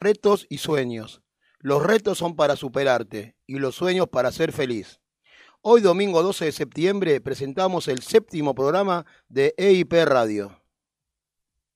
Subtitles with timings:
[0.00, 1.22] retos y sueños.
[1.58, 5.00] Los retos son para superarte y los sueños para ser feliz.
[5.60, 10.62] Hoy domingo 12 de septiembre presentamos el séptimo programa de EIP Radio.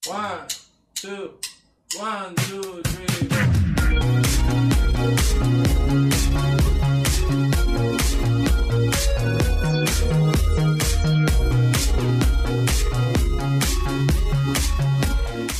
[0.08, 0.46] One,
[0.94, 1.38] two,
[2.00, 3.33] one, two, three.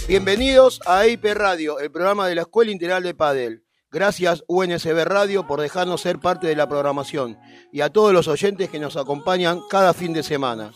[0.07, 3.65] Bienvenidos a EIP Radio, el programa de la Escuela Integral de Padel.
[3.91, 7.39] Gracias UNSB Radio por dejarnos ser parte de la programación
[7.73, 10.73] y a todos los oyentes que nos acompañan cada fin de semana.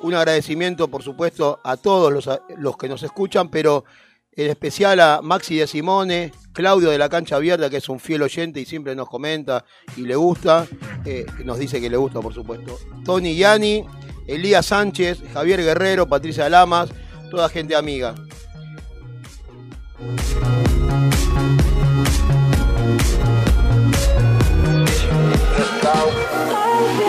[0.00, 3.84] Un agradecimiento, por supuesto, a todos los, los que nos escuchan, pero
[4.32, 8.22] en especial a Maxi de Simone, Claudio de la Cancha Abierta, que es un fiel
[8.22, 9.64] oyente y siempre nos comenta
[9.96, 10.66] y le gusta,
[11.04, 12.76] eh, nos dice que le gusta, por supuesto.
[13.04, 13.86] Tony Yani,
[14.26, 16.90] Elías Sánchez, Javier Guerrero, Patricia Lamas,
[17.30, 18.16] toda gente amiga.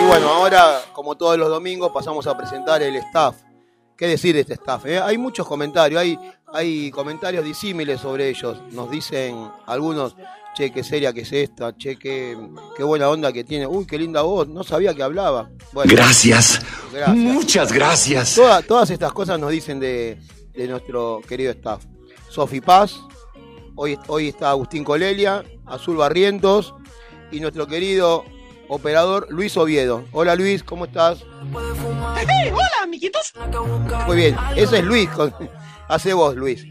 [0.00, 3.36] Y bueno, ahora, como todos los domingos, pasamos a presentar el staff.
[3.96, 4.86] ¿Qué decir de este staff?
[4.86, 5.00] eh?
[5.00, 6.18] Hay muchos comentarios, hay,
[6.52, 8.58] hay comentarios disímiles sobre ellos.
[8.70, 10.14] Nos dicen algunos,
[10.54, 12.36] che, qué seria que es esta, che, qué,
[12.76, 13.66] qué buena onda que tiene.
[13.66, 15.50] Uy, qué linda voz, no sabía que hablaba.
[15.72, 16.60] Bueno, Gracias.
[16.92, 17.16] gracias.
[17.16, 18.34] Muchas gracias.
[18.36, 20.18] Toda- todas estas cosas nos dicen de,
[20.52, 21.84] de nuestro querido staff.
[22.28, 22.98] Sofi Paz,
[23.74, 26.74] hoy, hoy está Agustín Colelia, Azul Barrientos
[27.30, 28.24] y nuestro querido
[28.68, 30.04] operador Luis Oviedo.
[30.12, 31.24] Hola Luis, ¿cómo estás?
[31.52, 33.32] hola, amiguitos.
[34.06, 35.32] Muy bien, ese es Luis, con-
[35.88, 36.66] hace vos Luis.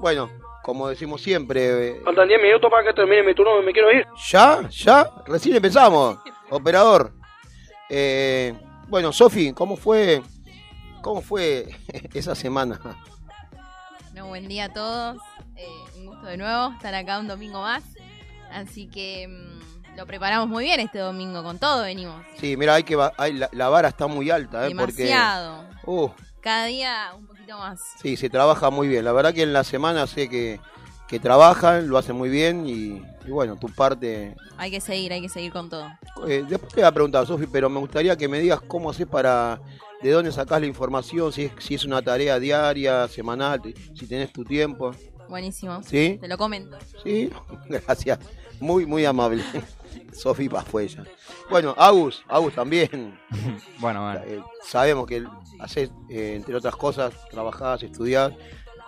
[0.00, 0.30] Bueno,
[0.62, 4.06] como decimos siempre, eh, Faltan 10 minutos para que termine mi turno, me quiero ir.
[4.30, 4.68] ¿ya?
[4.70, 5.10] ¿Ya?
[5.26, 6.18] Recién empezamos,
[6.50, 7.12] operador.
[7.90, 8.54] Eh,
[8.88, 10.22] bueno, Sofi, ¿cómo fue,
[11.02, 11.66] ¿cómo fue
[12.14, 12.80] esa semana?
[14.14, 15.16] Bueno, buen día a todos.
[15.56, 15.66] Eh,
[15.98, 17.82] un gusto de nuevo estar acá un domingo más.
[18.52, 21.42] Así que mm, lo preparamos muy bien este domingo.
[21.42, 22.24] Con todo venimos.
[22.38, 24.68] Sí, mira, hay que hay- la, la vara está muy alta, ¿eh?
[24.68, 25.64] Demasiado.
[25.84, 27.80] Porque, uh, Cada día un poquito más.
[28.00, 29.04] sí, se trabaja muy bien.
[29.04, 30.60] La verdad que en la semana sé que,
[31.08, 34.36] que trabajan, lo hacen muy bien y, y bueno, tu parte.
[34.58, 35.88] Hay que seguir, hay que seguir con todo.
[36.28, 39.08] eh, después te voy a preguntar, Sofi, pero me gustaría que me digas cómo haces
[39.08, 39.58] para.
[40.04, 43.62] De dónde sacás la información, si es, si es una tarea diaria, semanal,
[43.94, 44.90] si tenés tu tiempo.
[45.30, 45.82] Buenísimo.
[45.82, 46.18] ¿Sí?
[46.20, 46.76] Te lo comento.
[47.02, 47.30] Sí,
[47.70, 48.18] gracias.
[48.60, 49.42] Muy, muy amable.
[50.12, 51.04] Sofi Paz fue ella.
[51.48, 53.18] Bueno, Agus, Agus también.
[53.78, 54.20] Bueno, bueno.
[54.26, 55.24] Eh, sabemos que
[55.58, 58.32] haces, eh, entre otras cosas, trabajás, estudiás,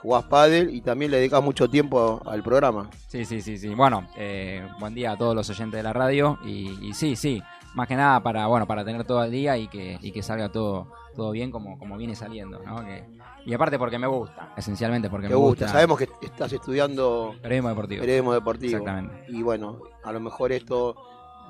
[0.02, 2.90] jugás pádel y también le dedicas mucho tiempo al programa.
[3.08, 3.74] Sí, sí, sí, sí.
[3.74, 6.38] Bueno, eh, buen día a todos los oyentes de la radio.
[6.44, 7.42] Y, y sí, sí.
[7.74, 10.50] Más que nada para, bueno, para tener todo el día y que, y que salga
[10.50, 12.84] todo, todo bien como, como viene saliendo, ¿no?
[12.84, 13.04] Que-
[13.44, 15.64] y aparte porque me gusta, esencialmente porque Te me gusta.
[15.66, 15.72] gusta.
[15.72, 18.00] Sabemos que estás estudiando Periodismo deportivo.
[18.00, 18.76] periodismo deportivo.
[18.78, 19.24] Exactamente.
[19.28, 20.94] Y bueno, a lo mejor esto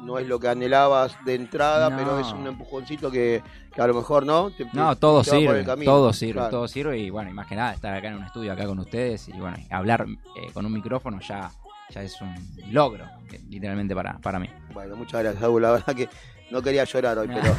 [0.03, 1.97] no es lo que anhelabas de entrada, No.
[1.97, 3.43] pero es un empujoncito que,
[3.75, 4.50] que a lo mejor no.
[4.50, 6.50] Te- No, todo te sirve, todo sirve, Claro.
[6.50, 8.78] todo sirve y bueno, y más que nada estar acá en un estudio acá con
[8.78, 10.05] ustedes y bueno, hablar
[10.37, 11.50] eh, con un micrófono ya,
[11.88, 12.34] ya es un
[12.75, 13.06] logro,
[13.49, 14.50] literalmente para, para mí.
[14.75, 15.62] Bueno, muchas gracias, Agus.
[15.62, 16.10] La verdad que
[16.51, 17.43] no quería llorar hoy, pero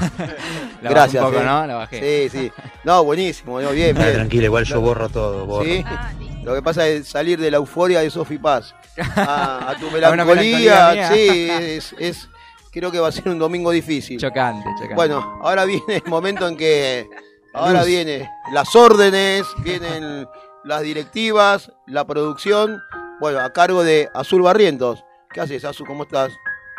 [0.81, 1.23] La bajé gracias.
[1.23, 1.45] un poco, eh.
[1.45, 1.67] ¿no?
[1.67, 2.29] La bajé.
[2.29, 2.51] Sí, sí.
[2.83, 4.13] No, buenísimo, no, bien, Ah, bien.
[4.15, 5.65] tranquilo, igual yo borro todo, borro.
[5.65, 5.83] ¿Sí?
[5.85, 6.11] Ah.
[6.43, 8.73] Lo que pasa es salir de la euforia de Sofi Paz
[9.17, 11.11] a, a tu melancolía.
[11.13, 12.29] sí, es, es-
[12.71, 14.19] creo que va a ser un domingo difícil.
[14.19, 14.93] Chocante, chocante.
[14.95, 17.09] Bueno, ahora viene el momento en que
[17.53, 17.87] ahora Luz.
[17.87, 20.27] viene las órdenes, vienen
[20.63, 22.79] las directivas, la producción,
[23.19, 25.03] bueno, a cargo de Azul Barrientos.
[25.33, 25.87] ¿Qué haces, Azul?
[25.87, 26.31] ¿Cómo estás?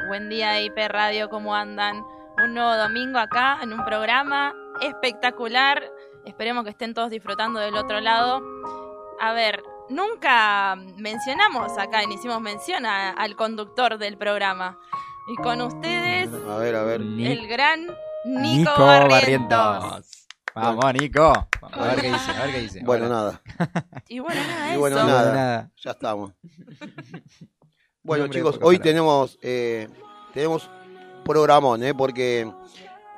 [0.07, 2.03] Buen día IP Radio, ¿cómo andan?
[2.43, 5.83] Un nuevo domingo acá en un programa espectacular.
[6.25, 8.41] Esperemos que estén todos disfrutando del otro lado.
[9.21, 14.79] A ver, nunca mencionamos acá, ni hicimos mención a- al conductor del programa.
[15.29, 17.01] Y con ustedes, A ver, a ver.
[17.01, 17.83] El gran
[18.25, 19.59] Nico, Nico Barrientos.
[19.59, 20.27] Barrientos.
[20.55, 21.49] Vamos, Nico.
[21.61, 22.81] A ver qué dice, a ver qué dice.
[22.85, 23.43] Bueno, nada,
[24.09, 24.81] Y bueno, nada, Y eso.
[24.81, 25.35] bueno, No, nada.
[25.35, 25.71] nada.
[25.77, 26.33] ya estamos.
[28.03, 29.89] Bueno, Nombre de chicos, hoy tenemos eh,
[30.33, 30.71] tenemos
[31.25, 31.95] programón, ¿eh?
[31.95, 32.51] porque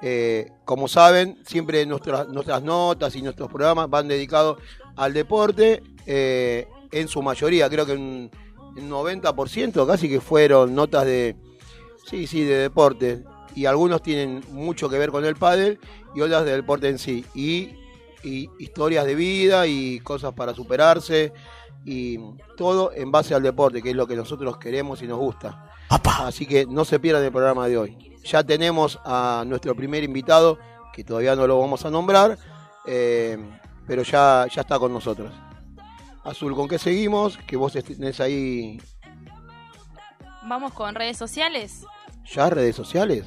[0.01, 4.59] eh, como saben, siempre nuestras nuestras notas y nuestros programas van dedicados
[4.97, 8.31] al deporte, eh, en su mayoría, creo que un,
[8.77, 11.37] un 90% casi que fueron notas de
[12.09, 13.23] sí, sí, de deporte.
[13.55, 15.79] Y algunos tienen mucho que ver con el pádel
[16.15, 17.25] y otras del deporte en sí.
[17.35, 17.71] Y,
[18.23, 21.33] y historias de vida y cosas para superarse
[21.85, 22.19] y
[22.57, 25.65] todo en base al deporte, que es lo que nosotros queremos y nos gusta.
[25.89, 28.17] Así que no se pierdan el programa de hoy.
[28.25, 30.59] Ya tenemos a nuestro primer invitado,
[30.93, 32.39] que todavía no lo vamos a nombrar,
[32.87, 33.39] eh,
[33.87, 35.33] pero ya, ya está con nosotros.
[36.25, 37.39] Azul, ¿con qué seguimos?
[37.39, 38.79] Que vos tenés ahí
[40.47, 41.85] Vamos con redes sociales.
[42.27, 43.27] ya redes sociales.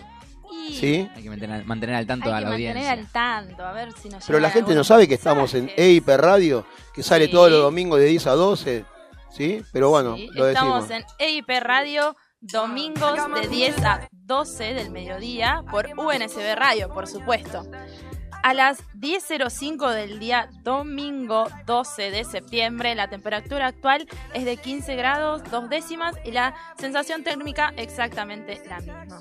[0.69, 1.09] Y ¿Sí?
[1.15, 2.91] Hay que mantener, mantener al tanto hay a que la mantener audiencia.
[2.93, 5.69] al tanto, a ver si nos Pero la gente no sabe que estamos en.
[5.75, 7.31] EIP Radio, que sale Sí.
[7.31, 8.85] todos los domingos de 10 a 12.
[9.31, 9.63] ¿Sí?
[9.71, 11.05] Pero bueno, Sí, lo Estamos decimos.
[11.19, 17.65] en EIP Radio domingos de 10 a 12 del mediodía por UNSB Radio, por supuesto.
[18.43, 24.95] A las 10.05 del día domingo 12 de septiembre, la temperatura actual es de 15
[24.95, 29.19] grados, dos décimas y la sensación térmica exactamente la misma.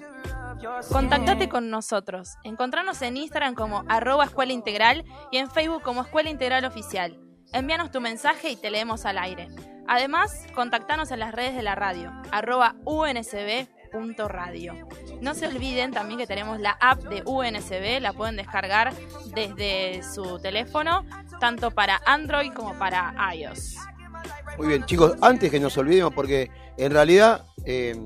[0.91, 2.37] Contactate con nosotros.
[2.44, 7.19] Encontrarnos en Instagram como arroba escuela integral y en Facebook como escuela integral oficial.
[7.53, 9.49] Envíanos tu mensaje y te leemos al aire.
[9.88, 14.75] Además, contactanos en las redes de la radio, arroba unsb.radio.
[15.20, 18.94] No se olviden también que tenemos la app de UNSB, la pueden descargar
[19.35, 21.05] desde su teléfono,
[21.41, 23.76] tanto para Android como para iOS.
[24.56, 27.97] Muy bien, chicos, antes que nos olvidemos, porque en realidad eh,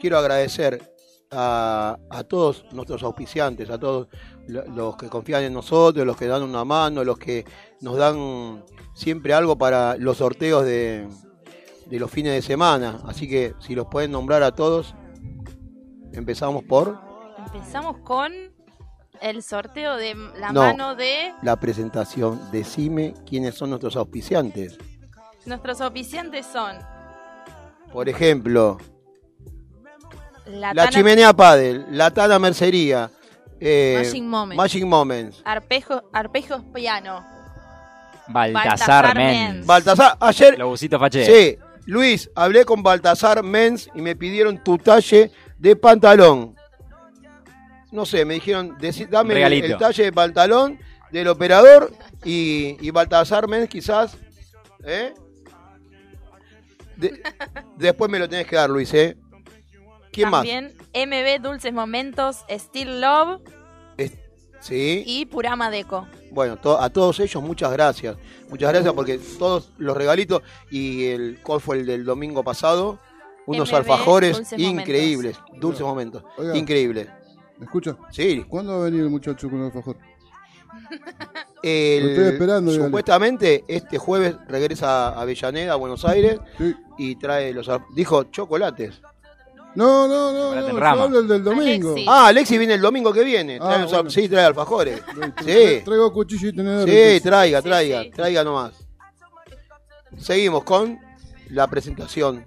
[0.00, 0.93] quiero agradecer
[1.34, 4.08] a, a todos nuestros auspiciantes, a todos
[4.46, 7.44] lo- los que confían en nosotros, los que dan una mano, los que
[7.80, 8.64] nos dan
[8.94, 11.08] siempre algo para los sorteos de,
[11.86, 13.00] de los fines de semana.
[13.06, 14.94] Así que si los pueden nombrar a todos,
[16.12, 16.98] empezamos por
[17.52, 18.32] Empezamos con
[19.20, 20.62] el sorteo de la No.
[20.62, 22.40] mano de la presentación.
[22.50, 24.78] Decime quiénes son nuestros auspiciantes.
[25.46, 26.76] nuestros oficiantes son
[27.92, 28.78] Por ejemplo,
[30.46, 33.10] la, La Tana- Chimenea Padel, La Tana Mercería,
[33.60, 34.56] eh, Magic Moments.
[34.56, 35.42] Magic Moments.
[35.44, 37.24] Arpejo, Arpejos Piano.
[38.28, 39.14] Baltasar.
[39.16, 39.66] Menz.
[39.66, 41.24] Baltasar, ayer, Lobusito Faché.
[41.26, 46.54] sí, Luis, hablé con Baltasar Menz y me pidieron tu talle de pantalón.
[47.92, 50.78] No sé, me dijeron, decí- dame el, talle de pantalón
[51.12, 51.92] del operador
[52.24, 54.16] y, y Baltasar Menz quizás,
[54.84, 55.12] ¿eh?
[56.96, 57.22] De-
[57.76, 59.16] después me lo tenés que dar, Luis, ¿eh?
[60.14, 63.40] ¿Quién También MB Dulces Momentos, Still Love más?
[63.96, 64.18] Es-
[64.60, 65.02] sí.
[65.06, 66.06] y Purama Deco.
[66.30, 68.16] Bueno, to- a todos ellos muchas gracias.
[68.48, 72.98] Muchas gracias porque todos los regalitos y el cuál fue el del domingo pasado,
[73.46, 76.56] unos MB, Dulces increíbles, dulces momentos, Oiga.
[76.56, 77.08] increíbles.
[77.58, 77.96] ¿Me escucha?
[78.10, 79.96] Sí, ¿Cuándo va a venir el muchacho con el alfajor?
[81.62, 82.88] el- Lo estoy esperando, dígale.
[82.88, 86.74] supuestamente este jueves regresa a Avellaneda, a Buenos Aires Sí.
[86.98, 89.00] y trae los dijo chocolates.
[89.74, 91.94] No, no, no, no, yo hablo el del domingo.
[92.06, 93.58] Ah, Alexi viene el domingo que viene.
[93.60, 94.10] Ah, Trae bueno.
[94.10, 95.02] Sí, trae alfajores.
[95.44, 95.50] Sí.
[95.50, 96.88] Tra- Traigo cuchillo y tenedor.
[96.88, 97.22] Sí, entonces.
[97.22, 98.10] traiga, Sí, traiga, sí.
[98.10, 98.74] traiga nomás.
[100.18, 100.98] Seguimos con
[101.50, 102.46] la presentación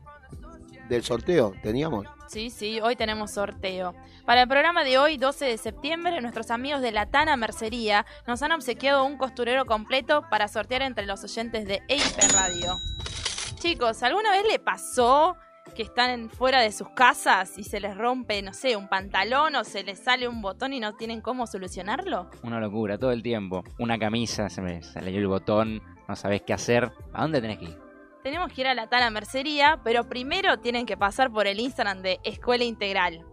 [0.90, 1.54] del sorteo.
[1.62, 2.06] ¿Teníamos?
[2.28, 3.94] Sí, sí, hoy tenemos sorteo.
[4.26, 8.42] Para el programa de hoy, 12 de septiembre, nuestros amigos de la Tana Mercería nos
[8.42, 12.78] han obsequiado un costurero completo para sortear entre los oyentes de EIP Radio.
[13.60, 15.36] Chicos, ¿alguna vez le pasó
[15.74, 19.64] que están fuera de sus casas y se les rompe, no sé, un pantalón o
[19.64, 22.30] se les sale un botón y no tienen cómo solucionarlo?
[22.44, 23.64] Una locura, todo el tiempo.
[23.80, 26.92] Una camisa, se me salió el botón, no sabés qué hacer.
[27.14, 27.78] ¿A dónde tenés que ir?
[28.24, 32.02] Tenemos que ir a la Tana Mercería, pero primero tienen que pasar por el Instagram
[32.02, 33.26] de Escuela Integral.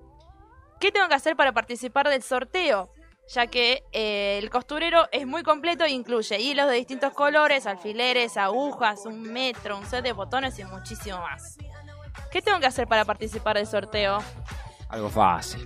[0.78, 2.90] ¿Qué tengo que hacer para participar del sorteo?
[3.28, 8.36] Ya que eh, el costurero es muy completo e incluye hilos de distintos colores, alfileres,
[8.36, 11.56] agujas, un metro, un set de botones y muchísimo más.
[12.30, 14.18] ¿Qué tengo que hacer para participar del sorteo?
[14.88, 15.64] Algo fácil.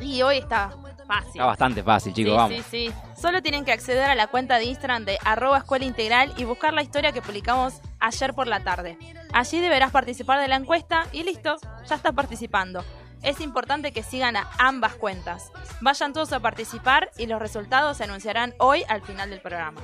[0.00, 0.70] Y hoy está
[1.06, 1.32] fácil.
[1.32, 2.64] Está bastante fácil, chicos, sí, vamos.
[2.70, 2.92] sí, sí.
[3.20, 6.74] Solo tienen que acceder a la cuenta de Instagram de arroba escuela integral y buscar
[6.74, 8.98] la historia que publicamos ayer por la tarde.
[9.32, 11.56] Allí deberás participar de la encuesta y listo,
[11.88, 12.84] ya estás participando.
[13.22, 15.50] Es importante que sigan a ambas cuentas.
[15.80, 19.80] Vayan todos a participar y los resultados se anunciarán hoy al final del programa.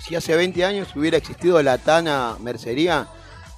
[0.00, 3.08] Si hace 20 años hubiera existido la Tana Mercería,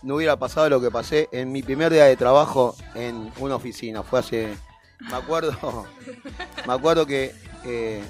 [0.02, 4.02] no hubiera pasado lo que pasé en mi primer día de trabajo en una oficina.
[4.02, 4.54] Fue hace.
[5.00, 5.86] Me acuerdo.
[6.66, 8.02] Me acuerdo que eh,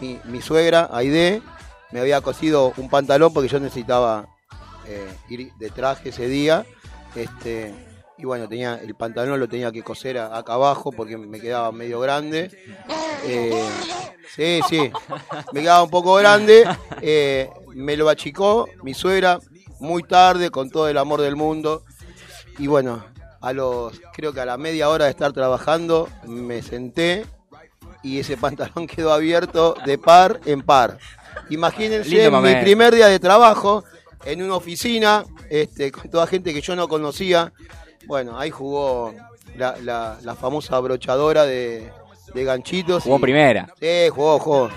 [0.00, 1.42] mi, mi suegra, Aide,
[1.90, 4.28] me había cosido un pantalón porque yo necesitaba
[4.86, 6.64] eh, ir de traje ese día.
[7.14, 7.74] Este,
[8.16, 12.00] y bueno, tenía el pantalón lo tenía que coser acá abajo porque me quedaba medio
[12.00, 12.50] grande.
[13.24, 13.68] Eh,
[14.34, 14.90] sí, sí,
[15.52, 16.64] me quedaba un poco grande.
[17.74, 19.38] me lo achicó mi suegra
[19.82, 21.82] muy tarde, con todo el amor del mundo.
[22.58, 23.04] Y bueno,
[23.40, 27.26] a los, creo que a la media hora de estar trabajando, me senté
[28.02, 30.98] y ese pantalón quedó abierto de par en par.
[31.50, 33.84] Imagínense Lindo mi primer día de trabajo
[34.24, 37.52] en una oficina, este, con toda gente que yo no conocía.
[38.06, 39.12] Bueno, ahí jugó
[39.56, 41.90] la, la- la famosa brochadora de,
[42.34, 43.02] de ganchitos.
[43.04, 43.72] Jugó y- primera.
[43.80, 44.70] Sí, jugó, jugó.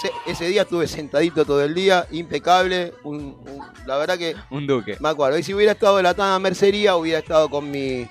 [0.00, 2.94] Se- ese día estuve sentadito todo el día, impecable.
[3.04, 4.96] un- un- la verdad que Un duque.
[5.00, 5.38] me acuerdo.
[5.38, 8.08] Y si hubiera estado en la tanda mercería, hubiera estado con mi.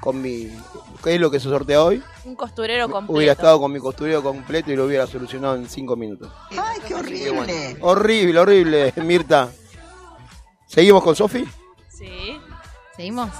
[0.00, 0.48] con mi.
[1.04, 2.02] ¿Qué es lo que se sortea hoy?
[2.24, 3.16] Un costurero completo.
[3.16, 6.28] Hubiera estado con mi costurero completo y lo hubiera solucionado en cinco minutos.
[6.50, 7.76] ¡Ay, qué horrible!
[7.80, 9.48] Horrible, horrible, Mirta.
[10.66, 11.44] ¿Seguimos con Sofi?
[11.88, 12.36] Sí.
[12.96, 13.30] ¿Seguimos?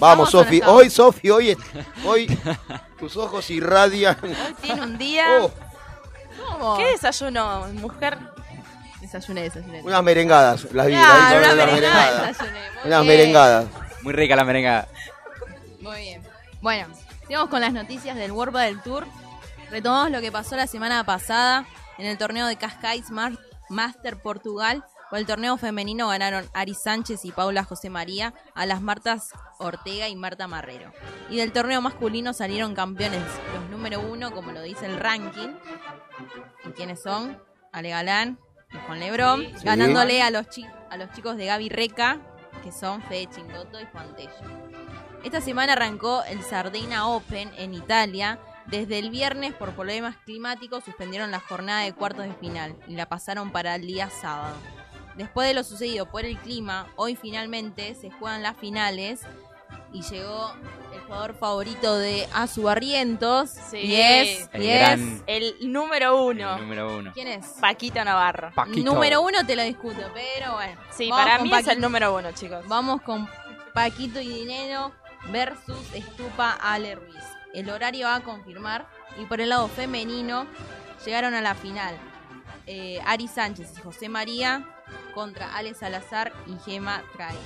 [0.00, 0.60] Vamos, Sofi.
[0.66, 1.56] Hoy, Sofi, hoy,
[2.06, 2.26] hoy
[2.98, 4.16] tus ojos irradian.
[4.22, 5.24] Hoy tiene un día.
[5.42, 5.50] Oh,
[6.58, 6.76] ¿Cómo?
[6.78, 8.18] ¿Qué desayuno, mujer?
[9.00, 9.82] Desayuné, desayuné.
[9.82, 10.94] unas merengadas, las vi.
[10.96, 12.26] Ah, una unas merengada merengadas.
[12.28, 12.58] desayuné.
[12.60, 13.06] Muy Unas bien.
[13.18, 13.66] merengadas.
[14.02, 14.88] Muy rica la merengada.
[15.80, 16.22] Muy bien.
[16.62, 16.86] Bueno,
[17.26, 19.06] sigamos con las noticias del World del Tour.
[19.70, 21.66] Retomamos lo que pasó la semana pasada
[21.98, 23.06] en el torneo de Cascais
[23.68, 24.84] Master Portugal.
[25.10, 30.08] Por el torneo femenino ganaron Ari Sánchez y Paula José María a las Martas Ortega
[30.08, 30.92] y Marta Marrero.
[31.30, 33.22] Y del torneo masculino salieron campeones
[33.54, 35.50] los número uno, como lo dice el ranking.
[36.66, 37.40] ¿Y quiénes son?
[37.72, 38.38] Ale Galán
[38.72, 39.64] y Juan Lebrón, Sí.
[39.64, 40.46] ganándole a los,
[40.90, 42.18] a los chicos de Gaby Reca,
[42.62, 44.32] que son Fede Chingoto y Juan Tello.
[45.22, 48.38] Esta semana arrancó el Sardina Open en Italia.
[48.66, 53.06] Desde el viernes, por problemas climáticos, suspendieron la jornada de cuartos de final y la
[53.06, 54.54] pasaron para el día sábado.
[55.16, 59.20] Después de lo sucedido por el clima, hoy finalmente se juegan las finales
[59.92, 60.52] y llegó
[60.92, 63.50] el jugador favorito de Azu Barrientos.
[63.50, 63.78] Sí.
[63.78, 66.56] Y es, El y es- gran- El número uno.
[66.56, 67.12] El número uno.
[67.14, 67.46] ¿Quién es?
[67.60, 68.50] Paquito Navarro.
[68.54, 68.92] Paquito.
[68.92, 70.80] Número uno te lo discuto, pero bueno.
[70.90, 71.80] Sí, Vamos para con mí es el Paquito.
[71.86, 72.66] número uno, chicos.
[72.66, 73.28] Vamos con
[73.72, 74.92] Paquito y Dinero
[75.30, 77.14] versus Estupa Ale Ruiz.
[77.52, 78.88] El horario va a confirmar.
[79.20, 80.44] Y por el lado femenino
[81.06, 81.96] llegaron a la final
[82.66, 84.64] eh, Ari Sánchez y José María
[85.14, 87.36] contra Ale Salazar y Gema Trae.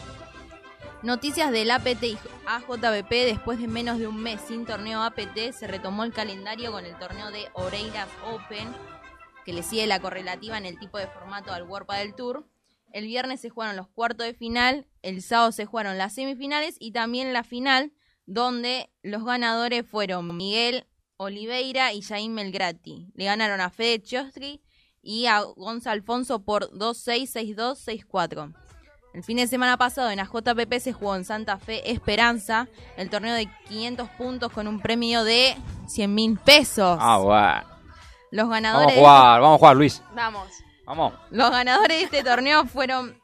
[1.03, 3.11] Noticias del APT y AJBP.
[3.11, 6.99] Después de menos de un mes sin torneo APT, se retomó el calendario con el
[6.99, 8.75] torneo de Oreiras Open,
[9.45, 12.49] que le sigue la correlativa en el tipo de formato al World del Tour.
[12.93, 16.91] El viernes se jugaron los cuartos de final, el sábado se jugaron las semifinales y
[16.91, 17.93] también la final,
[18.27, 23.13] donde los ganadores fueron Miguel Oliveira y Jaime Melgrati.
[23.15, 24.63] Le ganaron a Fede Chostri
[25.03, 28.53] y a Gonza Alfonso por 2-6, 6-2, 6-4.
[29.15, 33.35] El fin de semana pasado en AJPP se jugó en Santa Fe Esperanza, el torneo
[33.35, 36.99] de 500 puntos con un premio de 100 mil pesos.
[37.01, 37.79] Ah, bueno.
[38.31, 40.03] Los Vamos ganadores a de jugar, vamos a jugar, Luis.
[40.15, 40.49] Vamos.
[40.85, 41.15] Vamos.
[41.31, 43.18] Los ganadores de este torneo fueron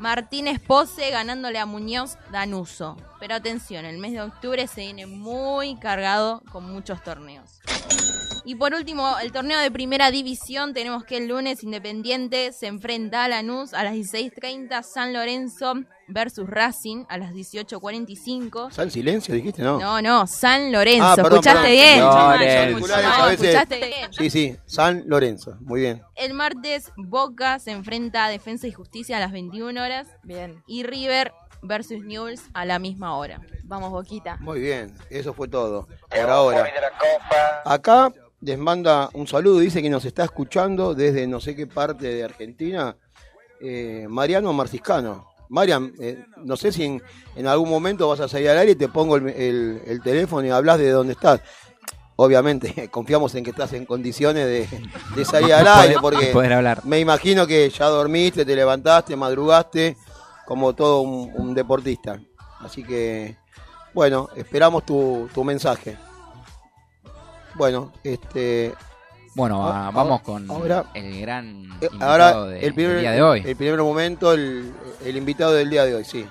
[0.00, 2.96] Martínez Pose ganándole a Muñoz Danuso.
[3.20, 7.60] Pero atención, el mes de octubre se viene muy cargado con muchos torneos.
[8.46, 10.72] Y por último, el torneo de primera división.
[10.72, 15.74] Tenemos que el lunes Independiente se enfrenta a Lanús a las 16.30, San Lorenzo
[16.10, 18.70] versus Racing a las 18.45.
[18.70, 19.62] ¿San silencio dijiste?
[19.62, 19.78] No.
[19.78, 21.04] No, no, San Lorenzo.
[21.04, 21.72] Ah, perdón, ¿Escuchaste perdón.
[21.72, 22.00] bien?
[22.00, 22.86] Lorenzo.
[22.96, 24.12] No, escuchaste bien.
[24.12, 25.56] Sí, sí, San Lorenzo.
[25.60, 26.02] Muy bien.
[26.16, 30.06] El martes Boca se enfrenta a Defensa y Justicia a las 21 horas.
[30.22, 30.62] Bien.
[30.66, 33.40] y River versus Newell's a la misma hora.
[33.64, 34.36] Vamos, Boquita.
[34.40, 34.94] Muy bien.
[35.10, 35.88] Eso fue todo.
[36.08, 36.66] Por ahora.
[37.64, 39.58] Acá les manda un saludo.
[39.60, 42.96] Dice que nos está escuchando desde no sé qué parte de Argentina.
[43.62, 45.29] eh, Mariano Marciscano.
[45.50, 47.02] Marian, eh, no sé si en,
[47.36, 50.46] en algún momento vas a salir al aire y te pongo el, el- el teléfono
[50.46, 51.40] y hablas de dónde estás.
[52.16, 54.68] Obviamente, confiamos en que estás en condiciones de,
[55.16, 56.82] de salir al aire, porque Poder hablar.
[56.84, 59.96] me imagino que ya dormiste, te levantaste, madrugaste,
[60.46, 62.20] como todo un, un deportista.
[62.60, 63.36] Así que,
[63.94, 65.96] bueno, esperamos tu, tu mensaje.
[67.56, 68.72] Bueno, este,
[69.34, 71.46] Bueno, Ah, ah, vamos con ahora- el gran
[71.80, 73.42] eh, invitado ahora de- el primer, del día de hoy.
[73.46, 74.72] el primer momento, el,
[75.04, 76.26] el invitado del día de hoy, sí.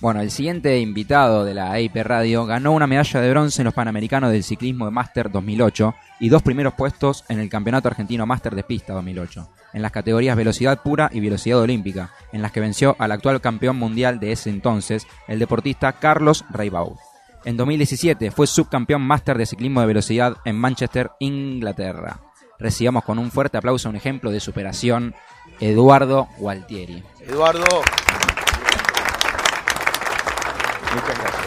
[0.00, 3.74] Bueno, el siguiente invitado de la EIP Radio ganó una medalla de bronce en los
[3.74, 8.54] Panamericanos del Ciclismo de Máster 2008 y dos primeros puestos en el Campeonato Argentino Máster
[8.54, 12.96] de Pista 2008, en las categorías velocidad pura y velocidad olímpica, en las que venció
[12.98, 16.96] al actual campeón mundial de ese entonces, el deportista Carlos Reibau.
[17.44, 22.20] En 2017 fue subcampeón máster de ciclismo de velocidad en Manchester, Inglaterra.
[22.58, 25.14] Recibamos con un fuerte aplauso un ejemplo de superación,
[25.58, 27.02] Eduardo Gualtieri.
[27.20, 27.64] Eduardo.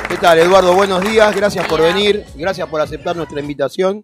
[0.10, 0.74] ¿Qué tal, Eduardo?
[0.74, 4.04] Buenos días, gracias por venir, gracias por aceptar nuestra invitación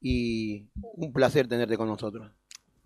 [0.00, 2.30] y un placer tenerte con nosotros.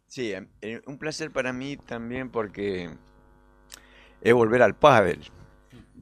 [0.06, 2.90] Sí, eh, un placer para mí también porque
[4.22, 5.20] es volver al pádel.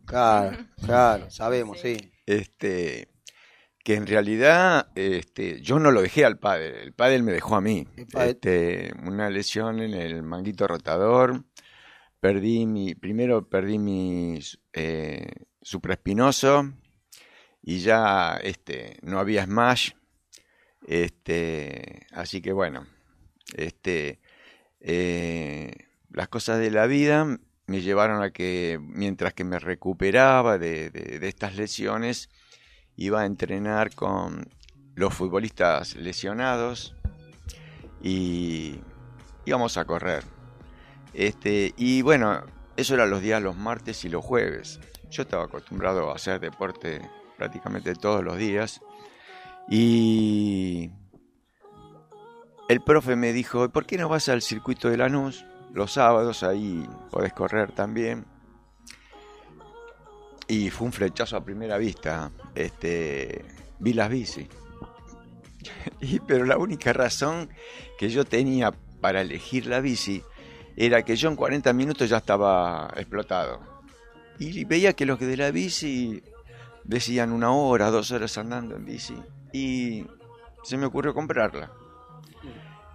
[0.05, 2.10] Claro, claro, sabemos, sí.
[2.31, 3.09] Este,
[3.83, 7.61] que en realidad este, yo no lo dejé al pádel, el pádel me dejó a
[7.61, 7.89] mí.
[7.97, 11.45] Este, una lesión en el manguito rotador,
[12.21, 14.39] perdí mi, primero perdí mi
[14.73, 15.27] eh,
[15.61, 16.73] supraespinoso
[17.63, 19.93] y ya este, no había smash.
[20.87, 22.87] Este, así que bueno,
[23.57, 24.21] Este,
[24.81, 25.73] eh,
[26.11, 31.29] las cosas de la vida me llevaron a que mientras que me recuperaba de, de-
[31.29, 32.29] estas lesiones,
[32.97, 34.49] iba a entrenar con
[34.97, 36.97] los futbolistas lesionados
[38.03, 38.81] y
[39.45, 40.25] íbamos a correr.
[41.15, 42.43] Este, y bueno,
[42.77, 44.81] eso era los días los martes y los jueves.
[45.09, 47.09] Yo estaba acostumbrado a hacer deporte
[47.39, 48.81] prácticamente todos los días.
[49.69, 50.91] Y
[52.69, 55.45] el profe me dijo, ¿por qué no vas al circuito de Lanús?
[55.73, 58.25] Los sábados ahí podés correr también.
[60.49, 62.33] Y fue un flechazo a primera vista.
[62.55, 63.45] Este,
[63.79, 64.49] vi las bici.
[66.01, 67.51] Y, pero la única razón
[67.99, 70.23] que yo tenía para elegir la bici
[70.75, 73.61] era que yo en 40 minutos ya estaba explotado.
[74.39, 76.23] Y veía que los de la bici
[76.85, 79.15] decían una hora, dos horas andando en bici.
[79.53, 80.07] Y
[80.63, 81.71] se me ocurrió comprarla.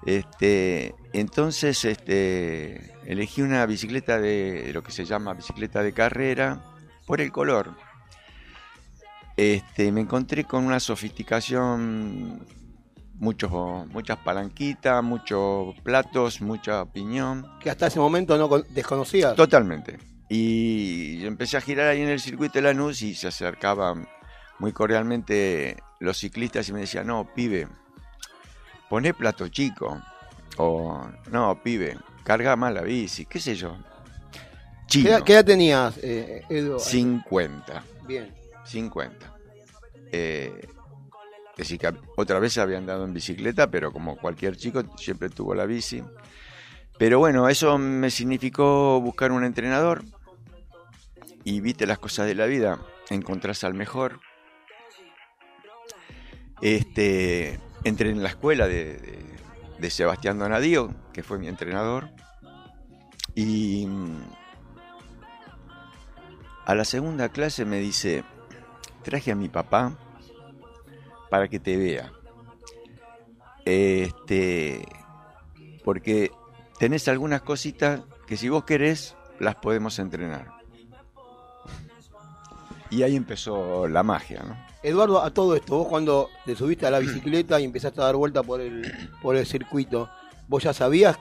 [0.05, 6.62] Este, entonces este, elegí una bicicleta de lo que se llama bicicleta de carrera
[7.07, 7.74] por el color.
[9.38, 12.45] Este, me encontré con una sofisticación,
[13.15, 13.51] muchos,
[13.88, 17.45] muchas palanquitas, muchos platos, mucha piñón.
[17.59, 19.35] Que hasta ese momento no con- desconocías.
[19.35, 19.97] Totalmente.
[20.29, 24.07] Y yo empecé a girar ahí en el circuito de Lanús y se acercaban
[24.59, 27.67] muy cordialmente los ciclistas y me decían, no, pibe,
[28.89, 30.01] poné plato chico.
[30.58, 33.77] O, no, pibe, carga más la bici, qué sé yo.
[34.88, 36.80] ¿Qué, Chino, edad- qué edad tenías, eh, Edu?
[36.80, 37.84] 50.
[38.08, 38.34] Bien.
[38.65, 39.34] 50.
[40.12, 40.54] Eh,
[41.51, 45.56] es decir, que otra vez había andado en bicicleta, pero como cualquier chico siempre tuvo
[45.56, 46.04] la bici.
[46.98, 50.04] Pero bueno, eso me significó buscar un entrenador.
[51.44, 54.20] Y viste las cosas de la vida, encontrás al mejor.
[56.62, 59.24] Este, entré en la escuela de,
[59.89, 62.10] Sebastián Donadío, que fue mi entrenador.
[63.36, 64.24] Y mm,
[66.65, 68.24] a la segunda clase me dice,
[69.04, 69.96] traje a mi papá
[71.30, 72.12] para que te vea.
[73.64, 74.86] Este,
[75.83, 76.31] porque
[76.79, 80.51] tenés algunas cositas que si vos querés las podemos entrenar.
[82.90, 84.65] Y ahí empezó la magia, ¿no?
[84.85, 88.15] Eduardo, a todo esto, vos cuando te subiste a la bicicleta y empezaste a dar
[88.15, 90.09] vuelta por el, por el circuito,
[90.48, 91.17] ¿vos ya sabías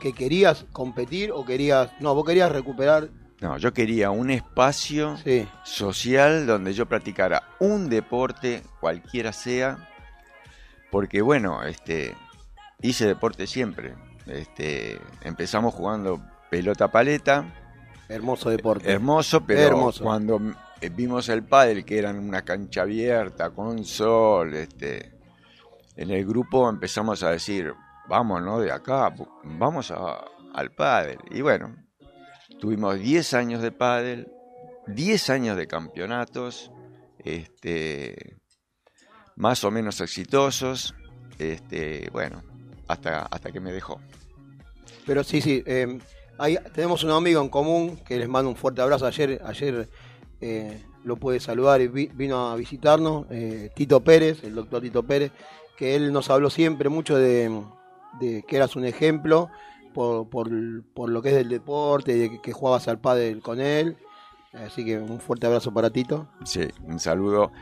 [0.00, 1.90] que querías competir o querías...
[2.00, 3.10] No, vos querías recuperar...
[3.40, 9.90] No, yo quería un espacio Sí, social donde yo practicara un deporte, cualquiera sea,
[10.90, 12.14] porque bueno, este,
[12.80, 13.94] hice deporte siempre.
[14.26, 17.44] Este, empezamos jugando pelota paleta,
[18.10, 18.90] hermoso deporte.
[18.90, 20.04] hermoso, pero Hermoso.
[20.04, 20.40] cuando
[20.80, 25.12] eh, vimos el pádel, que era en una cancha abierta, con sol, este,
[25.96, 27.72] en el grupo empezamos a decir,
[28.08, 28.58] vamos, ¿no?
[28.60, 31.18] De acá, vamos a- al pádel.
[31.30, 31.76] Y bueno,
[32.60, 34.28] tuvimos 10 años de pádel,
[34.86, 36.70] 10 años de campeonatos,
[37.18, 38.36] este,
[39.36, 40.94] más o menos exitosos,
[41.38, 42.42] este, bueno,
[42.88, 44.00] hasta, hasta que me dejó.
[45.06, 45.62] Pero sí, sí.
[45.66, 45.98] eh,
[46.40, 49.06] hay- tenemos un amigo en común que les mando un fuerte abrazo.
[49.06, 49.88] Ayer, ayer
[50.40, 55.02] eh, lo pude saludar y vi- vino a visitarnos, eh, Tito Pérez, el doctor Tito
[55.02, 55.32] Pérez,
[55.76, 57.50] que él nos habló siempre mucho de,
[58.20, 59.48] de que eras un ejemplo
[59.94, 60.48] por, por,
[60.94, 63.96] por lo que es del deporte, de que, que jugabas al pádel con él.
[64.52, 66.26] Así que un fuerte abrazo para Tito.
[66.44, 67.52] Sí, un saludo.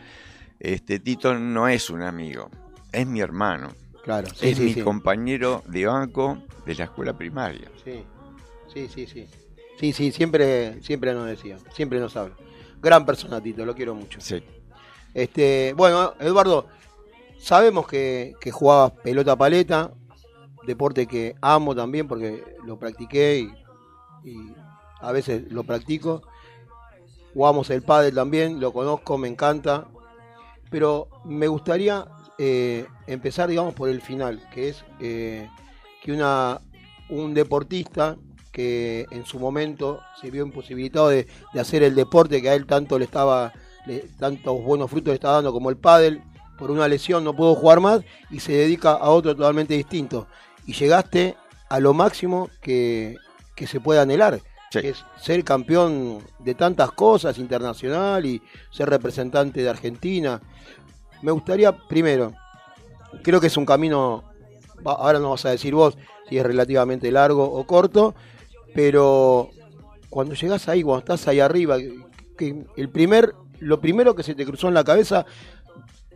[0.60, 2.48] Este Tito no es un amigo,
[2.92, 3.68] es mi hermano.
[4.02, 4.80] Claro, sí, es sí, mi sí.
[4.82, 7.70] compañero de banco de la escuela primaria.
[7.84, 8.02] Sí,
[8.86, 9.26] sí, sí, sí.
[9.78, 12.34] Sí, sí, siempre, siempre nos decía, siempre nos habla.
[12.82, 14.20] Gran persona, Tito, lo quiero mucho.
[14.20, 14.42] Sí.
[15.14, 16.66] Este, bueno, Eduardo,
[17.38, 19.92] sabemos que, que jugabas pelota paleta,
[20.66, 24.54] deporte que amo también porque lo practiqué y, y
[25.00, 26.22] a veces lo practico.
[27.34, 29.86] Jugamos el pádel también, lo conozco, me encanta.
[30.70, 35.48] Pero me gustaría eh, empezar, digamos, por el final, que es eh,
[36.02, 36.60] que una,
[37.08, 38.16] un deportista
[38.58, 42.66] que en su momento se vio imposibilitado de, de hacer el deporte que a él
[42.66, 43.52] tanto le estaba,
[43.86, 46.20] le- tantos buenos frutos le estaba dando como el pádel,
[46.58, 48.00] por una lesión no pudo jugar más
[48.32, 50.26] y se dedica a otro totalmente distinto.
[50.66, 51.36] Y llegaste
[51.68, 53.14] a lo máximo que,
[53.54, 54.40] que se puede anhelar,
[54.72, 54.80] Sí.
[54.80, 58.42] que es ser campeón de tantas cosas, internacional y
[58.72, 60.42] ser representante de Argentina.
[61.22, 62.32] Me gustaría, primero,
[63.22, 64.24] creo que es un camino,
[64.84, 65.96] ahora no vas a decir vos
[66.28, 68.14] si es relativamente largo o corto,
[68.74, 69.50] pero
[70.08, 71.76] cuando llegás ahí, cuando estás ahí arriba,
[72.36, 75.26] que el primer, lo primero que se te cruzó en la cabeza,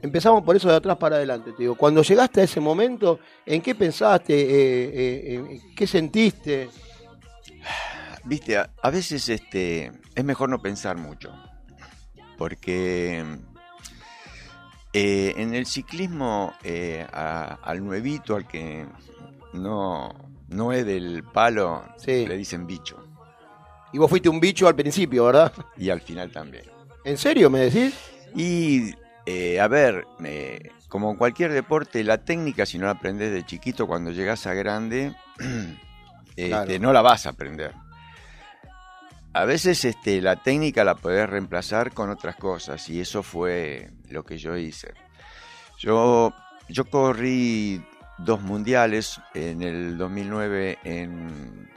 [0.00, 1.52] empezamos por eso de atrás para adelante.
[1.52, 4.34] Te digo, cuando llegaste a ese momento, ¿en qué pensaste?
[4.34, 6.68] Eh, eh, ¿Qué sentiste?
[8.24, 11.32] Viste, a, veces este, es mejor no pensar mucho.
[12.38, 13.24] Porque
[14.92, 16.52] eh, en el ciclismo,
[17.12, 18.86] al nuevito, al que
[19.52, 22.26] no, no es del palo, Sí.
[22.26, 23.04] le dicen bicho.
[23.92, 25.52] Y vos fuiste un bicho al principio, ¿verdad?
[25.76, 26.64] Y al final también.
[27.04, 27.94] ¿En serio me decís?
[28.34, 28.94] Y,
[29.26, 33.44] eh, a ver, eh, como en cualquier deporte, la técnica, si no la aprendes de
[33.44, 35.14] chiquito, cuando llegas a grande,
[36.36, 36.78] este, Claro.
[36.80, 37.72] no la vas a aprender.
[39.34, 44.24] A veces este, la técnica la podés reemplazar con otras cosas, y eso fue lo
[44.24, 44.92] que yo hice.
[45.78, 46.32] Yo,
[46.68, 47.82] yo corrí
[48.18, 51.68] dos mundiales en el 2009 en,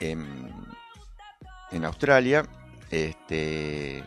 [0.00, 2.46] en, Australia,
[2.90, 3.98] este,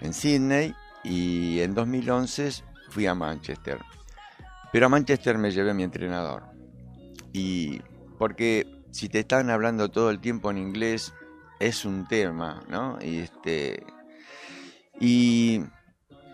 [0.00, 0.74] en Sydney,
[1.04, 3.78] y en 2011 fui a Manchester.
[4.72, 6.44] Pero a Manchester me llevé mi entrenador.
[7.32, 7.80] Y
[8.18, 11.14] porque si te están hablando todo el tiempo en inglés,
[11.60, 12.98] es un tema, ¿no?
[13.00, 13.84] Y este.
[15.00, 15.62] Y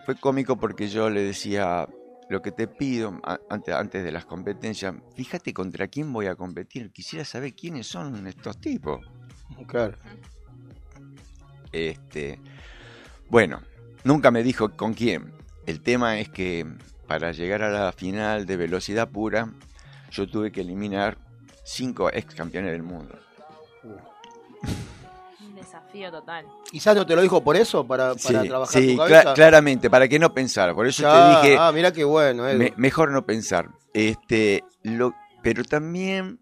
[0.04, 1.88] fue cómico porque yo le decía.
[2.28, 6.90] Lo que te pido antes de las competencias, fíjate contra quién voy a competir.
[6.90, 9.00] Quisiera saber quiénes son estos tipos.
[9.66, 9.96] Claro.
[11.70, 12.40] Este,
[13.28, 13.60] bueno,
[14.04, 15.32] nunca me dijo con quién.
[15.66, 16.66] El tema es que
[17.06, 19.52] para llegar a la final de velocidad pura,
[20.10, 21.18] yo tuve que eliminar
[21.64, 23.18] cinco ex campeones del mundo.
[26.10, 26.46] Total.
[26.70, 29.34] Quizás no te lo dijo por eso, para, para Sí, trabajar sí, tu cabeza.
[29.34, 30.74] claramente, para que no pensara.
[30.74, 33.68] Por eso Ya, te dije, Ah, mira qué bueno, me- mejor no pensar.
[33.92, 36.40] Este, lo, pero también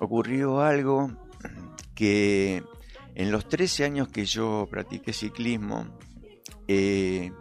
[0.00, 1.12] ocurrió algo
[1.94, 2.62] que
[3.14, 5.86] en los 13 años que yo practiqué ciclismo,
[6.66, 7.32] eh,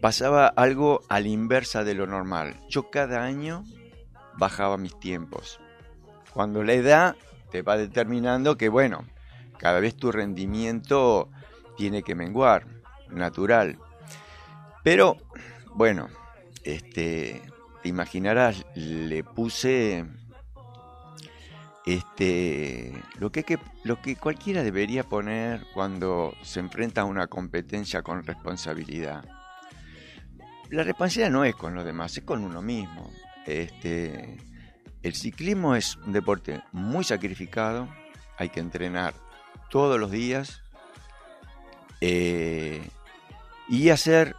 [0.00, 2.56] pasaba algo a la inversa de lo normal.
[2.68, 3.64] Yo cada año
[4.38, 5.60] bajaba mis tiempos.
[6.32, 7.16] Cuando la edad
[7.50, 9.04] te va determinando que, bueno,
[9.58, 11.30] cada vez tu rendimiento
[11.76, 12.66] tiene que menguar,
[13.10, 13.78] natural.
[14.82, 15.16] Pero,
[15.74, 16.08] bueno,
[16.64, 17.42] este,
[17.82, 20.06] te imaginarás, le puse
[21.86, 28.24] este, lo que, lo que cualquiera debería poner cuando se enfrenta a una competencia con
[28.24, 29.24] responsabilidad.
[30.70, 33.10] La responsabilidad no es con los demás, es con uno mismo.
[33.46, 34.36] Este,
[35.02, 37.88] el ciclismo es un deporte muy sacrificado,
[38.36, 39.14] hay que entrenar
[39.68, 40.62] todos los días
[42.00, 42.88] eh,
[43.68, 44.34] y hacer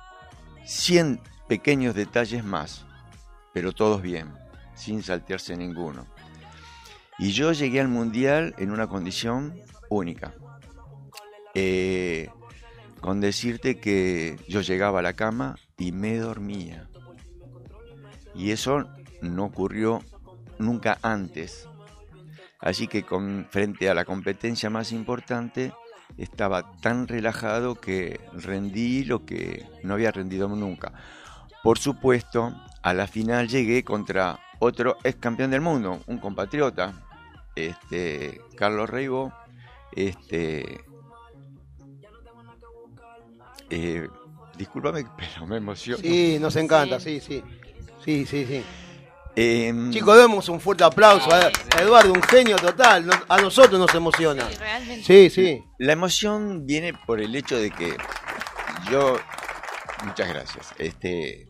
[0.66, 2.86] 100 pequeños detalles más,
[3.54, 4.34] pero todos bien,
[4.76, 6.06] sin saltearse ninguno.
[7.18, 10.34] Y yo llegué al mundial en una condición única.
[11.54, 12.30] Eh,
[13.02, 16.90] con decirte que yo llegaba a la cama y me dormía.
[18.36, 18.90] Y eso
[19.22, 20.02] no ocurrió
[20.58, 21.69] nunca antes.
[22.60, 25.74] Así que con, frente a la competencia más importante
[26.18, 30.92] estaba tan relajado que rendí lo que no había rendido nunca.
[31.64, 36.94] Por supuesto, a la final llegué contra otro ex campeón del mundo, un compatriota,
[37.56, 39.34] este, Carlos Reibo,
[39.92, 40.82] este,
[43.70, 44.10] eh,
[45.18, 46.02] pero me emociono.
[46.02, 47.44] Sí, nos encanta, sí, sí.
[48.04, 48.64] Sí, sí, sí.
[49.36, 53.10] Em, Chicos, demos un fuerte aplauso a a Eduardo, un genio total.
[53.30, 54.50] A nosotros nos emociona.
[54.50, 55.04] Sí, realmente.
[55.04, 55.64] Sí, sí.
[55.78, 57.96] La emoción viene por el hecho de que
[58.92, 59.18] yo,
[60.06, 61.48] muchas gracias, este,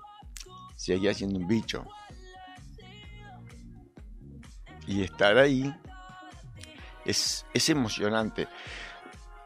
[0.75, 1.85] seguía siendo un bicho.
[4.85, 5.73] Y estar ahí
[7.05, 8.47] es, es emocionante.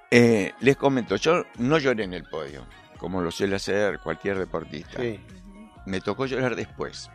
[0.10, 2.65] Eh, les comento, yo no lloré en el podio,
[2.98, 5.00] como lo suele hacer cualquier deportista.
[5.02, 5.19] sí.
[5.86, 7.10] Me tocó llorar después.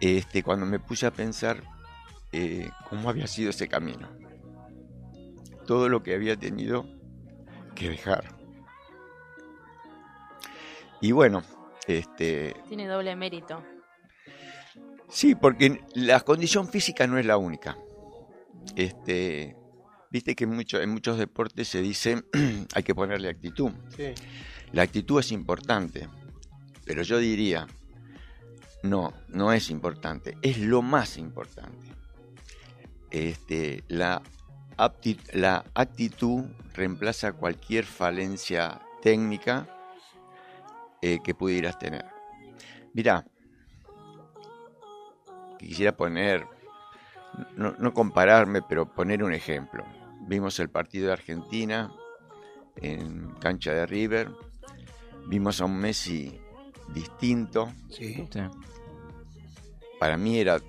[0.00, 1.62] Este, cuando me puse a pensar
[2.32, 4.08] eh, cómo había sido ese camino.
[5.66, 6.86] Todo lo que había tenido
[7.74, 8.34] que dejar.
[11.00, 11.42] Y bueno,
[11.86, 13.62] este, Tiene doble mérito.
[15.08, 17.76] sí, porque la condición física no es la única.
[18.76, 19.56] Este,
[20.10, 22.22] viste que en, mucho- en muchos deportes se dice
[22.74, 23.70] hay que ponerle actitud.
[23.96, 24.12] sí.
[24.72, 26.08] La actitud es importante,
[26.84, 27.66] pero yo diría,
[28.82, 31.86] no, no es importante, es lo más importante.
[33.10, 34.22] Este, la,
[35.74, 39.68] actitud reemplaza cualquier falencia técnica
[41.02, 42.06] eh, que pudieras tener.
[42.94, 43.26] Mirá,
[45.58, 46.46] quisiera poner,
[47.56, 49.84] no, no compararme, pero poner un ejemplo.
[50.22, 51.92] Vimos el partido de Argentina
[52.76, 54.30] en cancha de River,
[55.26, 56.40] vimos a un Messi
[56.92, 57.72] distinto.
[57.90, 58.26] Sí.
[58.30, 58.40] Sí.
[59.98, 60.60] Para mí era,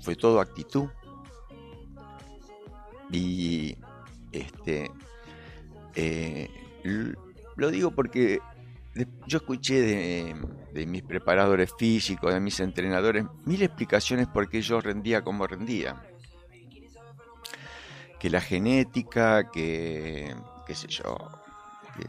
[0.00, 0.88] fue todo actitud.
[3.10, 3.76] Y
[4.32, 4.90] este,
[5.94, 6.50] eh,
[7.56, 8.38] lo digo porque
[8.94, 10.36] de- yo escuché de,
[10.72, 16.02] de mis preparadores físicos, de mis entrenadores, mil explicaciones por qué yo rendía como rendía.
[18.20, 20.34] Que la genética, que,
[20.66, 21.16] qué sé yo,
[21.96, 22.06] que,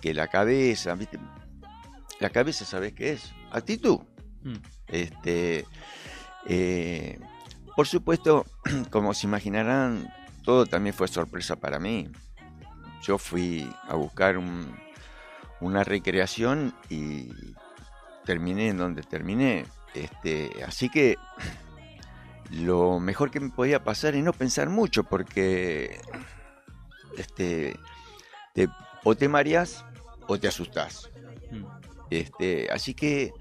[0.00, 1.18] que la cabeza, ¿viste?
[2.22, 3.32] La cabeza, ¿sabes qué es?
[3.50, 3.98] Actitud.
[4.44, 4.54] Mm.
[4.86, 5.66] Este,
[6.46, 7.18] eh,
[7.74, 8.46] por supuesto,
[8.90, 10.08] como se imaginarán,
[10.44, 12.08] todo también fue sorpresa para mí.
[13.02, 14.72] Yo fui a buscar un-
[15.60, 17.28] una recreación y
[18.24, 19.66] terminé en donde terminé.
[19.92, 21.16] Este, así que
[22.52, 26.00] lo mejor que me podía pasar es no pensar mucho porque
[27.18, 27.76] este,
[28.54, 28.68] te-
[29.02, 29.84] o te mareas
[30.28, 31.10] o te asustás.
[31.50, 31.81] Mm.
[32.20, 33.32] Este, así que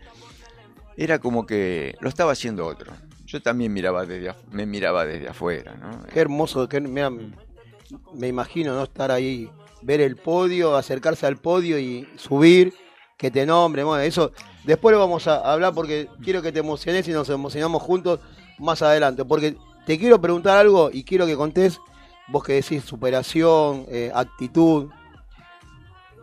[0.96, 2.94] era como que lo estaba haciendo otro.
[3.26, 6.06] Yo también miraba desde me miraba desde afuera, ¿no?
[6.08, 6.68] Qué hermoso,
[8.14, 9.50] me, imagino no estar ahí,
[9.82, 12.74] ver el podio, acercarse al podio y subir,
[13.18, 14.32] que te nombre, eso
[14.64, 18.20] después lo vamos a hablar porque quiero que te emociones y nos emocionamos juntos
[18.58, 19.56] más adelante, porque
[19.86, 21.80] te quiero preguntar algo y quiero que contés,
[22.28, 24.90] vos que decís superación, eh, actitud,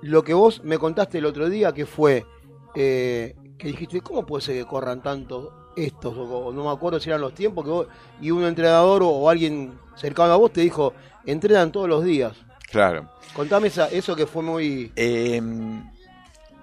[0.03, 2.27] lo que vos me contaste el otro día que fue
[2.75, 6.15] eh, que dijiste, ¿cómo puede ser que corran tanto estos?
[6.17, 7.87] O, no me acuerdo si eran los tiempos que vos,
[8.21, 10.95] y un entrenador o, o alguien cercano a vos te dijo,
[11.27, 12.37] entrenan todos los días.
[12.71, 13.11] Claro.
[13.35, 14.93] Contame esa, eso que fue muy...
[14.97, 15.41] Eh,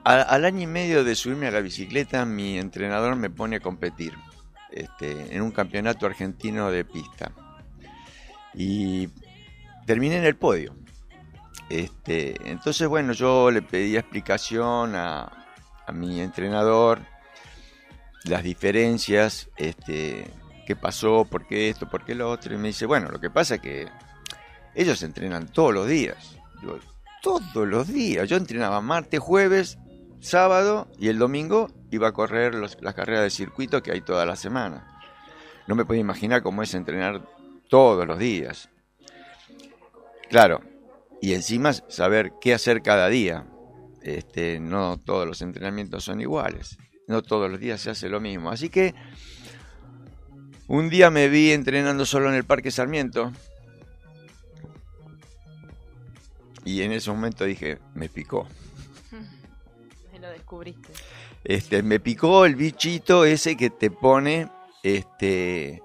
[0.03, 3.59] a- al año y medio de subirme a la bicicleta, mi entrenador me pone a
[3.59, 4.13] competir
[4.71, 7.31] este, en un campeonato argentino de pista.
[8.53, 9.09] Y
[9.85, 10.75] terminé en el podio.
[11.69, 15.44] Este, entonces, bueno, yo le pedí explicación a,
[15.85, 16.99] a mi entrenador,
[18.23, 20.29] las diferencias, este,
[20.65, 22.53] qué pasó, por qué esto, por qué lo otro.
[22.53, 23.87] Y me dice, bueno, lo que pasa es que
[24.73, 26.37] ellos entrenan todos los días.
[26.61, 26.79] Digo,
[27.21, 28.27] todos los días.
[28.27, 29.77] Yo entrenaba martes, jueves,
[30.19, 34.35] sábado y el domingo iba a correr las carreras de circuito que hay toda la
[34.35, 35.01] semana.
[35.67, 37.21] No me puedo imaginar cómo es entrenar
[37.69, 38.69] todos los días.
[40.29, 40.61] Claro,
[41.21, 43.45] y encima saber qué hacer cada día.
[44.05, 46.77] Este, no todos los entrenamientos son iguales.
[47.07, 48.51] No todos los días se hace lo mismo.
[48.51, 48.93] Así que
[50.67, 53.31] un día me vi entrenando solo en el Parque Sarmiento.
[56.63, 58.47] Y en ese momento dije, me picó.
[60.11, 60.93] Se lo descubriste.
[61.43, 64.49] Este, me picó el bichito ese que te pone
[64.83, 65.81] este,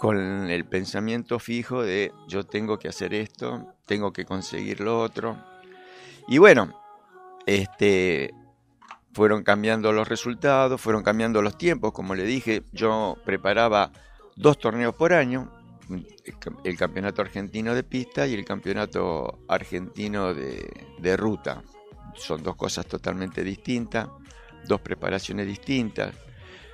[0.00, 5.36] con el pensamiento fijo de yo tengo que hacer esto, tengo que conseguir lo otro.
[6.28, 6.85] Y bueno,
[7.46, 8.34] este,
[9.14, 13.92] fueron cambiando los resultados, fueron cambiando los tiempos, como le dije, yo preparaba
[14.34, 15.50] dos torneos por año,
[15.88, 21.62] el cam- el campeonato argentino de pista y el campeonato argentino de, de ruta.
[22.14, 24.08] Son dos cosas totalmente distintas,
[24.66, 26.14] dos preparaciones distintas.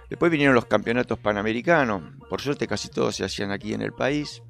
[0.09, 4.43] Después vinieron los campeonatos panamericanos, por suerte casi todos se hacían aquí en el país.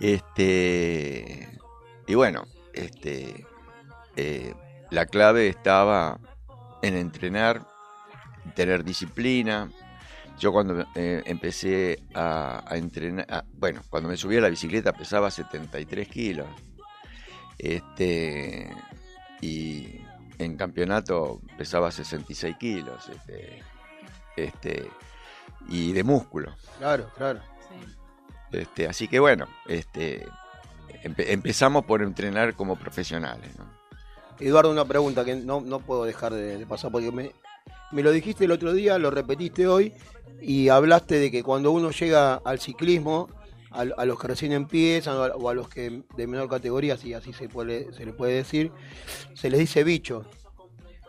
[0.00, 1.58] Este,
[2.06, 3.46] y bueno, este,
[4.16, 4.54] eh,
[4.90, 6.18] la clave estaba
[6.82, 7.66] en entrenar,
[8.54, 9.70] tener disciplina.
[10.38, 14.92] Yo cuando eh, empecé a, a entrenar, a- bueno, cuando me subí a la bicicleta
[14.92, 16.46] pesaba 73 kilos.
[17.58, 18.70] Este,
[19.40, 20.00] y
[20.38, 23.08] en campeonato pesaba 66 kilos.
[23.08, 23.62] Este,
[24.36, 24.90] este,
[25.68, 26.54] y de músculo.
[26.78, 27.40] Claro, claro.
[28.52, 30.26] Este, así que bueno, este,
[31.02, 33.50] empe- empezamos por entrenar como profesionales.
[33.58, 33.64] ¿no?
[34.40, 37.32] Eduardo, una pregunta que no, no puedo dejar de, pasar porque me,
[37.92, 39.92] me lo dijiste el otro día, lo repetiste hoy
[40.40, 43.28] y hablaste de que cuando uno llega al ciclismo,
[43.70, 46.96] a, a los que recién empiezan o a, o a los que de menor categoría,
[46.96, 48.72] si así se, puede, se le puede decir,
[49.34, 50.24] se les dice bicho.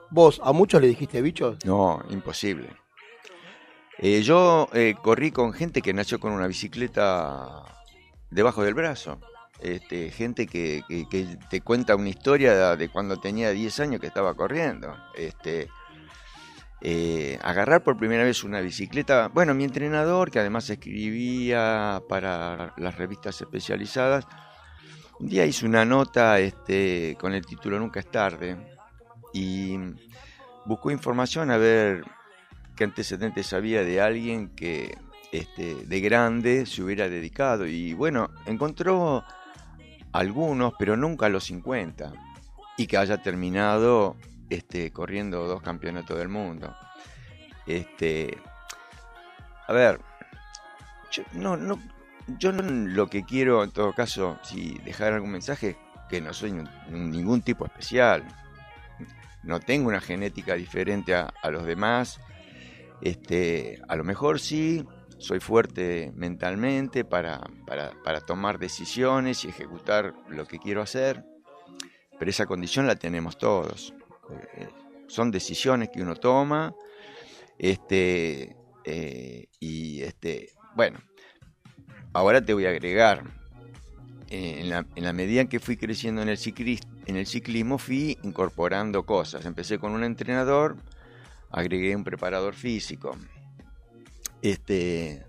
[0.10, 1.58] ¿Vos a muchos le dijiste bichos?
[1.66, 2.70] No, imposible.
[4.00, 7.64] Eh, yo eh, corrí con gente que nació con una bicicleta
[8.30, 9.20] debajo del brazo.
[9.60, 10.84] Este, gente que,
[11.50, 14.96] te cuenta una historia de cuando tenía 10 años que estaba corriendo.
[15.16, 15.70] Este,
[16.82, 19.30] eh, agarrar por primera vez una bicicleta.
[19.30, 24.28] Bueno, mi entrenador, que además escribía para las revistas especializadas,
[25.20, 28.56] un día hizo una nota este, con el título Nunca es tarde
[29.34, 29.76] y
[30.66, 32.04] buscó información a ver
[32.76, 34.96] qué antecedentes había de alguien que
[35.32, 37.66] este, de grande se hubiera dedicado.
[37.66, 39.24] Y bueno, encontró
[40.12, 42.14] algunos, pero nunca a los 50.
[42.78, 44.18] Y que haya terminado
[44.50, 46.76] este, corriendo dos campeonatos del mundo.
[47.66, 48.38] Este,
[49.68, 50.00] a ver,
[51.12, 51.80] yo no, no,
[52.40, 55.78] yo lo que quiero en todo caso, si dejar algún mensaje,
[56.10, 56.54] que no soy
[56.90, 58.24] ningún tipo especial.
[59.44, 62.20] No tengo una genética diferente a, a los demás.
[63.02, 64.86] Este, a lo mejor sí,
[65.18, 71.24] soy fuerte mentalmente para, para, para tomar decisiones y ejecutar lo que quiero hacer,
[72.20, 73.94] pero esa condición la tenemos todos.
[74.56, 74.68] Eh,
[75.08, 76.76] son decisiones que uno toma,
[77.58, 81.00] este, eh, y este, bueno,
[82.14, 83.24] ahora te voy a agregar,
[84.30, 86.38] eh, en, la, en la medida en que fui creciendo en el,
[87.06, 89.46] en el ciclismo, fui incorporando cosas.
[89.46, 90.76] Empecé con un entrenador,
[91.50, 93.18] agregué un preparador físico.
[94.48, 95.26] Este,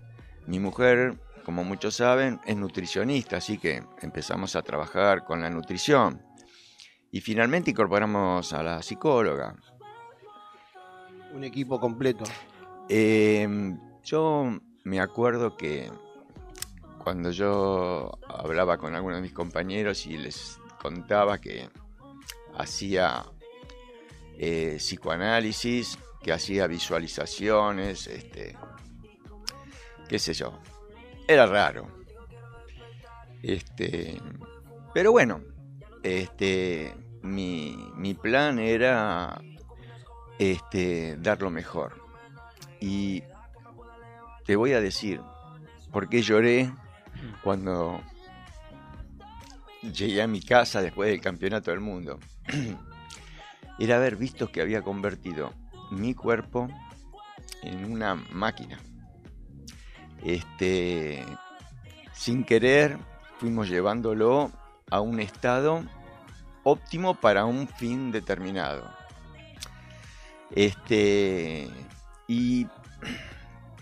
[0.47, 6.21] mi mujer, como muchos saben, es nutricionista, así que empezamos a trabajar con la nutrición.
[7.11, 9.57] Y finalmente incorporamos a la psicóloga.
[11.33, 12.23] Un equipo completo.
[12.87, 15.91] Eh, yo me acuerdo que
[17.03, 21.67] cuando yo hablaba con algunos de mis compañeros y les contaba que
[22.57, 23.25] hacía
[24.37, 28.55] eh, psicoanálisis, que hacía visualizaciones, este,
[30.09, 30.59] qué sé yo,
[31.27, 31.87] era raro.
[33.41, 34.19] Este,
[34.93, 35.41] pero bueno,
[36.03, 39.39] este, mi, mi plan era
[40.39, 42.01] este, dar lo mejor.
[42.81, 43.23] Y
[44.45, 45.21] te voy a decir
[45.91, 46.73] por qué lloré
[47.43, 48.01] cuando
[49.81, 52.19] llegué a mi casa después del campeonato del mundo.
[53.79, 55.53] Era haber visto que había convertido
[55.91, 56.67] mi cuerpo
[57.63, 58.79] en una máquina.
[60.23, 61.23] Este,
[62.13, 62.97] sin querer,
[63.37, 64.51] fuimos llevándolo
[64.89, 65.83] a un estado
[66.63, 68.89] óptimo para un fin determinado.
[70.51, 71.69] Este,
[72.27, 72.67] y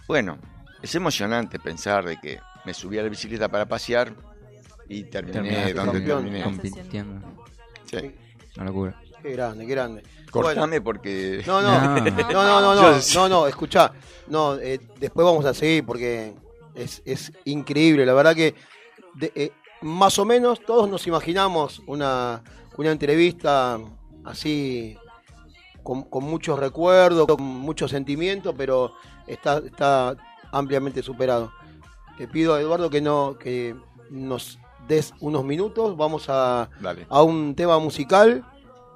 [0.07, 0.37] bueno,
[0.81, 4.13] es emocionante pensar de que me subí a la bicicleta para pasear
[4.89, 6.23] y terminé Terminaste donde campeón.
[6.23, 6.43] terminé.
[6.43, 7.45] compitiendo.
[7.85, 8.15] Sí.
[8.55, 9.01] Una locura.
[9.27, 10.03] Qué grande, qué grande.
[10.31, 11.95] Cortame porque No, no, No.
[11.95, 12.01] no,
[12.33, 13.91] no, no, no, no, no, escuchá,
[14.27, 16.33] no, eh, después vamos a seguir porque
[16.75, 18.55] es, es increíble, la verdad que
[19.15, 22.41] de- eh, más o menos todos nos imaginamos una,
[22.77, 23.77] una entrevista
[24.25, 24.97] así
[25.83, 28.93] con, con muchos recuerdos, con mucho sentimiento, pero
[29.27, 30.15] está, está
[30.51, 31.51] ampliamente superado.
[32.17, 33.75] Te pido a Eduardo que no, que
[34.09, 37.05] nos des unos minutos, vamos a, Dale.
[37.09, 38.43] a un tema musical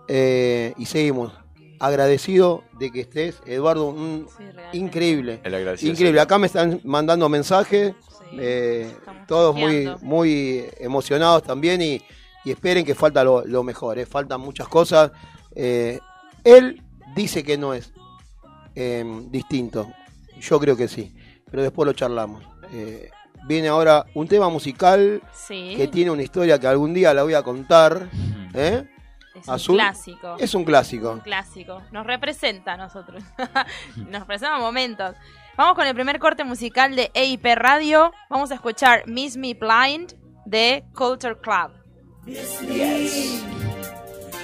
[0.08, 1.34] eh, y seguimos.
[1.80, 4.78] Agradecido de que estés, Eduardo, un Sí, realmente.
[4.78, 5.40] increíble.
[5.44, 6.20] El agradecido Increíble.
[6.22, 7.94] Acá me están mandando mensajes,
[8.30, 8.96] Sí, eh,
[9.28, 12.00] todos muy, muy emocionados también y,
[12.46, 15.12] y esperen que falta lo, lo mejor, eh, faltan muchas cosas.
[15.56, 16.00] Eh,
[16.44, 16.84] él
[17.16, 17.92] dice que no es
[18.76, 19.92] eh, distinto,
[20.40, 21.14] yo creo que sí,
[21.50, 22.44] pero después lo charlamos.
[22.72, 23.10] Eh,
[23.48, 27.34] viene ahora un tema musical Sí, que tiene una historia que algún día la voy
[27.34, 28.08] a contar.
[28.54, 28.84] ¿eh?
[29.42, 29.76] Es azul.
[29.76, 30.36] un clásico.
[30.40, 31.12] Es un clásico.
[31.12, 31.82] Un clásico.
[31.92, 33.24] Nos representa a nosotros.
[33.96, 35.16] Nos representa momentos.
[35.58, 38.12] Vamos con el primer corte musical de EIP Radio.
[38.30, 40.14] Vamos a escuchar Miss Me Blind
[40.46, 41.72] de Culture Club.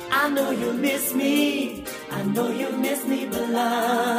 [0.09, 1.83] I know you miss me.
[2.11, 4.16] I know you miss me blind.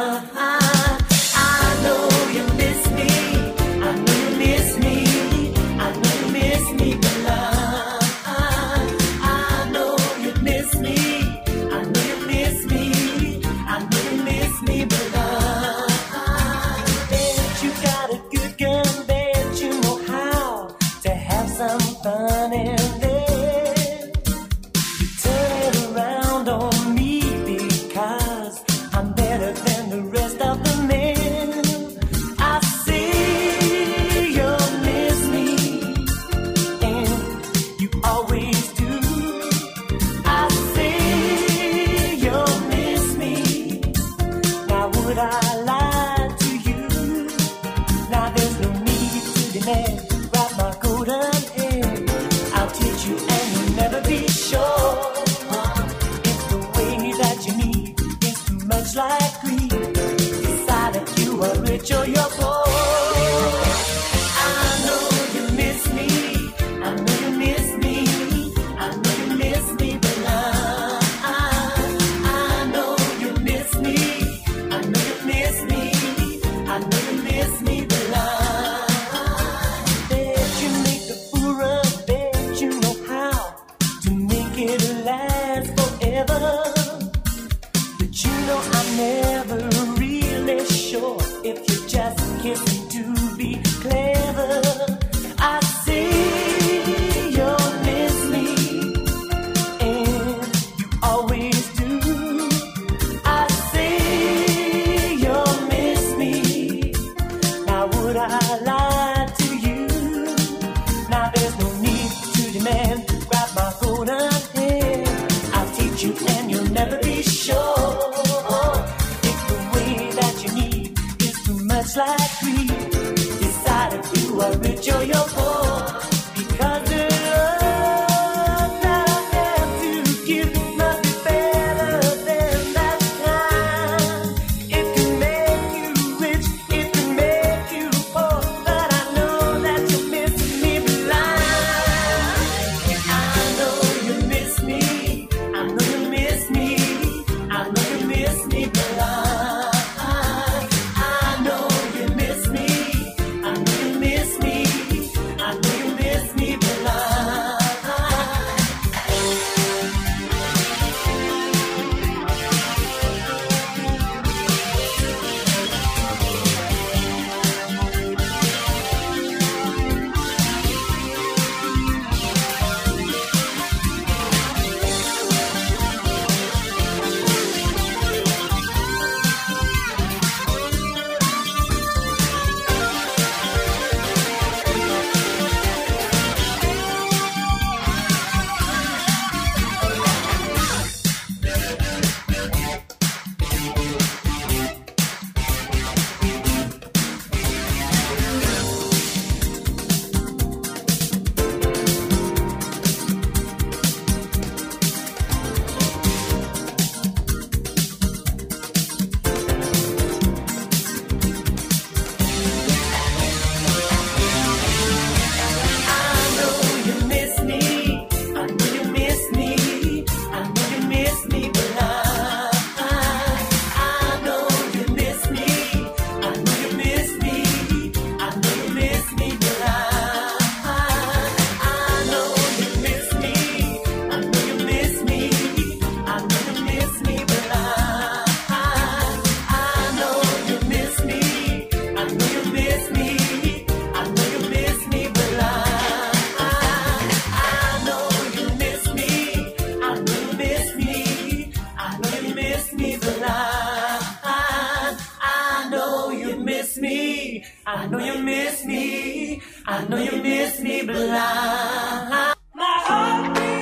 [258.29, 259.41] Miss me.
[259.65, 262.35] I know you miss me blind.
[262.53, 263.59] My heartbeat.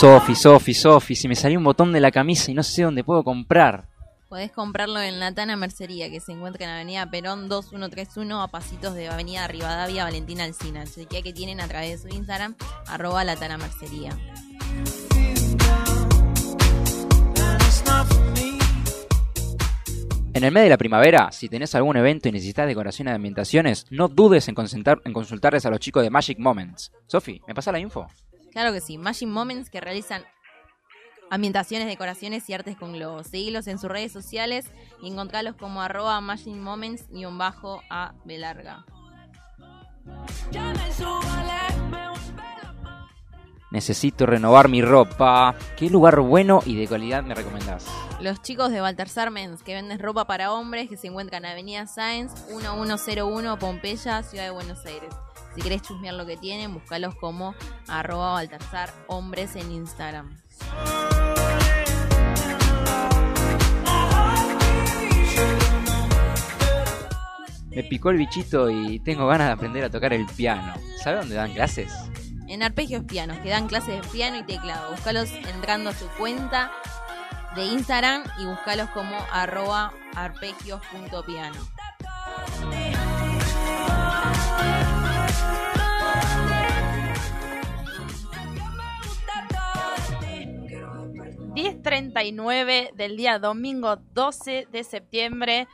[0.00, 3.04] Sofi, Sofi, Sofi, si me salió un botón de la camisa y no sé dónde
[3.04, 3.86] puedo comprar.
[4.28, 8.94] Podés comprarlo en la Tana Mercería, que se encuentra en Avenida Perón 2131, a pasitos
[8.94, 10.84] de Avenida Rivadavia Valentina Alcina.
[10.84, 12.56] Chequea que tienen a través de su Instagram,
[12.88, 14.10] arroba la Tana Mercería.
[20.36, 23.86] En el mes de la primavera, si tenés algún evento y necesitas decoración de ambientaciones,
[23.90, 26.90] no dudes en, consultar- en consultarles a los chicos de Magic Moments.
[27.06, 28.08] Sofi, ¿me pasa la info?
[28.50, 30.22] Claro que sí, Magic Moments que realizan
[31.30, 33.28] ambientaciones, decoraciones y artes con globos.
[33.28, 34.66] Seguilos en sus redes sociales
[35.00, 37.06] y encontralos como arroba Magic Moments
[37.38, 38.84] bajo a Belarga.
[43.74, 45.56] Necesito renovar mi ropa.
[45.76, 47.84] ¿Qué lugar bueno y de calidad me recomendás?
[48.20, 51.88] Los chicos de Baltasar Men's que venden ropa para hombres que se encuentran en Avenida
[51.88, 55.12] Sáenz 1101 Pompeya, Ciudad de Buenos Aires.
[55.56, 57.56] Si querés chusmear lo que tienen, búscalos como
[57.88, 60.36] arroba Baltasar Hombres en Instagram.
[67.70, 70.74] Me picó el bichito y tengo ganas de aprender a tocar el piano.
[71.02, 71.92] ¿Sabe dónde dan clases?
[72.54, 74.92] En Arpegios Pianos, que dan clases de piano y teclado.
[74.92, 76.70] Búscalos entrando a su cuenta
[77.56, 81.58] de Instagram y búscalos como arroba arpegios.piano.
[82.70, 82.94] Bien.
[91.54, 95.68] 10.39 del día domingo 12 de septiembre.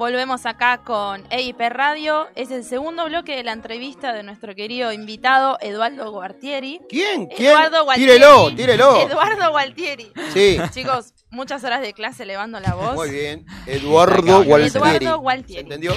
[0.00, 2.26] Volvemos acá con EIP Radio.
[2.34, 6.80] Es el segundo bloque de la entrevista de nuestro querido invitado Eduardo Guartieri.
[6.88, 7.26] ¿Quién?
[7.26, 7.50] ¿Quién?
[7.50, 8.12] Eduardo Gualtieri.
[8.14, 8.96] Tírelo, tírelo.
[9.02, 10.10] Eduardo Gualtieri.
[10.32, 10.58] Sí.
[10.70, 12.94] Chicos, muchas horas de clase elevando la voz.
[12.94, 13.44] Muy bien.
[13.66, 14.78] Eduardo Gualtieri.
[14.78, 15.60] Eduardo Gualtieri.
[15.60, 15.92] ¿Se entendió?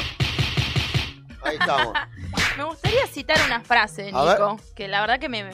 [1.42, 1.94] Ahí estamos.
[2.58, 4.12] Me gustaría citar una frase.
[4.12, 5.50] Nico, que la verdad que me,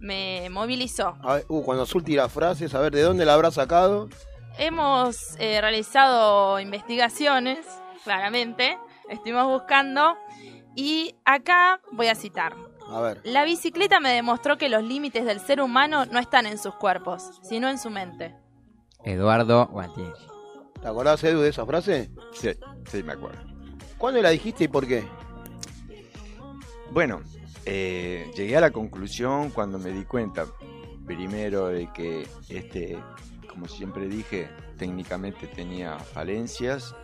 [0.00, 1.16] me movilizó.
[1.22, 4.08] A ver, uh, cuando Azul tira frases, a ver, ¿de dónde la habrá sacado?
[4.58, 7.58] Hemos eh, realizado investigaciones,
[8.04, 8.78] claramente,
[9.08, 10.16] estuvimos buscando,
[10.76, 12.54] y acá voy a citar.
[12.88, 13.20] A ver.
[13.24, 17.40] La bicicleta me demostró que los límites del ser humano no están en sus cuerpos,
[17.42, 18.36] sino en su mente.
[19.02, 20.12] Eduardo Gualtieri.
[20.80, 22.10] ¿Te acordás, Edu, de esa frase?
[22.32, 22.50] Sí,
[22.90, 23.40] sí, me acuerdo.
[23.96, 25.02] ¿Cuándo la dijiste y por qué?
[26.90, 27.22] Bueno,
[27.64, 30.46] eh, llegué a la conclusión cuando me di cuenta,
[31.06, 32.98] primero, de que este,
[33.48, 36.94] como siempre dije, técnicamente tenía falencias,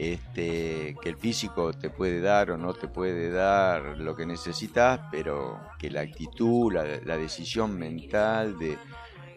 [0.00, 4.98] este, que el físico te puede dar o no te puede dar lo que necesitas,
[5.10, 8.78] pero que la actitud, la, decisión mental de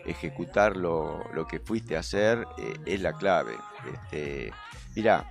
[0.05, 3.57] ejecutar lo, lo que fuiste a hacer eh, es la clave.
[3.93, 4.53] Este,
[4.95, 5.29] mira,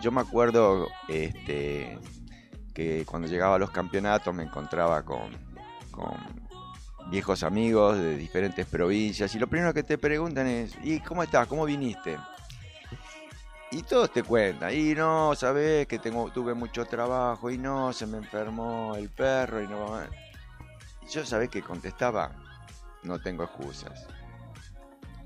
[0.00, 1.98] yo me acuerdo este,
[2.72, 5.32] que cuando llegaba a los campeonatos me encontraba con,
[5.90, 6.14] con
[7.10, 11.48] viejos amigos de diferentes provincias y lo primero que te preguntan es, ¿y cómo estás?
[11.48, 12.18] ¿Cómo viniste?
[13.72, 18.06] Y todos te cuentan, y no, sabes que tengo, tuve mucho trabajo, y no, se
[18.06, 19.98] me enfermó el perro, y no...
[21.10, 22.32] Yo sabés que contestaba,
[23.02, 24.06] no tengo excusas.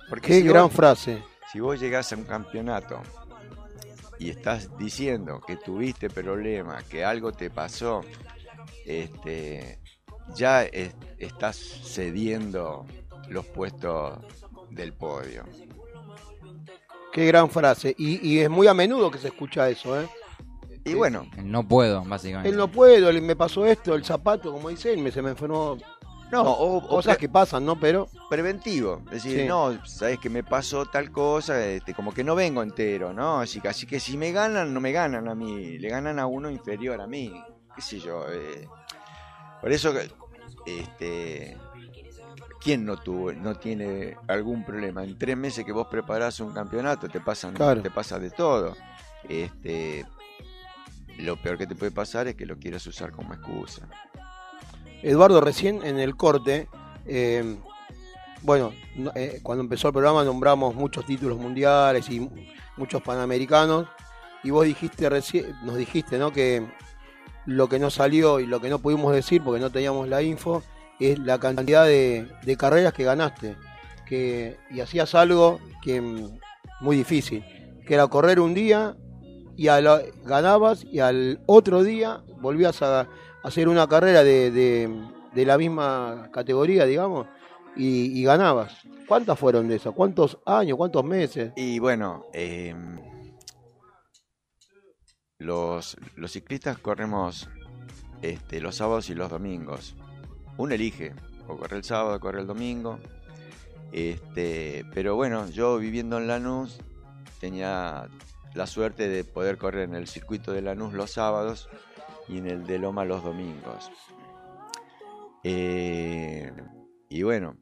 [0.08, 1.22] Porque Qué si gran vos- frase.
[1.52, 3.00] Si vos llegás a un campeonato
[4.18, 8.00] y estás diciendo que tuviste problemas, que algo te pasó,
[8.84, 9.78] este,
[10.34, 12.86] ya es- estás cediendo
[13.28, 14.18] los puestos
[14.70, 15.44] del podio.
[17.16, 17.94] Qué gran frase.
[17.96, 20.06] Y, y es muy a menudo que se escucha eso, ¿eh?
[20.84, 22.50] Y bueno, No puedo, básicamente.
[22.50, 25.78] Él no puedo, me pasó esto, el zapato, como dice él, me, se me enfermó.
[26.30, 27.80] No, o- o cosas que pasan, ¿no?
[27.80, 28.08] Pero.
[28.28, 29.00] preventivo.
[29.06, 29.46] Es decir, Sí.
[29.48, 33.40] no, sabes que me pasó tal cosa, este, como que no vengo entero, ¿no?
[33.40, 36.26] Así que, así que si me ganan, no me ganan a mí, le ganan a
[36.26, 37.32] uno inferior a mí,
[37.74, 38.26] qué sé yo.
[38.30, 38.68] eh.
[39.62, 40.10] Por eso, que,
[40.66, 41.56] este,
[42.66, 45.04] ¿quién no tuvo, no tiene algún problema?
[45.04, 47.80] En tres meses que vos preparás un campeonato, te pasan, Claro.
[47.80, 48.76] te pasa de todo.
[49.28, 50.04] Este,
[51.18, 53.88] lo peor que te puede pasar es que lo quieras usar como excusa.
[55.02, 56.68] Eduardo, recién en el corte,
[57.06, 57.56] eh,
[58.42, 62.30] bueno, no- eh, cuando empezó el programa nombramos muchos títulos mundiales y mu-
[62.76, 63.86] muchos panamericanos,
[64.42, 66.32] y vos dijiste recién, nos dijiste, ¿no?
[66.32, 66.66] Que
[67.46, 70.64] lo que no salió y lo que no pudimos decir porque no teníamos la info
[70.98, 73.56] es la cantidad de, de carreras que ganaste,
[74.06, 76.38] que y hacías algo que mm,
[76.80, 77.44] muy difícil,
[77.86, 78.96] que era correr un día
[79.56, 83.06] y a la- ganabas y al otro día volvías a,
[83.42, 87.26] hacer una carrera de, de- la misma categoría, digamos,
[87.76, 88.72] y, y ganabas.
[89.06, 89.94] ¿Cuántas fueron de esas?
[89.94, 90.76] ¿Cuántos años?
[90.76, 91.52] ¿Cuántos meses?
[91.56, 92.74] Y bueno, eh,
[95.38, 97.48] los, los ciclistas corremos
[98.22, 99.94] este, los sábados y los domingos.
[100.58, 101.14] Uno elige,
[101.48, 102.98] o corre el sábado, o corre el domingo.
[103.92, 106.78] Este, pero bueno, yo viviendo en Lanús
[107.40, 108.08] tenía
[108.54, 111.68] la suerte de poder correr en el circuito de Lanús los sábados
[112.28, 113.90] y en el de Loma los domingos.
[115.44, 116.52] Eh,
[117.08, 117.56] y bueno,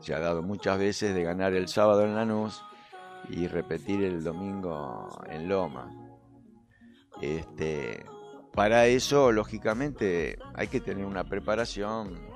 [0.00, 2.62] se ha dado muchas veces de ganar el sábado en Lanús
[3.28, 5.92] y repetir el domingo en Loma.
[7.20, 8.06] Este,
[8.54, 12.27] para eso, lógicamente, hay que tener una preparación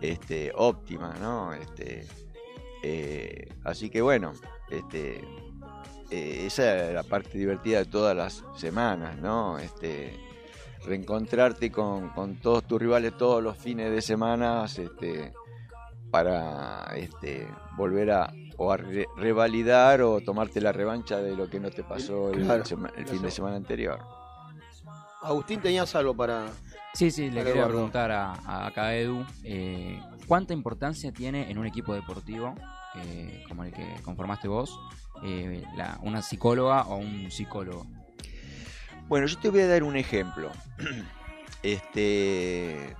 [0.00, 1.52] este, óptima, ¿no?
[1.54, 2.06] Este,
[2.82, 4.32] eh, así que bueno,
[4.70, 5.24] este,
[6.10, 9.58] eh, esa es la parte divertida de todas las semanas, ¿no?
[9.58, 10.18] Este,
[10.84, 15.32] reencontrarte con, con todos tus rivales todos los fines de semana, este,
[16.10, 21.58] para este, volver a o a re- revalidar o tomarte la revancha de lo que
[21.58, 22.62] no te pasó el, Claro,
[22.96, 23.98] el fin de semana anterior.
[25.22, 26.46] Agustín, tenías algo para...
[26.94, 31.66] Sí, sí, le quería preguntar a, a acá Edu, eh, ¿cuánta importancia tiene en un
[31.66, 32.54] equipo deportivo
[32.94, 34.78] eh, como el que conformaste vos
[35.24, 37.84] eh, la- una psicóloga o un psicólogo?
[39.08, 40.50] Bueno, yo te voy a dar un ejemplo.
[41.62, 42.94] Este.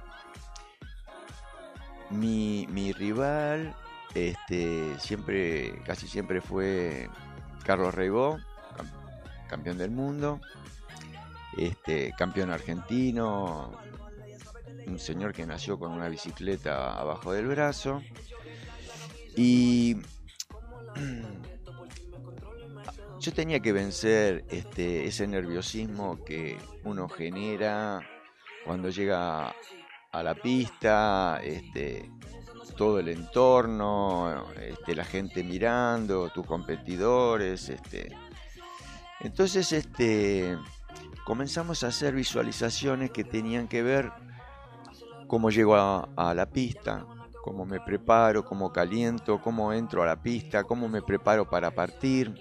[2.09, 3.75] Mi, mi rival,
[4.15, 7.11] este, siempre, casi siempre fue
[7.65, 8.39] Carlos Reibó,
[8.75, 10.41] cam- campeón del mundo,
[11.59, 13.71] este, campeón argentino,
[14.87, 18.03] un señor que nació con una bicicleta abajo del brazo.
[19.37, 19.97] Y
[23.21, 28.01] yo tenía que vencer este, ese nerviosismo que uno genera
[28.65, 29.55] cuando llega
[30.13, 32.11] a la pista, este,
[32.77, 37.69] todo el entorno, este, la gente mirando, tus competidores.
[37.69, 38.17] Este.
[39.21, 40.57] Entonces este,
[41.25, 44.13] comenzamos a hacer visualizaciones que tenían que ver
[45.35, 47.05] cómo llego a, la pista,
[47.43, 52.33] cómo me preparo, cómo caliento, cómo entro a la pista, cómo me preparo para partir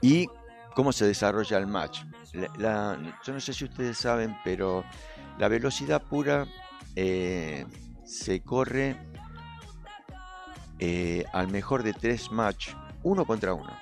[0.00, 0.28] y
[0.76, 2.04] cómo se desarrolla el match.
[2.32, 4.84] Yo no sé si ustedes saben, pero
[5.38, 6.46] la velocidad pura
[6.94, 7.66] eh,
[8.04, 8.96] se corre
[10.78, 13.76] eh, al mejor de tres match, uno contra uno.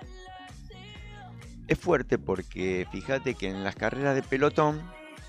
[1.68, 4.80] Es fuerte porque fíjate que en las carreras de pelotón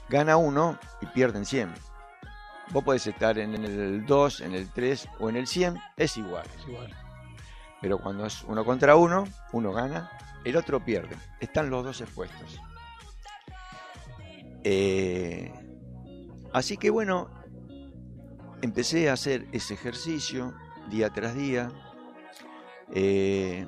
[0.10, 1.74] gana uno y pierden 100.
[2.72, 6.47] Vos podés estar en el 2, en el 3 o en el 100, es igual.
[7.82, 10.12] Pero cuando es uno contra uno, uno gana,
[10.43, 11.16] el otro pierde.
[11.39, 12.60] Están los dos expuestos.
[14.64, 15.53] Eh,
[16.53, 17.30] así que bueno,
[18.62, 20.56] empecé a hacer ese ejercicio
[20.89, 21.72] día tras día.
[22.93, 23.68] Eh,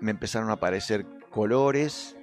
[0.00, 2.15] me empezaron a aparecer colores.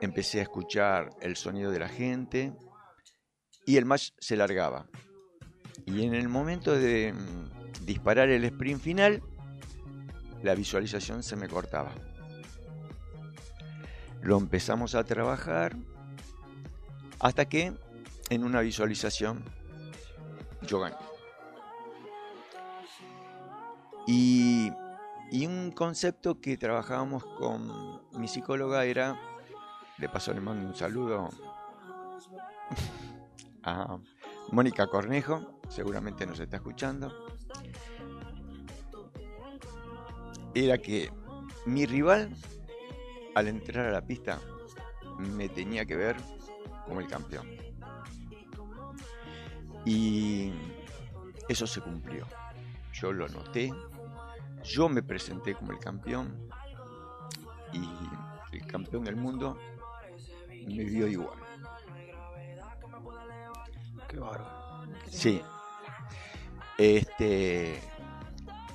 [0.00, 2.52] Empecé a escuchar el sonido de la gente.
[3.66, 4.86] Y el match se largaba.
[5.86, 9.22] Y en el momento de mm, disparar el sprint final,
[10.42, 11.92] la visualización se me cortaba.
[14.22, 15.76] Lo empezamos a trabajar
[17.18, 17.72] hasta que
[18.30, 19.44] en una visualización
[20.62, 20.96] yo gané.
[24.06, 24.72] Y,
[25.30, 29.20] y un concepto que trabajábamos con mi psicóloga era,
[30.00, 31.28] de paso le mando un saludo
[33.62, 33.98] a
[34.50, 37.26] Mónica Cornejo, seguramente nos está escuchando,
[40.54, 41.12] era que
[41.66, 42.34] mi rival
[43.34, 44.38] al entrar a la pista
[45.18, 46.16] me tenía que ver
[46.86, 47.46] como el campeón.
[49.84, 50.52] Y
[51.48, 52.26] eso se cumplió.
[52.92, 53.72] Yo lo noté,
[54.64, 56.48] yo me presenté como el campeón
[57.72, 59.56] y el campeón del mundo
[60.70, 61.38] me vio igual.
[64.08, 64.86] Qué bárbaro.
[65.08, 65.40] Sí.
[66.78, 67.80] Este,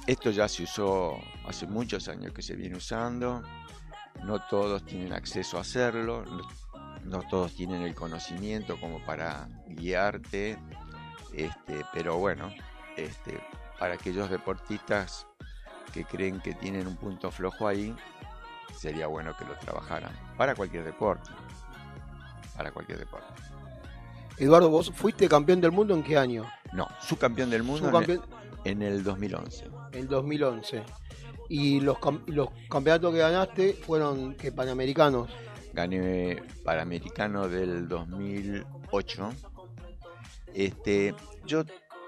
[0.08, 1.18] esto ya se usó
[1.48, 3.42] hace muchos años que se viene usando.
[4.24, 6.24] No todos tienen acceso a hacerlo.
[6.26, 6.48] No,
[7.04, 10.58] no todos tienen el conocimiento como para guiarte.
[11.34, 12.52] Este, pero bueno,
[12.96, 13.42] este,
[13.80, 15.28] para aquellos deportistas
[15.94, 17.96] que creen que tienen un punto flojo ahí,
[18.76, 20.14] sería bueno que lo trabajaran.
[20.38, 21.30] Para cualquier deporte.
[22.56, 23.28] Para cualquier deporte.
[24.38, 26.46] Eduardo, ¿vos fuiste campeón del mundo en qué año?
[26.74, 28.22] No, subcampeón del mundo en el-
[28.66, 29.66] en el 2011.
[29.94, 30.84] en 2011.
[31.48, 31.98] Y los,
[32.28, 35.30] los campeonatos que ganaste fueron que panamericanos.
[35.74, 39.30] Gané Panamericano del 2008.
[40.54, 41.14] Este,
[41.46, 41.64] yo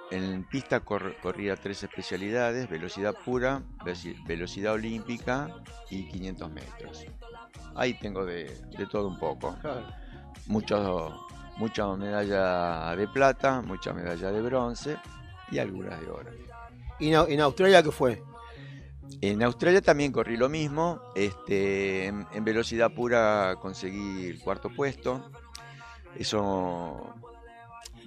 [0.10, 3.62] en pista cor- corría tres especialidades, velocidad pura,
[4.26, 5.50] velocidad olímpica
[5.90, 7.06] y 500 metros.
[7.76, 8.46] Ahí tengo de,
[8.78, 9.56] de todo un poco.
[10.48, 11.14] Muchos,
[11.58, 14.98] mucha medalla de plata, mucha medalla de bronce
[15.52, 16.32] y algunas de oro.
[17.00, 18.24] ¿Y en, Au- en Australia qué fue?
[19.22, 21.02] En Australia también corrí lo mismo.
[21.16, 25.32] Este, en, en velocidad pura conseguí el cuarto puesto.
[26.16, 27.14] Eso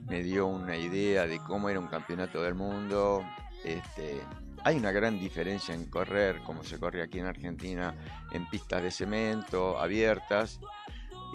[0.09, 3.23] me dio una idea de cómo era un campeonato del mundo.
[3.65, 4.21] Este,
[4.65, 7.95] hay una gran diferencia en correr, como se corre aquí en Argentina,
[8.33, 10.59] en pistas de cemento abiertas.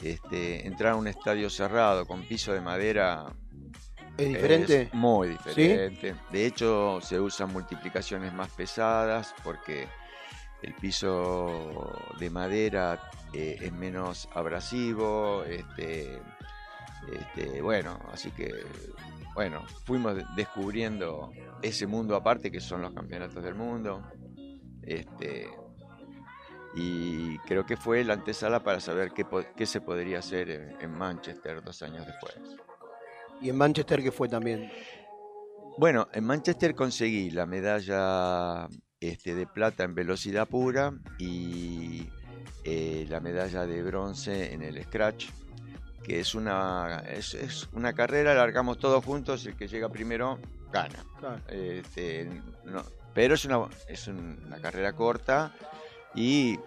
[0.02, 3.26] Este, entrar a un estadio cerrado con piso de madera
[4.18, 4.82] ¿Es diferente?
[4.84, 5.62] es muy ¿Sí?
[5.62, 6.16] diferente.
[6.32, 9.88] De hecho, se usan multiplicaciones más pesadas porque
[10.62, 13.00] el piso de madera
[13.34, 15.44] eh, es menos abrasivo.
[15.46, 16.22] Este,
[17.12, 18.54] este, bueno, así que
[19.34, 21.32] bueno, fuimos de- descubriendo
[21.62, 24.02] ese mundo aparte que son los campeonatos del mundo.
[24.82, 25.50] Este,
[26.76, 30.92] y creo que fue la antesala para saber qué, qué se podría hacer en- en
[30.92, 32.36] Manchester dos años después.
[33.42, 34.72] ¿Y en Manchester qué fue también?
[35.78, 38.68] Bueno, en Manchester conseguí la medalla
[39.00, 42.08] este, de plata en velocidad pura y
[42.64, 45.28] eh, la medalla de bronce en el scratch,
[46.04, 50.40] que es una, es, es una carrera, largamos todos juntos, el que llega primero
[50.72, 51.04] gana.
[51.20, 51.42] Claro.
[51.50, 55.54] Este, no, pero es una, es una carrera corta
[56.16, 56.58] y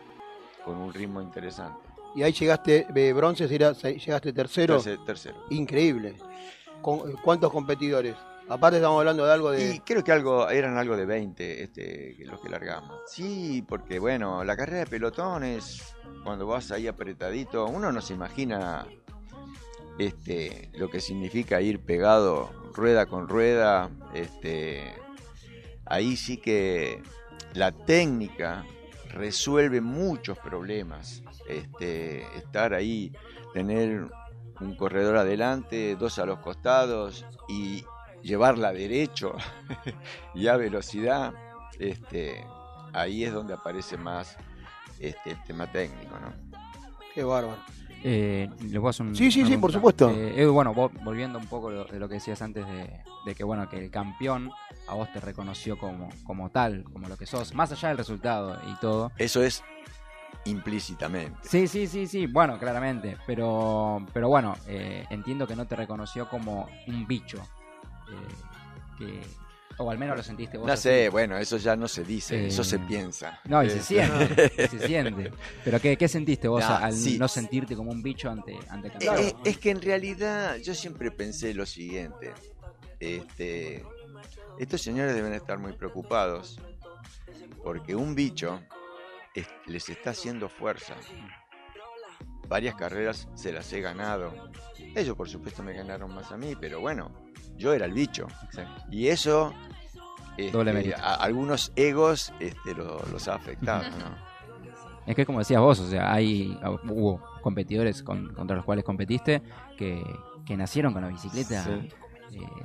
[0.64, 1.88] con un ritmo interesante.
[2.14, 4.78] Y ahí llegaste, de bronce, sería- se- llegaste tercero.
[4.80, 5.44] Terce- tercero.
[5.50, 6.16] Increíble.
[6.82, 8.14] Con- ¿Cuántos competidores?
[8.48, 9.74] Aparte estamos hablando de algo de...
[9.74, 12.98] Y creo que algo eran algo de 20 este, los que largamos.
[13.06, 15.94] Sí, porque bueno, la carrera de pelotones,
[16.24, 18.86] cuando vas ahí apretadito, uno no se imagina
[19.98, 23.90] este, lo que significa ir pegado rueda con rueda.
[24.14, 24.94] Este,
[25.84, 27.02] ahí sí que
[27.54, 28.64] la técnica
[29.08, 31.22] resuelve muchos problemas.
[31.48, 33.12] Este, estar ahí,
[33.52, 34.08] tener
[34.60, 37.84] un corredor adelante, dos a los costados y
[38.22, 39.34] llevarla derecho
[40.34, 41.32] y a velocidad,
[41.78, 42.44] este,
[42.92, 44.36] ahí es donde aparece más
[44.98, 46.32] este, el tema técnico, ¿no?
[47.14, 47.77] Qué bárbaro.
[48.04, 50.10] Eh, ¿le puedo hacer un- Sí, sí, sí, por supuesto.
[50.10, 52.88] Eh, Edu, bueno, volviendo un poco de, de lo que decías antes de,
[53.24, 54.52] de que bueno que el campeón
[54.86, 58.58] a vos te reconoció como, como tal, como lo que sos, más allá del resultado
[58.66, 59.12] y todo.
[59.18, 59.62] Eso es
[60.44, 61.36] implícitamente.
[61.42, 66.28] Sí, sí, sí, sí, bueno, claramente, pero, pero bueno, eh, entiendo que no te reconoció
[66.28, 67.38] como un bicho,
[68.10, 68.34] eh,
[68.96, 69.20] que,
[69.78, 70.66] o al menos lo sentiste vos.
[70.66, 70.82] No así.
[70.84, 73.40] sé, bueno, eso ya no se dice, eso se Eh, piensa.
[73.44, 75.32] No, y se Eh, siente, y se siente.
[75.64, 77.18] Pero ¿qué, qué sentiste vos No, al sí.
[77.18, 79.16] no sentirte como un bicho ante, ante el Eh, campeón?
[79.26, 82.32] eh, es que en realidad yo siempre pensé lo siguiente.
[83.00, 83.84] Este,
[84.58, 86.58] estos señores deben estar muy preocupados
[87.62, 88.60] porque un bicho
[89.34, 90.94] es- les está haciendo fuerza.
[92.48, 94.32] Varias carreras se las he ganado.
[94.96, 97.12] Ellos por supuesto me ganaron más a mí, pero bueno,
[97.58, 98.26] yo era el bicho.
[98.90, 99.52] Y eso
[100.36, 103.82] este, a algunos egos este, lo- los ha afectado.
[103.98, 104.28] ¿no?
[105.06, 109.42] Es que como decías vos, o sea, hay hubo competidores con- contra los cuales competiste
[109.76, 110.02] que,
[110.46, 111.88] que nacieron con la bicicleta Sí.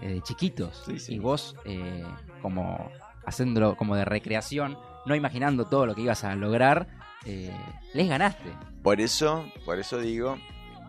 [0.02, 1.16] eh, de chiquitos Sí, sí.
[1.16, 2.04] y vos eh,
[2.42, 2.92] como
[3.26, 6.88] haciéndolo como de recreación, no imaginando todo lo que ibas a lograr,
[7.26, 7.56] eh,
[7.94, 8.52] les ganaste.
[8.84, 10.38] Por eso, por eso digo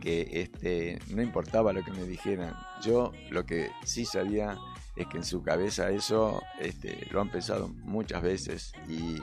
[0.01, 2.55] que este, no importaba lo que me dijeran.
[2.83, 4.57] Yo lo que sí sabía
[4.97, 9.23] es que en su cabeza eso este, lo han pensado muchas veces y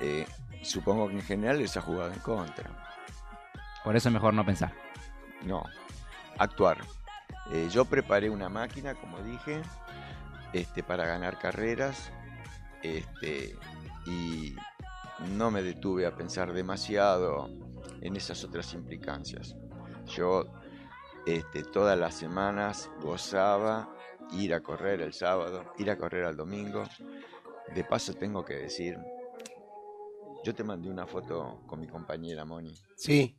[0.00, 0.26] eh,
[0.62, 2.70] supongo que en general les ha jugado en contra.
[3.84, 4.72] Por eso es mejor no pensar.
[5.44, 5.64] No,
[6.38, 6.78] actuar.
[7.52, 9.60] Eh, yo preparé una máquina, como dije,
[10.52, 12.10] este, para ganar carreras
[12.82, 13.56] este,
[14.06, 14.54] y
[15.36, 17.50] no me detuve a pensar demasiado
[18.00, 19.56] en esas otras implicancias.
[20.16, 20.44] Yo
[21.26, 23.94] este, todas las semanas gozaba
[24.32, 26.84] ir a correr el sábado, ir a correr al domingo.
[27.74, 28.98] De paso tengo que decir,
[30.44, 32.74] yo te mandé una foto con mi compañera Moni.
[32.96, 33.38] Sí.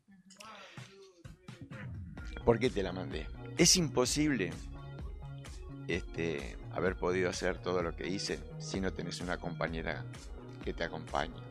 [2.45, 3.27] ¿Por qué te la mandé?
[3.57, 4.51] Es imposible
[5.87, 10.05] este, haber podido hacer todo lo que hice si no tenés una compañera
[10.63, 11.41] que te acompañe.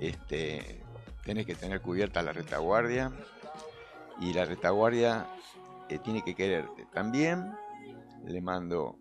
[0.00, 0.82] Este,
[1.24, 3.12] tenés que tener cubierta la retaguardia
[4.20, 5.28] y la retaguardia
[5.88, 6.86] eh, tiene que quererte.
[6.92, 7.52] También
[8.24, 8.98] le mando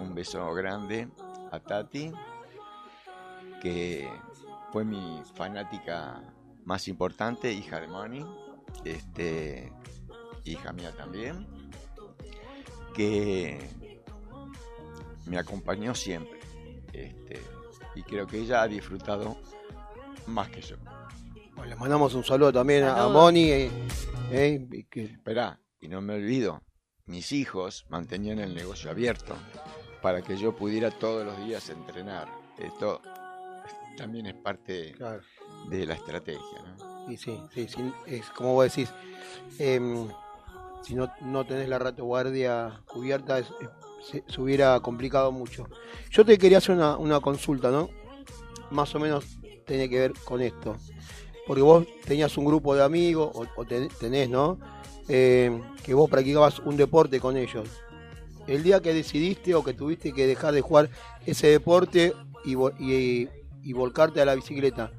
[0.00, 1.08] un beso grande
[1.52, 2.12] a Tati
[3.60, 4.08] que
[4.72, 6.22] fue mi fanática
[6.64, 8.26] más importante, hija de Moni,
[8.84, 9.72] este,
[10.44, 11.46] hija mía también,
[12.94, 13.70] que
[15.26, 16.40] me acompañó siempre.
[16.92, 17.40] Este,
[17.94, 19.36] y creo que ella ha disfrutado
[20.26, 20.76] más que yo.
[21.54, 23.08] Bueno, le mandamos un saludo también a-.
[23.08, 23.50] Moni.
[23.50, 23.70] eh,
[24.30, 26.62] eh, y que- Esperá, y no me olvido,
[27.06, 29.34] mis hijos mantenían el negocio abierto
[30.02, 32.28] para que yo pudiera todos los días entrenar.
[32.58, 33.00] Esto
[33.96, 34.94] también es parte
[35.68, 36.40] de la estrategia.
[36.78, 37.10] ¿no?
[37.12, 38.90] Y sí, sí, sí, es como vos decís,
[39.58, 40.08] em,
[40.82, 43.68] si no, no tenés la retaguardia cubierta, es- es-
[44.10, 45.66] se, se hubiera complicado mucho.
[46.10, 47.88] Yo te quería hacer una, una consulta, ¿no?
[48.70, 49.24] Más o menos
[49.66, 50.76] tiene que ver con esto.
[51.46, 54.58] Porque vos tenías un grupo de amigos, o, o ten- tenés, ¿no?
[55.08, 57.68] Em, que vos practicabas un deporte con ellos.
[58.46, 60.88] El día que decidiste o que tuviste que dejar de jugar
[61.26, 62.14] ese deporte
[62.44, 63.28] y, y-
[63.62, 64.90] y volcarte a la bicicleta,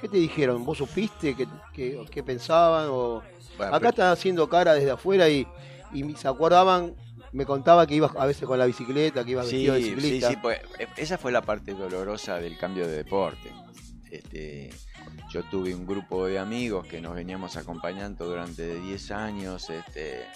[0.00, 0.64] ¿Qué te dijeron?
[0.64, 2.88] ¿Vos supiste qué, qué- qué pensaban?
[2.90, 3.22] O...
[3.58, 5.46] Bueno, Acá están haciendo cara desde afuera y,
[5.92, 6.94] y se acordaban,
[7.32, 9.90] me contaba que ibas a veces con la bicicleta, que ibas Sí, vestido de sí,
[9.90, 10.30] ciclista.
[10.30, 13.52] sí, pues, e- esa fue la parte dolorosa del cambio de deporte.
[14.10, 14.70] Este,
[15.30, 19.70] yo tuve un grupo de amigos que nos veníamos acompañando durante 10 años.
[19.70, 20.26] Este,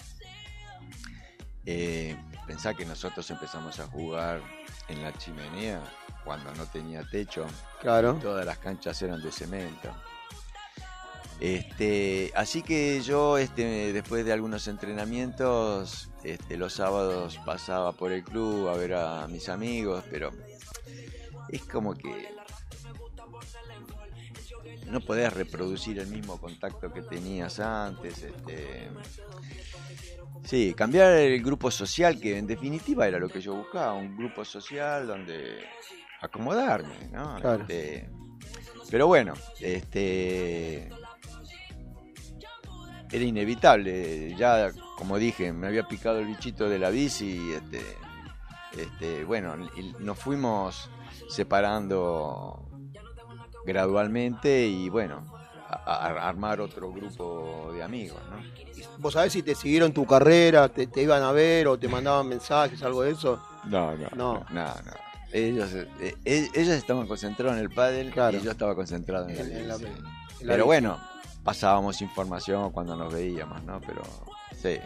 [1.65, 2.15] eh,
[2.47, 4.41] pensá que nosotros empezamos a jugar
[4.87, 5.81] en la chimenea
[6.23, 7.45] cuando no tenía techo.
[7.81, 8.15] Claro.
[8.21, 9.93] Todas las canchas eran de cemento.
[11.39, 18.23] Este, así que yo este, después de algunos entrenamientos, este, los sábados pasaba por el
[18.23, 20.31] club a ver a mis amigos, pero
[21.49, 22.29] es como que
[24.87, 28.23] no podés reproducir el mismo contacto que tenías antes.
[28.23, 28.89] Este,
[30.43, 34.45] sí, cambiar el grupo social, que en definitiva era lo que yo buscaba, un grupo
[34.45, 35.59] social donde
[36.21, 37.39] acomodarme, ¿no?
[37.39, 37.61] Claro.
[37.61, 38.09] Este,
[38.89, 40.89] pero bueno, este
[43.11, 44.35] era inevitable.
[44.35, 47.53] Ya, como dije, me había picado el bichito de la bici.
[47.53, 47.81] Este,
[48.77, 49.55] este, bueno,
[49.99, 50.89] nos fuimos
[51.29, 52.64] separando
[53.65, 55.23] gradualmente y bueno,
[55.69, 58.37] a- a- armar otro grupo de amigos, ¿no?
[58.99, 62.27] ¿Vos sabés si te siguieron tu carrera, te, te iban a ver o te mandaban
[62.27, 63.41] mensajes, algo de eso?
[63.65, 64.33] No, no, No.
[64.33, 64.65] no, no.
[64.65, 64.91] no.
[65.31, 68.37] Ellos, eh, eh, ellos estaban concentrados en el pádel Claro.
[68.37, 69.89] y yo estaba concentrado en, En- la en la- bici.
[70.39, 70.97] en la Pero bueno,
[71.43, 73.81] pasábamos información cuando nos veíamos, ¿no?
[73.81, 74.01] Pero
[74.61, 74.77] sí.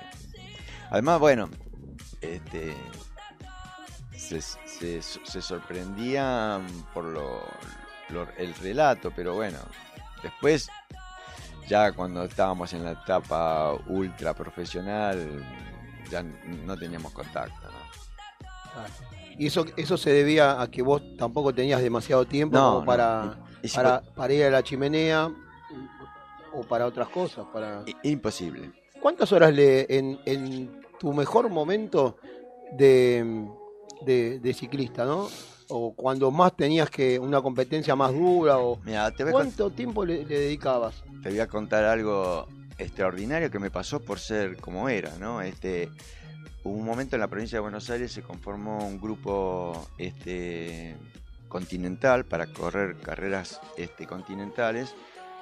[0.90, 1.50] Además, bueno,
[2.22, 2.74] este
[4.18, 7.42] se, se- se sorprendían por lo,
[8.12, 9.58] lo- el relato, pero bueno,
[10.24, 10.70] después
[11.68, 15.44] ya cuando estábamos en la etapa ultra profesional
[16.10, 17.90] ya no teníamos contacto, ¿no?
[19.38, 22.86] Y eso, eso se debía a que vos tampoco tenías demasiado tiempo No, como no.
[22.86, 25.32] para, si para, para ir a la chimenea
[26.54, 27.46] o para otras cosas.
[27.54, 27.84] Para...
[28.04, 28.72] Imposible.
[29.02, 32.18] ¿Cuántas horas le, en, en tu mejor momento
[32.74, 33.48] de,
[34.02, 35.30] de, de ciclista, no?
[35.70, 38.80] O cuando más tenías que una competencia más dura, o
[39.16, 41.04] te ¿cuánto tiempo le, le dedicabas?
[41.22, 42.48] te voy a contar algo
[42.78, 45.42] extraordinario que me pasó por ser como era, ¿no?
[45.42, 45.90] Este,
[46.64, 50.96] hubo un momento en la provincia de Buenos Aires se conformó un grupo este,
[51.48, 54.96] continental para correr carreras este, continentales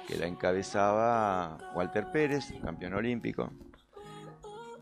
[0.06, 3.50] que la encabezaba Walter Pérez, campeón olímpico.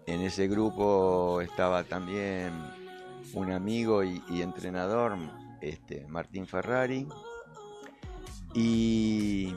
[0.06, 2.52] En ese grupo estaba también
[3.34, 5.16] un amigo y, y entrenador,
[5.60, 7.06] este, Martín Ferrari,
[8.54, 9.54] y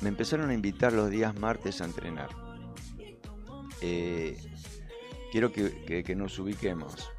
[0.00, 2.28] me empezaron a invitar los días martes a entrenar.
[3.80, 4.36] Eh,
[5.32, 7.10] quiero que, que- que nos ubiquemos.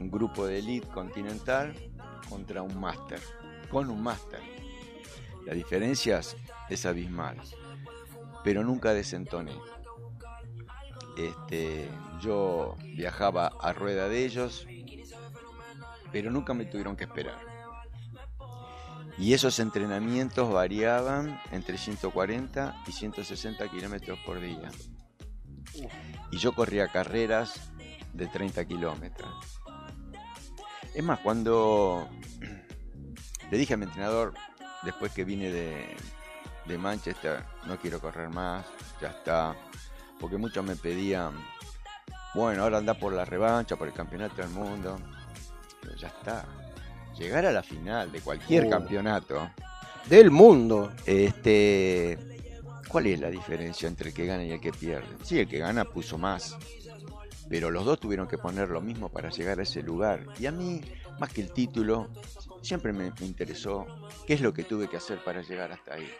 [0.00, 1.74] Un grupo de elite continental
[2.28, 3.20] contra un máster.
[3.70, 4.40] Con un máster.
[5.46, 6.20] La diferencia
[6.68, 7.36] es, abismal.
[8.42, 9.54] Pero nunca desentoné.
[11.16, 11.88] Este,
[12.20, 14.66] yo viajaba a rueda de ellos,
[16.14, 17.40] pero nunca me tuvieron que esperar.
[19.18, 24.70] Y esos entrenamientos variaban entre 140 y 160 kilómetros por día.
[26.30, 27.68] Y yo corría carreras
[28.12, 29.28] de 30 kilómetros.
[30.94, 32.08] Es más, cuando
[33.50, 34.34] le dije a mi entrenador,
[34.84, 35.96] después que vine de,
[36.66, 38.64] de Manchester, no quiero correr más,
[39.00, 39.56] ya está.
[40.20, 41.32] Porque muchos me pedían,
[42.34, 44.96] bueno, ahora anda por la revancha, por el campeonato del mundo.
[45.84, 46.44] Pero ya está.
[47.18, 48.70] Llegar a la final de cualquier Oh.
[48.70, 49.50] campeonato.
[50.08, 50.92] Del mundo.
[51.06, 52.18] Este.
[52.88, 55.06] ¿Cuál es la diferencia entre el que gana y el que pierde?
[55.22, 56.56] Sí, el que gana puso más.
[57.48, 60.24] pero los dos tuvieron que poner lo mismo para llegar a ese lugar.
[60.40, 60.80] Y a mí,
[61.20, 62.08] más que el título,
[62.62, 63.84] siempre me, me interesó
[64.26, 66.10] qué es lo que tuve que hacer para llegar hasta ahí.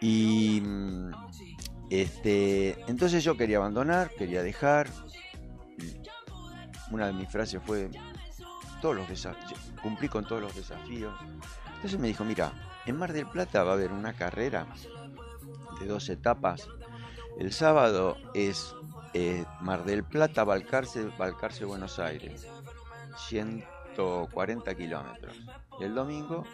[0.00, 1.10] Y mm,
[1.90, 4.88] este, entonces yo quería abandonar, quería dejar.
[6.90, 7.90] Una de mis frases fue
[8.80, 11.14] todos los desafíos, cumplí con todos los desafíos.
[11.76, 12.52] Entonces me dijo, mira,
[12.86, 14.66] en Mar del Plata va a haber una carrera
[15.80, 16.68] de dos etapas.
[17.38, 18.74] El sábado es
[19.14, 22.46] eh, Mar del Plata, Balcarce, Balcarce, Buenos Aires.
[23.28, 25.36] 140 kilómetros.
[25.80, 26.44] Y el domingo,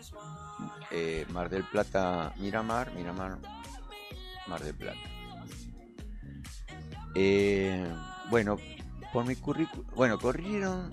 [0.90, 3.38] eh, Mar del Plata, Miramar, Miramar,
[4.46, 4.98] Mar del Plata.
[7.14, 7.86] Eh,
[8.30, 8.56] bueno,
[9.12, 10.90] por mi currículum, bueno, corrieron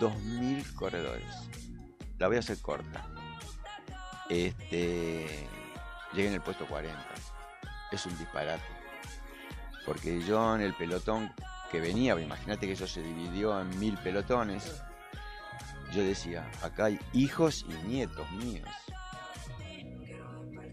[0.00, 1.26] 2.000 corredores.
[2.18, 3.06] La voy a hacer corta.
[4.28, 5.48] Este,
[6.12, 6.96] llegué en el puesto 40.
[7.90, 8.62] Es un disparate.
[9.86, 11.32] Porque yo en el pelotón
[11.70, 14.82] que venía, imagínate que eso se dividió en mil pelotones.
[15.92, 18.68] Yo decía, acá hay hijos y nietos míos.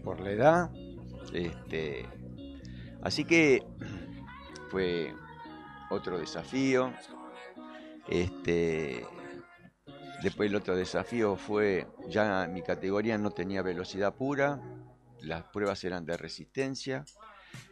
[0.02, 0.70] Por la edad,
[1.32, 2.08] este,
[3.02, 3.64] así que
[4.70, 5.14] fue
[5.92, 6.92] otro desafío.
[8.08, 9.06] Este,
[10.22, 14.60] después el otro desafío fue, ya mi categoría no tenía velocidad pura,
[15.20, 17.04] las pruebas eran de resistencia.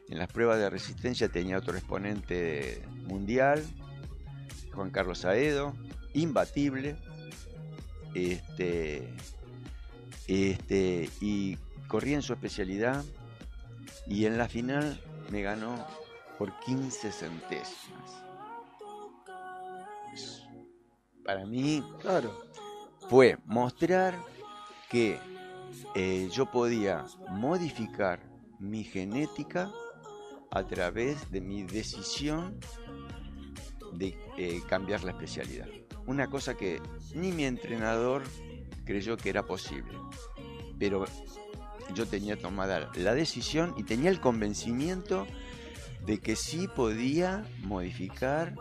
[0.09, 3.63] En las pruebas de resistencia tenía otro exponente mundial,
[4.73, 5.75] Juan Carlos Aedo,
[6.15, 6.97] imbatible.
[8.15, 9.09] Este,
[10.27, 11.57] este, y
[11.87, 13.05] corrí en su especialidad
[14.07, 15.01] y en la final
[15.31, 15.87] me ganó
[16.41, 18.25] por 15 centésimas.
[21.23, 21.85] Para mí
[23.11, 24.19] fue mostrar
[24.89, 25.19] que
[25.95, 28.21] eh, yo podía modificar
[28.59, 29.71] mi genética
[30.51, 32.59] a través de mi decisión
[33.93, 35.69] de eh, cambiar la especialidad.
[36.07, 36.81] Una cosa que
[37.15, 38.23] ni mi entrenador
[38.87, 39.93] creyó que era posible.
[40.79, 41.05] Pero
[41.95, 45.27] yo tenía tomada la decisión y tenía el convencimiento
[46.07, 48.55] de que sí podía modificar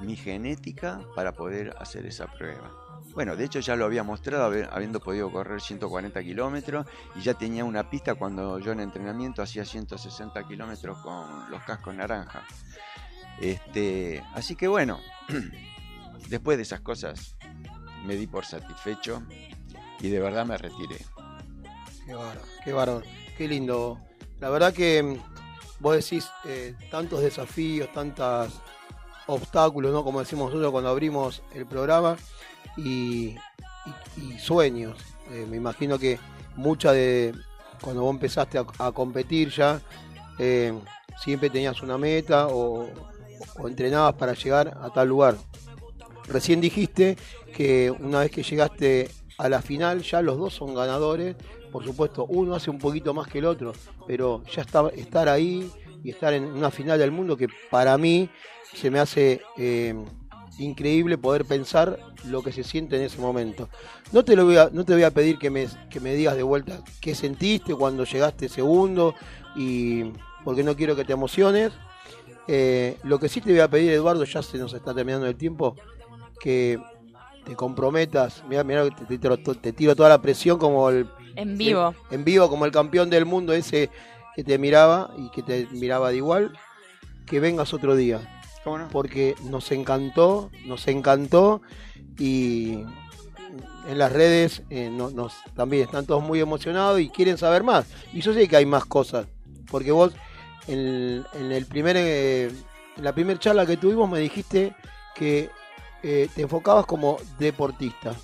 [0.00, 2.72] mi genética para poder hacer esa prueba.
[3.14, 7.64] Bueno, de hecho ya lo había mostrado habiendo podido correr 140 kilómetros y ya tenía
[7.64, 12.44] una pista cuando yo en entrenamiento hacía 160 kilómetros con los cascos naranja.
[13.40, 15.00] Este, así que bueno,
[16.28, 17.36] después de esas cosas
[18.04, 19.22] me di por satisfecho
[20.00, 20.98] y de verdad me retiré.
[22.06, 22.14] Qué
[22.72, 24.00] bárbaro, qué qué lindo.
[24.38, 25.20] La verdad que
[25.80, 28.52] vos decís eh, tantos desafíos, tantos
[29.26, 30.04] obstáculos, ¿no?
[30.04, 32.16] Como decimos nosotros cuando abrimos el programa,
[32.76, 33.36] y,
[34.38, 34.96] sueños.
[35.30, 36.18] Eh, me imagino que
[36.56, 37.34] mucha de
[37.80, 39.80] cuando vos empezaste a, competir ya,
[40.38, 40.72] eh,
[41.22, 42.88] siempre tenías una meta o
[43.66, 45.36] entrenabas para llegar a tal lugar.
[46.28, 47.16] Recién dijiste
[47.54, 51.36] que una vez que llegaste a la final, ya los dos son ganadores.
[51.70, 53.72] Por supuesto, uno hace un poquito más que el otro,
[54.06, 55.70] pero ya está, estar ahí
[56.02, 58.28] y estar en una final del mundo que para mí
[58.74, 59.94] se me hace eh,
[60.58, 63.68] increíble poder pensar lo que se siente en ese momento.
[64.12, 66.36] No te, lo voy a, no te voy a pedir que me, que me digas
[66.36, 69.14] de vuelta qué sentiste cuando llegaste segundo,
[69.56, 70.04] y
[70.44, 71.72] porque no quiero que te emociones.
[72.48, 75.36] Eh, lo que sí te voy a pedir, Eduardo, ya se nos está terminando el
[75.36, 75.76] tiempo,
[76.40, 76.80] que
[77.44, 78.42] te comprometas.
[78.48, 81.06] Mira, mira, te, te tiro- te tiro toda la presión como el
[81.36, 81.94] En vivo.
[82.10, 83.90] en, en vivo, como el campeón del mundo ese
[84.36, 86.52] que te miraba y que te miraba de igual,
[87.26, 88.20] que vengas otro día.
[88.90, 91.62] Porque nos encantó, nos encantó
[92.18, 92.84] y
[93.88, 97.86] en las redes eh, no- nos, también están todos muy emocionados y quieren saber más.
[98.12, 99.26] Y yo sé que hay más cosas,
[99.70, 100.12] porque vos
[100.68, 102.44] en, en el primer, eh,
[102.96, 104.74] en la primera charla que tuvimos me dijiste
[105.14, 105.50] que
[106.02, 108.14] eh, te enfocabas como deportista.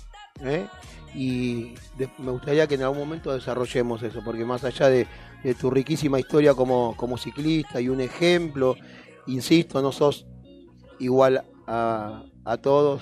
[1.15, 5.07] Y de- me gustaría que en algún momento desarrollemos eso, porque más allá de,
[5.43, 8.75] de tu riquísima historia como, como ciclista y un ejemplo,
[9.25, 10.25] insisto, no sos
[10.99, 13.01] igual a, a todos.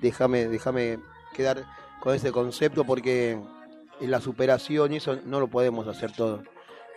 [0.00, 0.98] Déjame, déjame
[1.34, 1.64] quedar
[2.00, 3.38] con ese concepto porque
[4.00, 6.42] en la superación y eso no lo podemos hacer todo.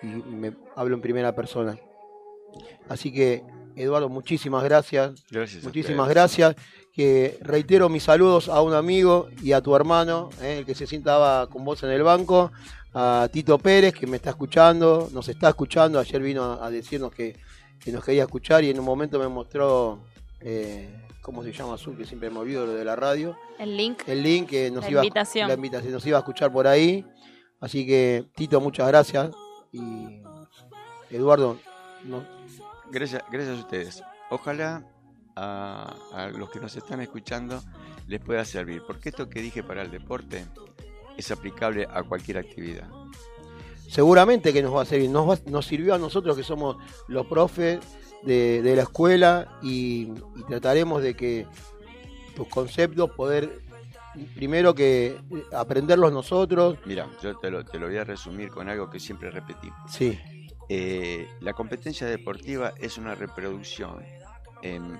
[0.03, 1.77] Y me hablo en primera persona.
[2.89, 3.43] Así que,
[3.75, 5.23] Eduardo, muchísimas gracias.
[5.29, 6.55] Gracias Muchísimas gracias.
[6.97, 10.87] Que reitero mis saludos a un amigo y a tu hermano, eh, el que se
[10.87, 12.51] sentaba con vos en el banco,
[12.93, 15.99] a Tito Pérez, que me está escuchando, nos está escuchando.
[15.99, 17.35] Ayer vino a, a decirnos que,
[17.79, 19.99] que nos quería escuchar y en un momento me mostró,
[20.41, 20.89] eh,
[21.21, 21.95] ¿cómo se llama Azul?
[21.95, 23.37] Que siempre me olvido lo de la radio.
[23.59, 24.01] El link.
[24.07, 25.47] El link que nos La iba, a- invitación.
[25.49, 27.05] la invitación, nos iba a escuchar por ahí.
[27.59, 29.29] Así que, Tito, muchas gracias.
[29.71, 30.23] Y
[31.11, 31.57] Eduardo,
[32.05, 32.23] no,
[32.89, 34.03] Gracias, gracias a ustedes.
[34.31, 34.83] Ojalá
[35.39, 37.61] a, a los que nos están escuchando
[38.07, 40.45] les pueda servir, porque esto que dije para el deporte
[41.17, 42.87] es aplicable a cualquier actividad.
[43.89, 45.09] Seguramente que nos va a servir.
[45.09, 46.77] Nos, va- nos sirvió a nosotros que somos
[47.07, 47.79] los profes
[48.23, 51.47] de, de la escuela y, y trataremos de que
[52.35, 53.61] tus conceptos poder,
[54.35, 55.17] primero que
[55.53, 56.77] aprenderlos nosotros.
[56.85, 59.69] Mira, yo te lo, te lo voy a resumir con algo que siempre repetí.
[59.89, 60.19] Sí.
[60.69, 64.03] Eh, la competencia deportiva es una reproducción
[64.61, 64.99] en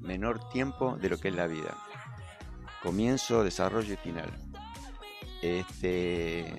[0.00, 1.76] menor tiempo de lo que es la vida.
[2.82, 4.30] Comienzo, desarrollo y final.
[5.42, 6.54] Este,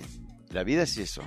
[0.49, 1.23] la vida es eso.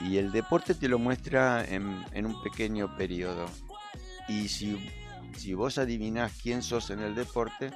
[0.00, 3.46] Y el deporte te lo muestra en, en un pequeño periodo.
[4.28, 4.90] Y si,
[5.36, 7.72] si vos adivinás quién sos en el deporte,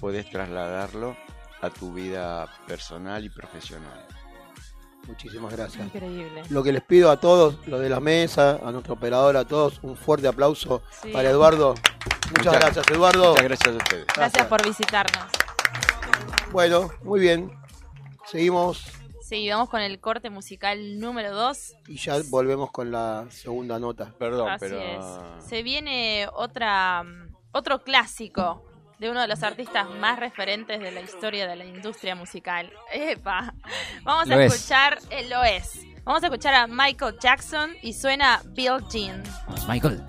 [0.00, 1.16] podés trasladarlo
[1.60, 4.06] a tu vida personal y profesional.
[5.06, 5.86] Muchísimas gracias.
[5.86, 6.42] Increíble.
[6.50, 9.78] Lo que les pido a todos, lo de la mesa, a nuestro operador, a todos,
[9.82, 11.10] un fuerte aplauso Sí.
[11.12, 11.74] para Eduardo.
[11.74, 13.30] Muchas, Muchas- gracias, Eduardo.
[13.30, 14.06] Muchas gracias a ustedes.
[14.16, 15.24] Gracias por visitarnos.
[16.52, 17.50] Bueno, muy bien.
[18.26, 18.84] Seguimos
[19.22, 21.74] Sí, vamos con el corte musical número 2.
[21.88, 24.12] y ya volvemos con la segunda nota.
[24.18, 25.44] Perdón, Así pero es.
[25.48, 28.62] Se viene otra mm, otro clásico
[28.98, 32.72] de uno de los artistas más referentes de la historia de la industria musical.
[32.92, 33.54] Epa.
[34.02, 34.54] Vamos a Lo es.
[34.54, 35.80] escuchar, eh, lo es.
[36.04, 39.22] Vamos a escuchar a Michael Jackson y suena Bill Jean.
[39.68, 40.02] Michael.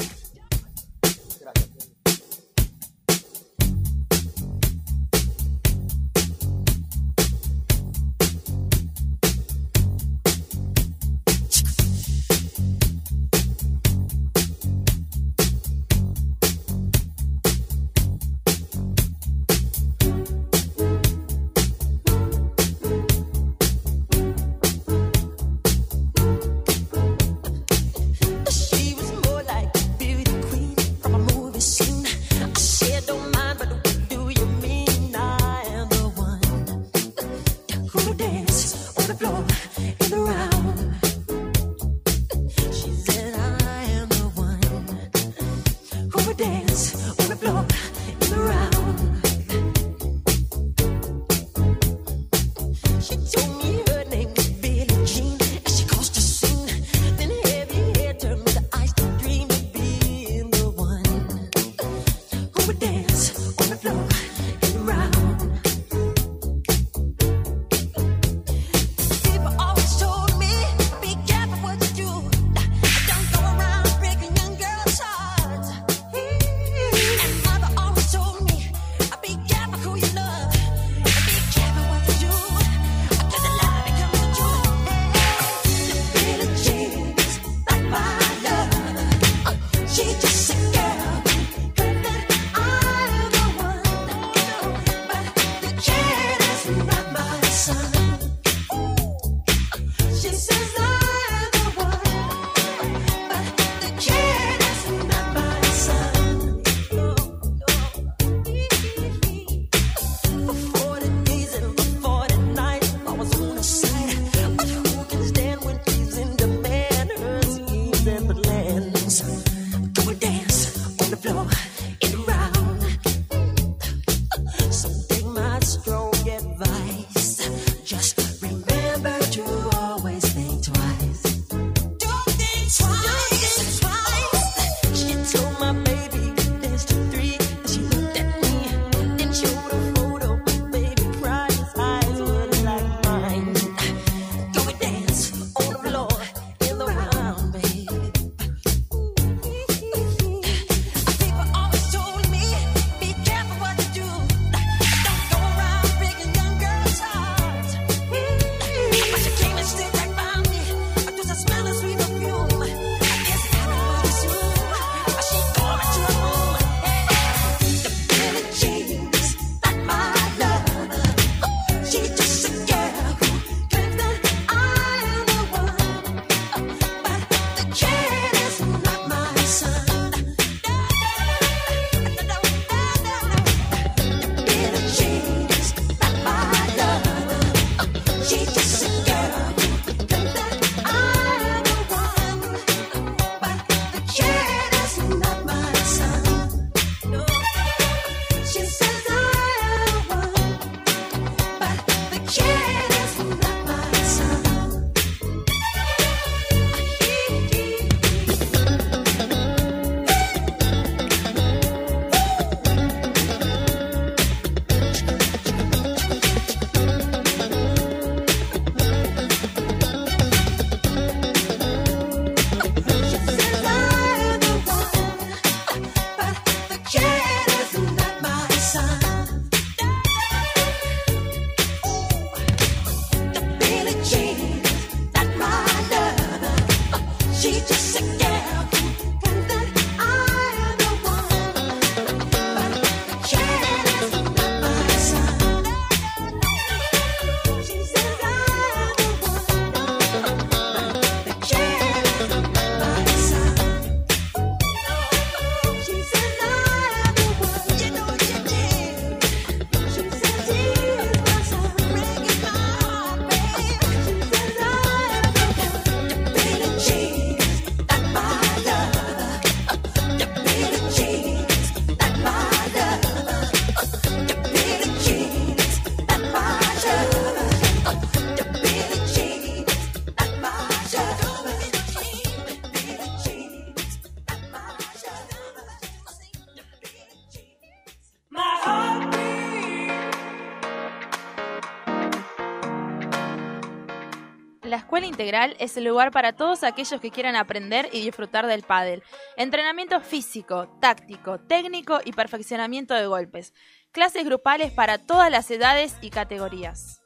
[295.15, 299.01] Integral es el lugar para todos aquellos que quieran aprender y disfrutar del pádel.
[299.37, 303.53] Entrenamiento físico, táctico, técnico y perfeccionamiento de golpes.
[303.93, 306.99] Clases grupales para todas las edades y categorías.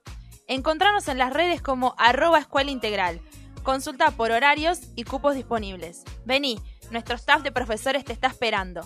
[0.47, 3.21] Encontrarnos en las redes como arroba Escuela Integral.
[3.61, 6.03] Consulta por horarios y cupos disponibles.
[6.25, 6.59] Vení,
[6.89, 8.81] nuestro staff de profesores te está esperando.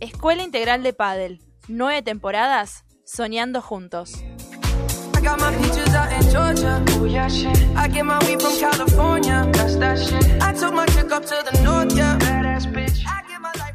[0.00, 1.40] Escuela Integral de Pádel.
[1.68, 4.24] Nueve temporadas, soñando juntos.
[5.26, 6.84] I got my peaches out in Georgia.
[7.00, 7.58] Oh yeah, shit.
[7.74, 9.44] I get my weed from California.
[9.54, 10.40] That's that shit.
[10.40, 12.16] I took my chick up to the north, yeah.
[12.16, 13.04] Badass bitch.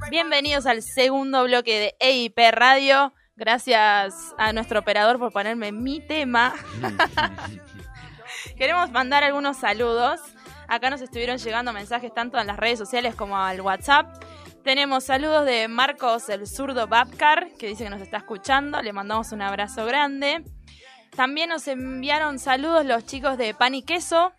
[0.10, 3.12] Bienvenidos al segundo bloque de EIP Radio.
[3.36, 6.54] Gracias a nuestro operador por ponerme mi tema.
[8.58, 10.22] Queremos mandar algunos saludos.
[10.70, 14.24] Acá nos estuvieron llegando mensajes tanto en las redes sociales como al WhatsApp.
[14.64, 18.82] Tenemos saludos de Marcos el zurdo Babcar, que dice que nos está escuchando.
[18.82, 20.46] Le mandamos un abrazo grande.
[21.16, 24.32] También nos enviaron saludos los chicos de Pan y Queso.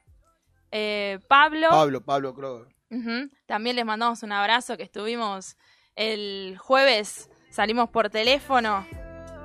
[0.71, 1.69] Eh, Pablo.
[1.71, 2.69] Pablo, Pablo Kroger.
[3.47, 5.57] También les mandamos un abrazo que estuvimos
[5.97, 8.87] el jueves, salimos por teléfono.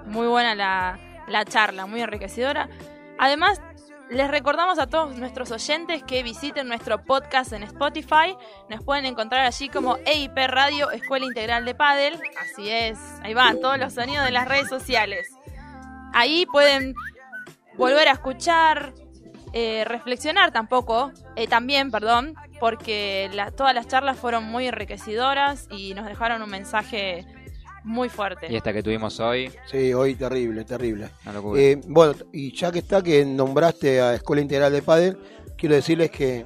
[0.06, 2.70] Muy buena la, la charla, muy enriquecedora.
[3.18, 3.62] Además,
[4.10, 8.36] les recordamos a todos nuestros oyentes que visiten nuestro podcast en Spotify.
[8.70, 12.20] Nos pueden encontrar allí como EIP Radio Escuela Integral de Padel.
[12.40, 15.30] Así es, ahí van todos los sonidos de las redes sociales.
[16.14, 16.96] Ahí pueden
[17.78, 18.94] volver a escuchar,
[19.54, 25.94] eh, reflexionar tampoco, eh, también, perdón, porque la- todas las charlas fueron muy enriquecedoras y
[25.94, 27.26] nos dejaron un mensaje
[27.84, 28.48] muy fuerte.
[28.50, 31.10] Y esta que tuvimos hoy, Sí, hoy terrible, terrible.
[31.56, 35.18] Eh, bueno, y ya que está que nombraste a Escuela Integral de Padel,
[35.58, 36.46] quiero decirles que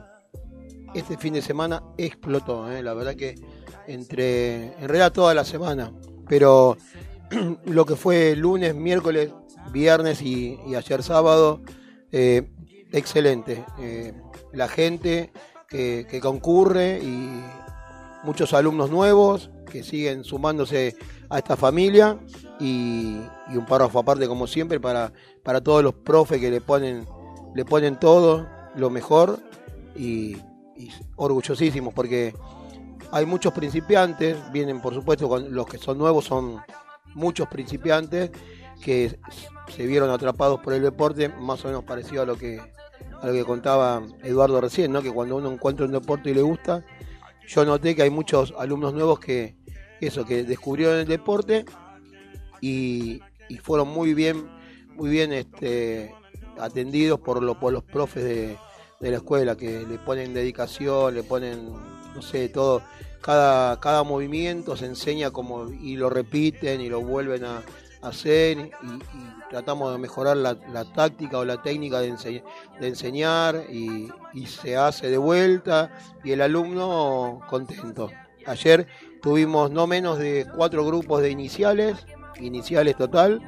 [0.94, 2.84] este fin de semana explotó, ¿eh?
[2.84, 3.36] la verdad que
[3.88, 5.92] entre, en realidad toda la semana,
[6.28, 6.78] pero
[7.66, 9.32] lo que fue lunes, miércoles,
[9.72, 11.62] viernes y, ayer sábado,
[12.12, 12.50] eh,
[12.92, 13.64] excelente.
[13.80, 14.14] Eh,
[14.54, 15.32] la gente
[15.68, 17.42] que, concurre y
[18.24, 20.96] muchos alumnos nuevos que siguen sumándose
[21.30, 22.20] a esta familia
[22.60, 27.08] y, y un párrafo aparte como siempre para, para todos los profes que le ponen,
[27.56, 29.40] le ponen todo lo mejor
[29.96, 30.36] y,
[30.76, 32.36] y orgullosísimos porque
[33.14, 36.62] hay muchos principiantes, vienen por supuesto con los que son nuevos son
[37.14, 38.32] muchos principiantes
[38.82, 39.18] que
[39.76, 42.60] se vieron atrapados por el deporte, más o menos parecido a lo que
[43.22, 45.02] a lo que contaba Eduardo recién, ¿no?
[45.02, 46.84] que cuando uno encuentra un deporte y le gusta,
[47.48, 49.56] yo noté que hay muchos alumnos nuevos que
[50.00, 51.66] eso, que descubrieron el deporte
[52.62, 54.48] y, y fueron muy bien,
[54.96, 56.14] muy bien este,
[56.60, 58.58] atendidos por, lo- por los profes de,
[59.00, 61.70] de la escuela, que le ponen dedicación, le ponen,
[62.16, 62.82] no sé, todo,
[63.22, 67.62] cada, cada movimiento se enseña como y lo repiten y lo vuelven a
[68.02, 70.56] hacer y, y tratamos de mejorar la,
[70.96, 72.42] táctica o la técnica de,
[72.80, 74.10] de enseñar y,
[74.48, 75.92] se hace de vuelta
[76.24, 78.10] y el alumno contento.
[78.46, 78.88] Ayer
[79.22, 82.06] tuvimos no menos de cuatro grupos de iniciales,
[82.40, 83.42] iniciales total,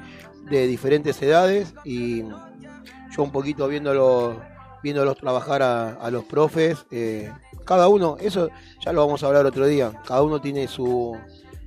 [0.50, 4.42] de diferentes edades y yo un poquito viéndolo,
[4.84, 7.32] viéndolos trabajar a, a los profes, eh,
[7.66, 8.50] cada uno, eso
[8.86, 11.18] ya lo vamos a hablar otro día, cada uno tiene su,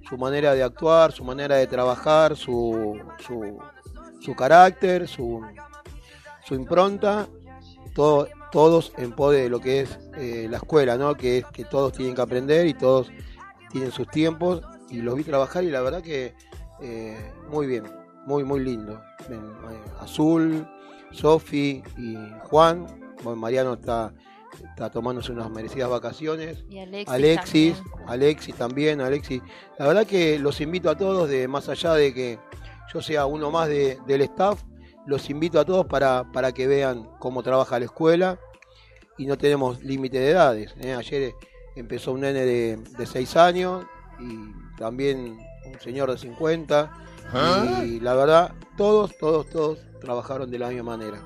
[0.08, 3.58] su manera de actuar, su manera de trabajar, su, su,
[4.20, 5.42] su carácter, su,
[6.44, 7.26] su impronta,
[7.94, 11.14] todo- todos en pos de lo que es eh, la escuela, ¿no?
[11.14, 13.10] que es que todos tienen que aprender y todos
[13.70, 16.34] tienen sus tiempos y los vi trabajar y la verdad que
[16.80, 17.84] eh, muy bien,
[18.26, 19.00] muy muy lindo.
[19.28, 19.38] Eh,
[20.00, 20.66] Azul,
[21.10, 22.86] Sofi y Juan,
[23.22, 24.12] bueno, Mariano está,
[24.64, 26.64] está tomándose unas merecidas vacaciones.
[26.70, 28.08] Y Alexis Alexis, también.
[28.08, 29.42] Alexis también, Alexis.
[29.78, 32.38] La verdad que los invito a todos, de más allá de que
[32.92, 34.62] yo sea uno más de- del staff,
[35.06, 38.38] los invito a todos para, para que vean cómo trabaja la escuela
[39.18, 40.74] y no tenemos límite de edades.
[40.80, 40.94] ¿eh?
[40.94, 41.32] Ayer
[41.76, 43.84] empezó un nene de, de 6 años
[44.18, 46.90] y también un señor de 50
[47.84, 51.20] y la verdad todos, todos, todos trabajaron de la misma manera.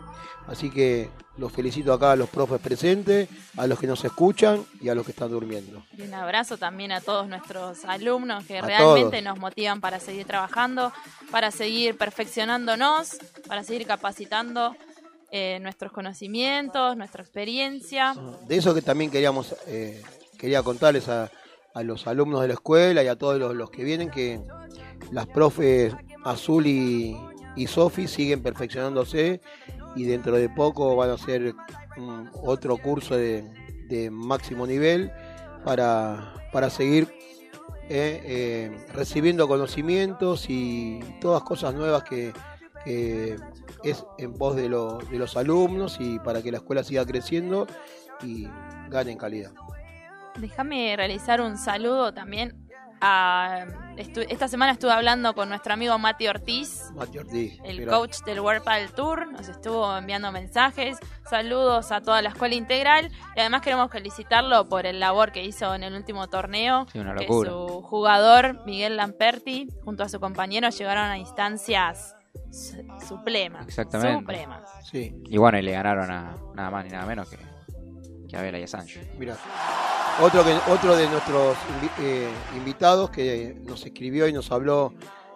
[0.47, 1.09] Así que
[1.40, 5.04] los felicito acá a los profes presentes, a los que nos escuchan y a los
[5.06, 5.82] que están durmiendo.
[5.96, 9.24] Y un abrazo también a todos nuestros alumnos que A realmente todos.
[9.24, 10.92] nos motivan para seguir trabajando,
[11.30, 13.16] para seguir perfeccionándonos,
[13.48, 14.76] para seguir capacitando
[15.32, 18.14] eh, nuestros conocimientos, nuestra experiencia.
[18.46, 20.02] De eso que también queríamos, eh,
[20.38, 21.30] quería contarles a,
[21.74, 24.40] a los alumnos de la escuela y a todos los, los que vienen que
[25.10, 25.94] las profes
[26.24, 27.16] Azul y,
[27.56, 29.40] y Sofi siguen perfeccionándose
[29.96, 31.54] y dentro de poco van a hacer
[31.96, 33.44] mm, otro curso de,
[33.88, 35.10] de máximo nivel
[35.64, 37.08] para, para seguir
[37.88, 42.32] eh, eh, recibiendo conocimientos y todas cosas nuevas que,
[42.84, 43.36] que
[43.82, 47.66] es en pos de, lo- de los alumnos y para que la escuela siga creciendo
[48.22, 48.46] y
[48.88, 49.50] gane en calidad.
[50.38, 52.69] Déjame realizar un saludo también.
[53.02, 53.64] A,
[53.97, 58.40] estu- esta semana estuve hablando con nuestro amigo Mati Ortiz, Mati Ortiz, el coach del
[58.40, 58.62] World
[58.94, 59.27] Tour.
[59.32, 60.98] Nos estuvo enviando mensajes,
[61.28, 65.74] saludos a toda la escuela integral y además queremos felicitarlo por el labor que hizo
[65.74, 66.86] en el último torneo.
[66.93, 72.14] Sí, una que su jugador, Miguel Lamperti, junto a su compañero llegaron a instancias
[72.52, 73.66] su- supremas.
[73.66, 74.47] Exactamente.
[74.85, 77.39] Sí, Y bueno, y le ganaron a nada más ni nada menos que,
[78.36, 79.01] a Vela y a Sancho.
[79.19, 79.36] mira.
[80.23, 81.57] Otro, otro de nuestros
[82.01, 84.93] eh, invitados que nos escribió y nos habló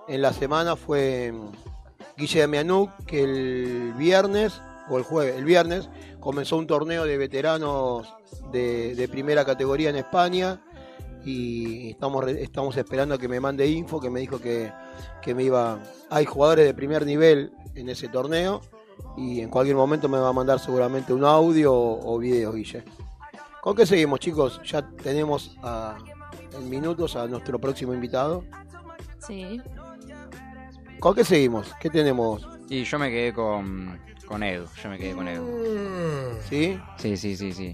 [0.09, 1.53] en la semana fue mm,
[2.19, 4.61] Guille Mianuk, que el viernes,
[4.91, 5.89] o el jueves, el viernes,
[6.21, 8.13] comenzó un torneo de veteranos
[8.53, 10.61] de, de primera categoría en España
[11.25, 14.71] y estamos, estamos esperando que me mande info, que me dijo que,
[15.23, 15.79] que me iba...
[16.11, 18.61] Hay jugadores de primer nivel en ese torneo
[19.17, 22.85] y en cualquier momento me va a mandar seguramente un audio o, o video, Guille.
[23.63, 24.61] ¿Con qué seguimos, chicos?
[24.65, 25.97] Ya tenemos a-
[26.53, 28.45] en minutos a nuestro próximo invitado.
[29.27, 29.61] Sí.
[31.01, 31.73] ¿Con qué seguimos?
[31.81, 32.47] ¿Qué tenemos?
[32.69, 36.39] Y yo me quedé con, con Edu, yo me quedé con Edu.
[36.49, 36.79] ¿Sí?
[36.99, 37.73] Sí, sí, sí, sí.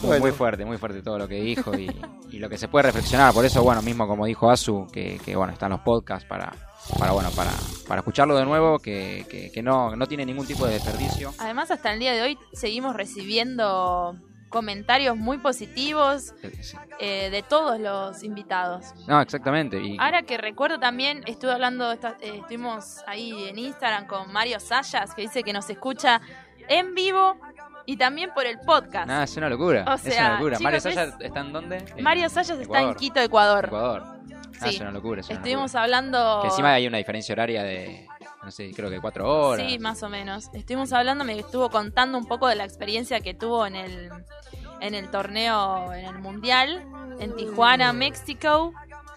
[0.00, 0.20] Muy, Bueno.
[0.26, 1.90] muy fuerte, muy fuerte todo lo que dijo y,
[2.30, 3.32] y lo que se puede reflexionar.
[3.34, 6.52] Por eso, bueno, mismo como dijo Asu, que, que, bueno, están los podcasts para,
[6.98, 7.50] para bueno, para,
[7.88, 11.32] para escucharlo de nuevo, que, que, que no, no tiene ningún tipo de desperdicio.
[11.38, 14.16] Además, hasta el día de hoy seguimos recibiendo
[14.48, 16.34] comentarios muy positivos
[17.00, 18.86] eh, de todos los invitados.
[19.06, 19.80] No, exactamente.
[19.82, 25.14] Y, Ahora que recuerdo también, estuve hablando, eh, estuvimos ahí en Instagram con Mario Sayas,
[25.14, 26.20] que dice que nos escucha
[26.68, 27.36] en vivo
[27.86, 29.06] y también por el podcast.
[29.06, 29.84] nada, es una locura.
[29.88, 30.58] O es una locura.
[30.60, 31.84] Mario chicos, Saya es- está en dónde?
[32.00, 32.94] Mario Sayas está en.
[32.94, 33.66] Quito, Ecuador.
[33.66, 34.02] Ecuador.
[34.04, 34.14] Ah,
[34.68, 34.74] Sí.
[34.74, 35.20] es una locura.
[35.20, 35.82] es una Estuvimos locura.
[35.84, 36.38] hablando...
[36.42, 38.06] Que encima hay una diferencia horaria de,
[38.48, 39.70] no sé, creo que cuatro horas.
[39.70, 40.48] Sí, más o menos.
[40.54, 44.10] Estuvimos hablando, me estuvo contando un poco de la experiencia que tuvo en el,
[44.80, 46.82] en el torneo, en el Mundial,
[47.20, 48.72] en Tijuana, México.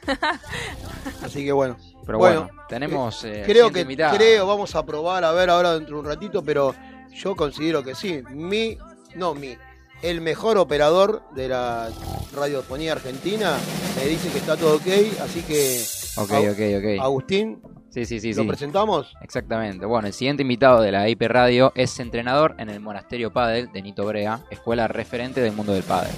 [1.23, 1.77] Así que bueno.
[2.05, 5.95] Pero bueno, tenemos, eh, eh, creo que creo, vamos a probar a ver ahora dentro
[5.95, 6.75] de un ratito, pero
[7.13, 8.21] yo considero que sí.
[8.31, 8.77] Mi,
[9.15, 9.55] no mi,
[10.01, 11.89] el mejor operador de la
[12.35, 13.55] radiofonía argentina
[13.95, 14.87] me dice que está todo ok,
[15.21, 15.81] así que
[16.17, 17.01] Ok, ok, ok.
[17.01, 18.33] Agustín, Sí, sí, sí.
[18.33, 18.47] ¿lo sí.
[18.47, 19.13] presentamos?
[19.21, 19.85] Exactamente.
[19.85, 23.81] Bueno, el siguiente invitado de la IP Radio es entrenador en el Monasterio Padel de
[23.81, 26.13] Nito Brea, escuela referente del mundo del pádel.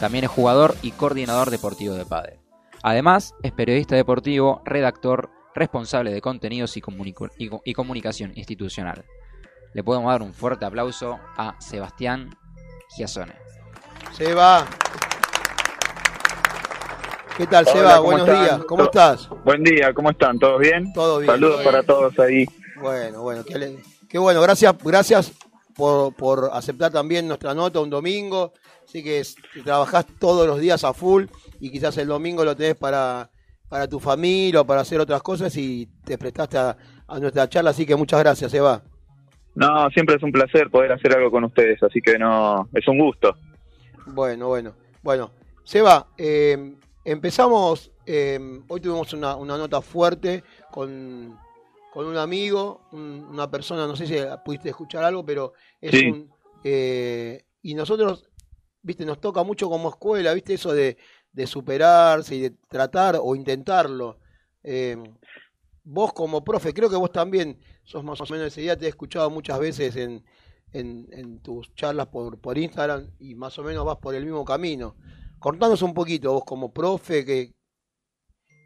[0.00, 2.38] También es jugador y coordinador deportivo de pádel.
[2.82, 9.04] Además, es periodista deportivo, redactor, responsable de contenidos y, comunicación institucional.
[9.74, 12.30] Le podemos dar un fuerte aplauso a Sebastián
[12.96, 13.34] Giasone.
[14.12, 14.66] Seba.
[17.38, 17.96] ¿Qué tal, Hola, Seba?
[17.98, 18.42] ¿cómo Buenos están?
[18.44, 18.64] días.
[18.64, 19.28] ¿Cómo estás?
[19.44, 20.38] Buen día, ¿cómo están?
[20.40, 20.92] ¿Todos bien?
[20.92, 21.30] Todo bien.
[21.30, 22.44] Saludos para todos ahí.
[22.80, 23.78] Bueno, bueno, qué,
[24.08, 24.42] qué bueno.
[24.42, 25.32] Gracias, gracias
[25.76, 28.52] por, por aceptar también nuestra nota un domingo.
[28.84, 29.22] Así que
[29.62, 31.26] trabajás todos los días a full
[31.60, 33.30] y quizás el domingo lo tenés para,
[33.68, 37.70] para tu familia o para hacer otras cosas y te prestaste a, a nuestra charla.
[37.70, 38.82] Así que muchas gracias, Seba.
[39.54, 42.98] No, siempre es un placer poder hacer algo con ustedes, así que no, es un
[42.98, 43.36] gusto.
[44.06, 44.72] Bueno, bueno.
[45.02, 45.30] Bueno,
[45.62, 46.74] Seba, eh,
[47.12, 47.90] empezamos.
[48.06, 51.38] eh, hoy tuvimos una, una nota fuerte con,
[51.92, 56.06] con un amigo, un- una persona, no sé si pudiste escuchar algo, pero es Sí.
[56.06, 56.32] un.
[56.64, 58.28] eh, y nosotros,
[58.82, 60.96] viste, nos toca mucho como escuela, viste, eso de,
[61.32, 64.18] de superarse y de tratar o intentarlo.
[64.64, 64.96] Eh,
[65.84, 68.88] vos como profe, creo que vos también sos más o menos ese día, te he
[68.88, 70.24] escuchado muchas veces en,
[70.72, 74.44] en, en tus charlas por, por Instagram y más o menos vas por el mismo
[74.44, 74.96] camino.
[75.38, 77.52] Contanos un poquito, vos como profe, que,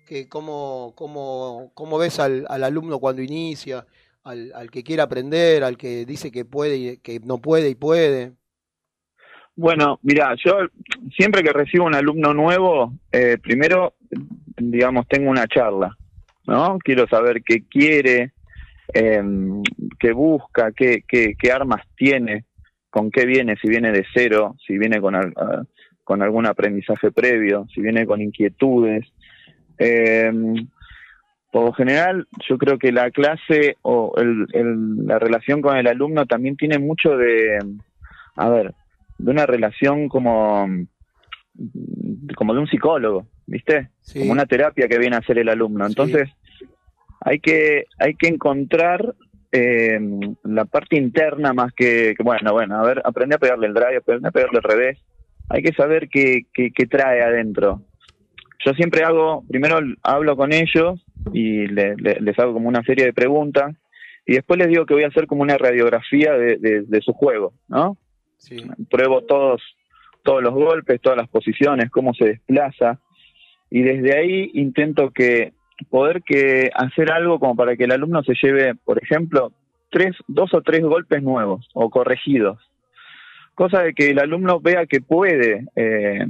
[0.06, 3.86] que cómo, cómo, cómo ves al, al alumno cuando inicia,
[4.24, 7.74] al, al que quiere aprender, al que dice que puede y que no puede y
[7.74, 8.32] puede.
[9.54, 10.60] Bueno, mira, yo
[11.14, 13.94] siempre que recibo un alumno nuevo, eh, primero,
[14.56, 15.94] digamos, tengo una charla,
[16.46, 16.78] ¿no?
[16.78, 18.32] Quiero saber qué quiere,
[18.94, 19.22] eh,
[19.98, 22.46] qué busca, qué, qué, qué armas tiene,
[22.88, 25.64] con qué viene, si viene de cero, si viene con, ah,
[26.04, 29.06] con algún aprendizaje previo, si viene con inquietudes.
[29.78, 30.32] Eh,
[31.50, 35.86] por lo general, yo creo que la clase o el- el- la relación con el
[35.86, 37.58] alumno también tiene mucho de,
[38.36, 38.74] a ver,
[39.18, 40.66] de una relación como,
[42.36, 43.90] como de un psicólogo, ¿viste?
[44.00, 44.20] Sí.
[44.20, 45.86] Como una terapia que viene a hacer el alumno.
[45.86, 46.30] Entonces,
[47.20, 49.14] hay que, hay que encontrar
[49.52, 50.00] eh,
[50.44, 53.98] la parte interna más que, que, bueno, bueno, a ver, aprende a pegarle el drive,
[53.98, 54.98] aprende a pegarle al revés.
[55.48, 57.82] Hay que saber qué, qué, qué trae adentro.
[58.64, 63.04] Yo siempre hago, primero hablo con ellos y le- le- les hago como una serie
[63.06, 63.74] de preguntas
[64.24, 67.12] y después les digo que voy a hacer como una radiografía de, de- de su
[67.12, 67.96] juego, ¿no?
[68.38, 68.56] Sí.
[68.90, 69.60] Pruebo todos,
[70.22, 73.00] todos los golpes, todas las posiciones, cómo se desplaza,
[73.70, 75.52] y desde ahí intento que
[75.90, 79.52] poder que hacer algo como para que el alumno se lleve, por ejemplo,
[79.90, 82.58] tres, dos o tres golpes nuevos o corregidos.
[83.54, 86.26] Cosa de que el alumno vea que puede, eh,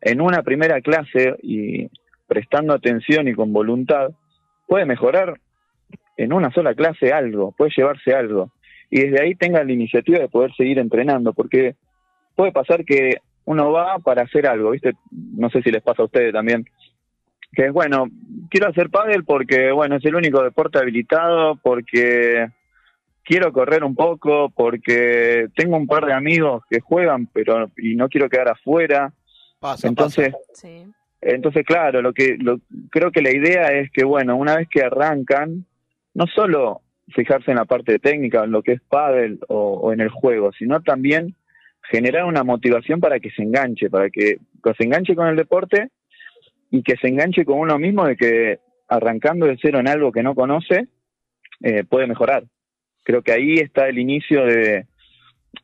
[0.00, 1.88] en una primera clase y
[2.26, 4.10] prestando atención y con voluntad,
[4.66, 5.38] puede mejorar
[6.16, 8.50] en una sola clase algo, puede llevarse algo.
[8.90, 11.74] Y desde ahí tenga la iniciativa de poder seguir entrenando, porque
[12.34, 14.94] puede pasar que uno va para hacer algo, ¿viste?
[15.10, 16.64] No sé si les pasa a ustedes también,
[17.52, 18.08] que es bueno,
[18.48, 22.48] quiero hacer pádel porque, bueno, es el único deporte habilitado, porque
[23.30, 28.08] quiero correr un poco, porque tengo un par de amigos que juegan, pero y no
[28.08, 29.12] quiero quedar afuera.
[29.60, 30.84] Pasa, Entonces, Sí.
[31.20, 32.58] entonces, claro, lo que lo,
[32.90, 35.64] creo que la idea es que, bueno, una vez que arrancan,
[36.12, 36.80] no solo
[37.14, 40.50] fijarse en la parte técnica, en lo que es pádel o, o en el juego,
[40.50, 41.36] sino también
[41.88, 45.90] generar una motivación para que se enganche, para que, que se enganche con el deporte
[46.72, 48.58] y que se enganche con uno mismo de que
[48.88, 50.88] arrancando de cero en algo que no conoce,
[51.62, 52.42] eh, puede mejorar.
[53.02, 54.86] Creo que ahí está el inicio de,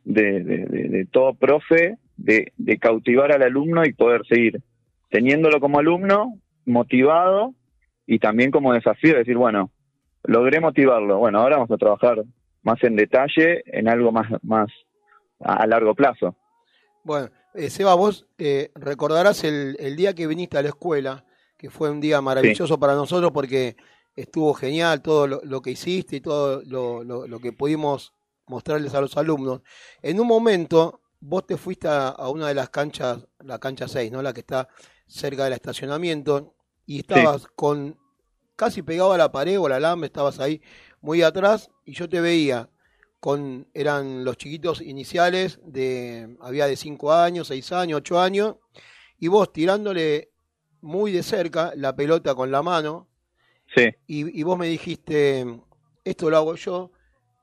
[0.04, 4.60] de, de- todo profe, de, de cautivar al alumno y poder seguir
[5.10, 7.54] teniéndolo como alumno, motivado
[8.06, 9.70] y también como desafío, de decir, bueno,
[10.24, 12.24] logré motivarlo, bueno, ahora vamos a trabajar
[12.62, 14.68] más en detalle, en algo más, más
[15.40, 16.34] a, a largo plazo.
[17.04, 21.24] Bueno, eh, Seba, vos eh, recordarás el, el día que viniste a la escuela,
[21.56, 23.76] que fue un día maravilloso para nosotros porque
[24.16, 28.14] estuvo genial todo lo, lo que hiciste y todo lo, lo- lo que pudimos
[28.47, 29.62] mostrarles a los alumnos.
[30.02, 34.10] En un momento, vos te fuiste a, a una de las canchas, la cancha 6,
[34.12, 34.22] ¿no?
[34.22, 34.68] La que está
[35.06, 36.55] cerca del estacionamiento,
[36.86, 37.98] y estabas con
[38.56, 40.62] casi pegado a la pared o al alambre, estabas ahí
[41.01, 42.70] muy atrás, y yo te veía
[43.20, 48.56] con eran los chiquitos iniciales de había de 5 años, 6 años, 8 años
[49.18, 50.30] y vos tirándole
[50.80, 53.09] muy de cerca la pelota con la mano
[53.77, 53.90] Sí.
[54.07, 55.47] y, y vos me dijiste
[56.05, 56.90] esto lo hago yo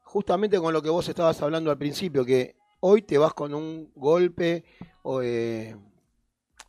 [0.02, 3.92] justamente con lo que vos estabas hablando al principio que hoy te vas con un
[3.96, 4.64] golpe
[5.04, 5.76] o eh,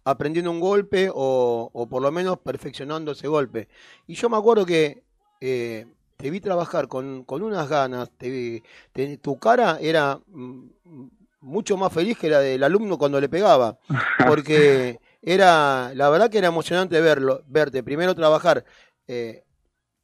[0.04, 3.68] aprendiendo un golpe o, o por lo menos perfeccionando ese golpe
[4.06, 5.02] y yo me acuerdo que
[5.40, 5.86] eh,
[6.16, 8.62] te vi trabajar con, con unas ganas, te vi-
[8.92, 10.68] te- tu cara era mm,
[11.40, 13.78] mucho más feliz que la del alumno cuando le pegaba,
[14.28, 18.64] porque era, la verdad que era emocionante verlo, verte, primero trabajar,
[19.08, 19.42] eh,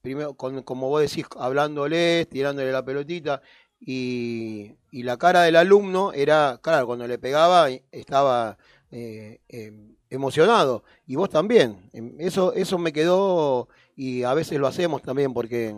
[0.02, 3.42] primero con, como vos decís, hablándoles, tirándole la pelotita,
[3.78, 8.58] y, y la cara del alumno era, claro, cuando le pegaba estaba
[8.90, 9.72] eh, eh,
[10.10, 15.32] emocionado, y vos también, Em, eso, eso me quedó, y a veces lo hacemos también,
[15.34, 15.74] porque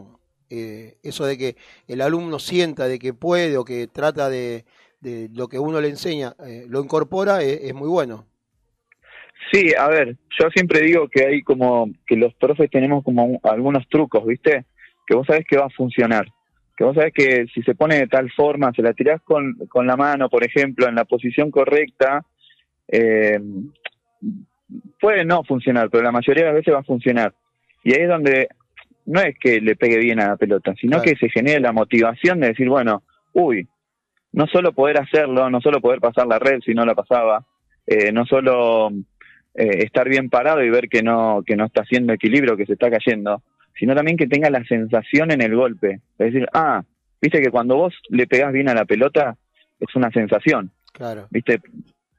[0.50, 1.56] eh, eso de que
[1.88, 4.64] el alumno sienta de que puede o que trata de,
[5.00, 8.26] de lo que uno le enseña, eh, lo incorpora, eh, es muy bueno.
[9.50, 13.40] Sí, a ver, yo siempre digo que hay como que los profes tenemos como un-
[13.42, 14.64] algunos trucos, ¿viste?
[15.06, 16.26] Que vos sabés que va a funcionar.
[16.76, 19.86] Que vos sabés que si se pone de tal forma, se la tirás con, con
[19.86, 22.24] la mano, por ejemplo, en la posición correcta,
[22.88, 23.38] eh,
[25.00, 27.34] puede no funcionar, pero la mayoría de las veces va a funcionar.
[27.84, 28.48] Y ahí es donde
[29.06, 31.04] no es que le pegue bien a la pelota, sino Claro.
[31.04, 33.02] que se genere la motivación de decir, bueno,
[33.32, 33.66] uy,
[34.32, 37.44] no solo poder hacerlo, no solo poder pasar la red si no la pasaba,
[37.86, 38.90] eh, no solo
[39.54, 42.74] eh, estar bien parado y ver que no, que no está haciendo equilibrio, que se
[42.74, 43.42] está cayendo,
[43.78, 46.00] sino también que tenga la sensación en el golpe.
[46.18, 46.82] Es decir, ah,
[47.20, 49.36] viste que cuando vos le pegás bien a la pelota,
[49.80, 51.26] es una sensación, Claro.
[51.30, 51.60] ¿viste?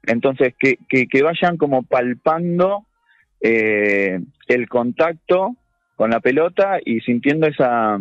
[0.05, 2.85] Entonces, que, que, que vayan como palpando
[3.39, 5.55] eh, el contacto
[5.95, 7.99] con la pelota y sintiendo esa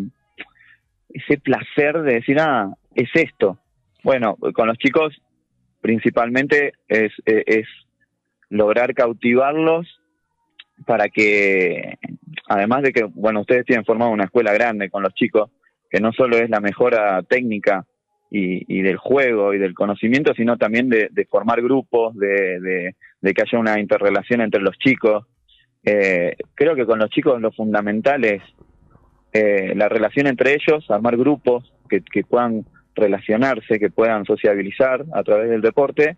[1.11, 3.59] ese placer de decir, ah, es esto.
[4.03, 5.15] Bueno, con los chicos
[5.81, 7.67] principalmente es, eh, es
[8.53, 9.87] lograr cautivarlos
[10.87, 11.97] para que,
[12.49, 15.51] además de que, bueno, ustedes tienen formado una escuela grande con los chicos,
[15.91, 17.87] que no solo es la mejora técnica
[18.31, 23.35] y, del juego y del conocimiento, sino también de, de formar grupos, de, de- de
[23.35, 25.27] que haya una interrelación entre los chicos.
[25.85, 28.43] Eh, creo que con los chicos lo fundamental es
[29.33, 32.65] eh, la relación entre ellos, armar grupos que, que puedan
[32.95, 36.17] relacionarse, que puedan sociabilizar a través del deporte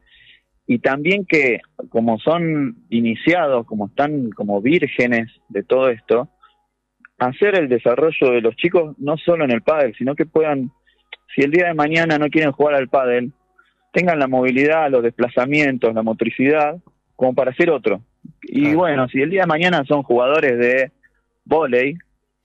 [0.66, 1.60] y también que
[1.90, 6.28] como son iniciados, como están como vírgenes de todo esto,
[7.18, 10.70] hacer el desarrollo de los chicos no solo en el pádel, sino que puedan,
[11.34, 13.32] si el día de mañana no quieren jugar al pádel,
[13.92, 16.76] tengan la movilidad, los desplazamientos, la motricidad,
[17.14, 18.00] como para hacer otro.
[18.42, 20.90] Y bueno, si el día de mañana son jugadores de
[21.44, 21.94] vóley,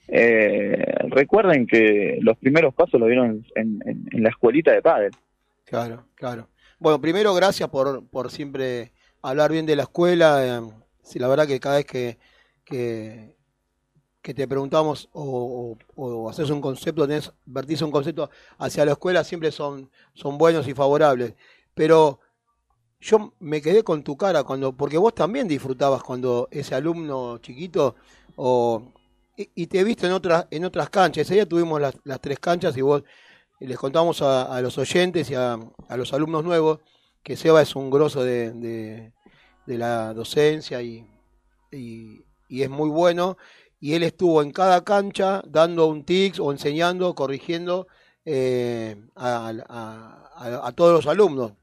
[0.10, 5.12] eh, recuerden que los primeros pasos los dieron en, en- en la escuelita de padres.
[5.66, 6.48] Claro, claro.
[6.80, 10.46] Bueno, primero, gracias por, por siempre hablar bien de la escuela.
[10.46, 10.62] eh,
[11.04, 12.18] sí, la verdad que cada vez que,
[12.64, 13.36] que,
[14.22, 18.30] que te preguntamos o, o, haces un concepto, tenés, vertís un concepto
[18.60, 21.36] hacia la escuela, siempre son, son buenos y favorables.
[21.74, 22.20] Pero
[23.02, 27.96] yo me quedé con tu cara cuando, porque vos también disfrutabas cuando ese alumno chiquito
[28.38, 28.84] o
[29.38, 31.24] y, te he visto en otras en otras canchas.
[31.24, 33.04] Ese día tuvimos las, las tres canchas y vos
[33.68, 35.58] les contamos a, a los oyentes y a,
[35.88, 36.80] a los alumnos nuevos
[37.24, 39.12] que Seba es un grosso de, de-
[39.66, 41.06] de la docencia y,
[41.72, 43.38] y- y es muy bueno.
[43.80, 47.88] Y él estuvo en cada cancha dando un tics o enseñando, corrigiendo
[48.26, 49.52] eh, a,
[50.64, 51.54] a- todos los alumnos.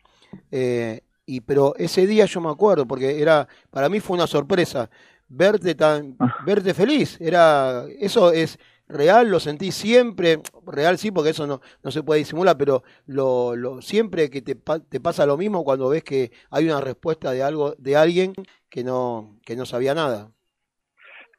[0.51, 4.89] Eh, y pero ese día yo me acuerdo porque era para mí fue una sorpresa
[5.29, 8.59] verte tan verte feliz era eso es
[8.89, 13.57] real lo sentí siempre real sí porque eso no, no se puede disimular pero lo,
[13.57, 17.43] lo siempre que te, te pasa lo mismo cuando ves que hay una respuesta de
[17.43, 18.33] algo de alguien
[18.71, 20.31] que no que no sabía nada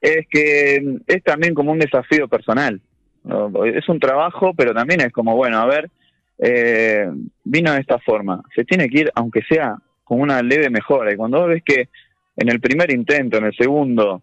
[0.02, 2.82] Es que es también como un desafío personal.
[3.76, 5.90] Es un trabajo, pero también es como, bueno, a ver,
[6.38, 7.10] eh,
[7.44, 8.42] vino de esta forma.
[8.56, 11.12] Se tiene que ir, aunque sea con una leve mejora.
[11.12, 11.90] Y cuando ves que
[12.36, 14.22] en el primer intento, en el segundo,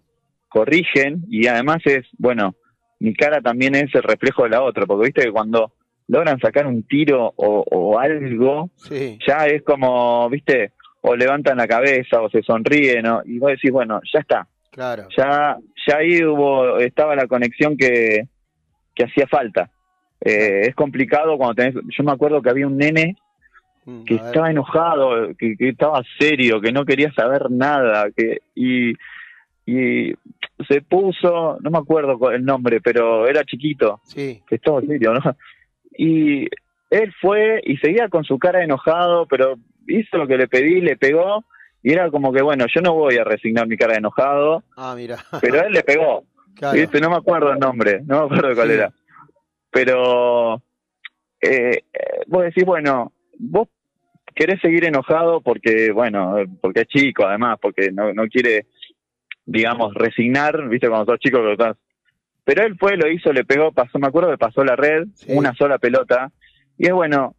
[0.49, 2.55] corrigen, y además es, bueno,
[3.05, 5.73] mi cara también es el reflejo de la otra, porque viste que cuando
[6.09, 10.73] logran sacar un tiro o, o algo, sí ya es como, viste,
[11.03, 13.23] o levantan la cabeza o se sonríen, ¿no?
[13.25, 15.57] y vos decís, bueno, ya está, claro ya,
[15.87, 18.27] ya ahí hubo, estaba la conexión que,
[18.95, 19.71] que hacía falta.
[20.21, 23.17] Eh, es complicado cuando tenés, yo me acuerdo que había un nene
[23.87, 28.95] Mm, que estaba enojado, que, que estaba serio, que no quería saber nada, que y,
[29.67, 30.15] y
[30.69, 35.21] se puso, no me acuerdo el nombre, pero era chiquito, sí que estaba serio, ¿no?
[35.97, 36.45] Y
[36.91, 39.57] él fue y seguía con su cara enojado, pero
[39.87, 41.45] hizo lo que le pedí, le pegó,
[41.83, 44.95] y era como que, bueno, yo no voy a resignar mi cara de enojado, ah
[44.97, 46.25] mira pero él le pegó.
[46.57, 46.79] Claro.
[46.79, 47.01] ¿viste?
[47.01, 48.75] No me acuerdo el nombre, no me acuerdo cuál Sí.
[48.75, 48.93] era.
[49.73, 50.55] Pero
[51.41, 53.69] eh, eh, vos decís, bueno, vos
[54.37, 58.67] querés seguir enojado porque, bueno, eh, porque es chico además, porque no, no quiere,
[59.47, 60.89] digamos, resignar, ¿viste?
[60.89, 61.77] Cuando sos chico que estás...
[62.45, 65.55] Pero él fue, lo hizo, le pegó, pasó, me acuerdo que pasó la red, una
[65.55, 66.31] sola pelota,
[66.77, 67.35] y es bueno,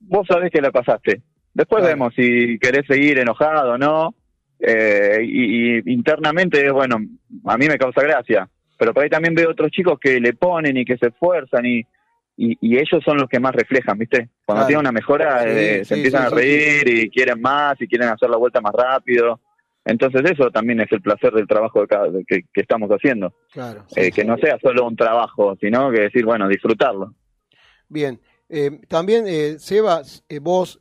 [0.00, 1.22] vos sabés que la pasaste.
[1.54, 1.94] Después Claro.
[1.96, 4.14] vemos si querés seguir enojado o no,
[4.58, 6.98] eh, y, y internamente es bueno,
[7.46, 8.46] a mí me causa gracia,
[8.78, 11.78] pero por ahí también veo otros chicos que le ponen y que se esfuerzan y,
[12.36, 14.28] y, y ellos son los que más reflejan, ¿viste?
[14.44, 14.66] Cuando Claro.
[14.66, 18.08] tienen una mejora Sí, eh, sí, se empiezan a reír y quieren más y quieren
[18.08, 19.40] hacer la vuelta más rápido.
[19.90, 23.34] Entonces eso también es el placer del trabajo de cada- de que, que estamos haciendo,
[23.52, 27.14] claro Eh, que no sea solo un trabajo, sino que decir, bueno, disfrutarlo.
[27.88, 30.80] Bien, eh, también eh, Seba, eh, vos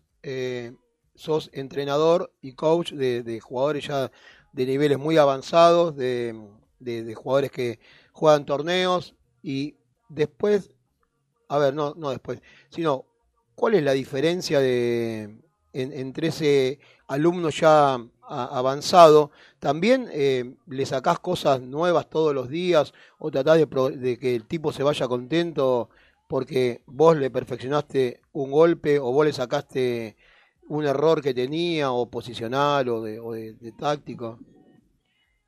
[1.15, 4.11] sos entrenador y coach de, de jugadores ya
[4.53, 6.33] de niveles muy avanzados, de,
[6.79, 7.79] de- de jugadores que
[8.11, 9.75] juegan torneos y
[10.07, 10.71] después,
[11.47, 13.05] a ver, no, no después, sino,
[13.55, 15.23] ¿cuál es la diferencia de,
[15.73, 16.79] en- entre ese
[17.09, 19.31] alumno ya avanzado?
[19.59, 24.35] ¿También eh, le sacás cosas nuevas todos los días o tratás de, pro- de que
[24.35, 25.89] el tipo se vaya contento?
[26.29, 30.15] porque vos le perfeccionaste un golpe o vos le sacaste
[30.67, 34.37] un error que tenía o posicional o de, o de, de táctico.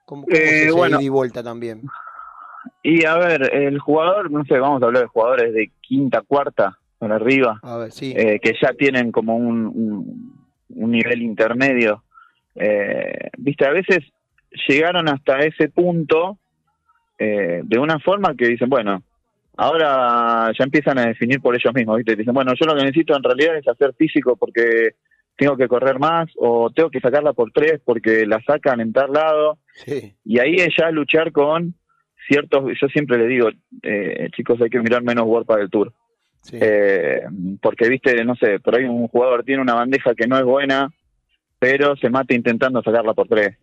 [0.07, 0.99] ¿Cómo, cómo Eh, bueno.
[0.99, 1.83] y vuelta también?
[2.81, 6.79] Y a ver, el jugador, no sé, vamos a hablar de jugadores de quinta, cuarta,
[6.97, 8.15] para arriba, A ver, sí.
[8.17, 10.40] eh, que ya tienen como un, un,
[10.76, 12.03] un nivel intermedio.
[12.56, 13.99] Eh, Viste, a veces
[14.68, 16.38] llegaron hasta ese punto
[17.18, 19.03] eh, de una forma que dicen, bueno,
[19.57, 22.15] ahora ya empiezan a definir por ellos mismos, ¿viste?
[22.15, 24.95] Dicen, bueno, yo lo que necesito en realidad es hacer físico porque
[25.38, 29.11] tengo que correr más o tengo que sacarla por tres porque la sacan en tal
[29.11, 29.60] lado.
[29.73, 30.14] Sí.
[30.26, 31.76] Y ahí es ya luchar con
[32.27, 33.49] ciertos, yo siempre le digo,
[33.84, 35.93] eh, chicos, hay que mirar menos World del Tour.
[36.41, 36.57] Sí.
[36.59, 37.22] Eh,
[37.61, 40.91] porque, viste, no sé, por ahí un jugador tiene una bandeja que no es buena,
[41.59, 43.57] pero se mata intentando sacarla por tres.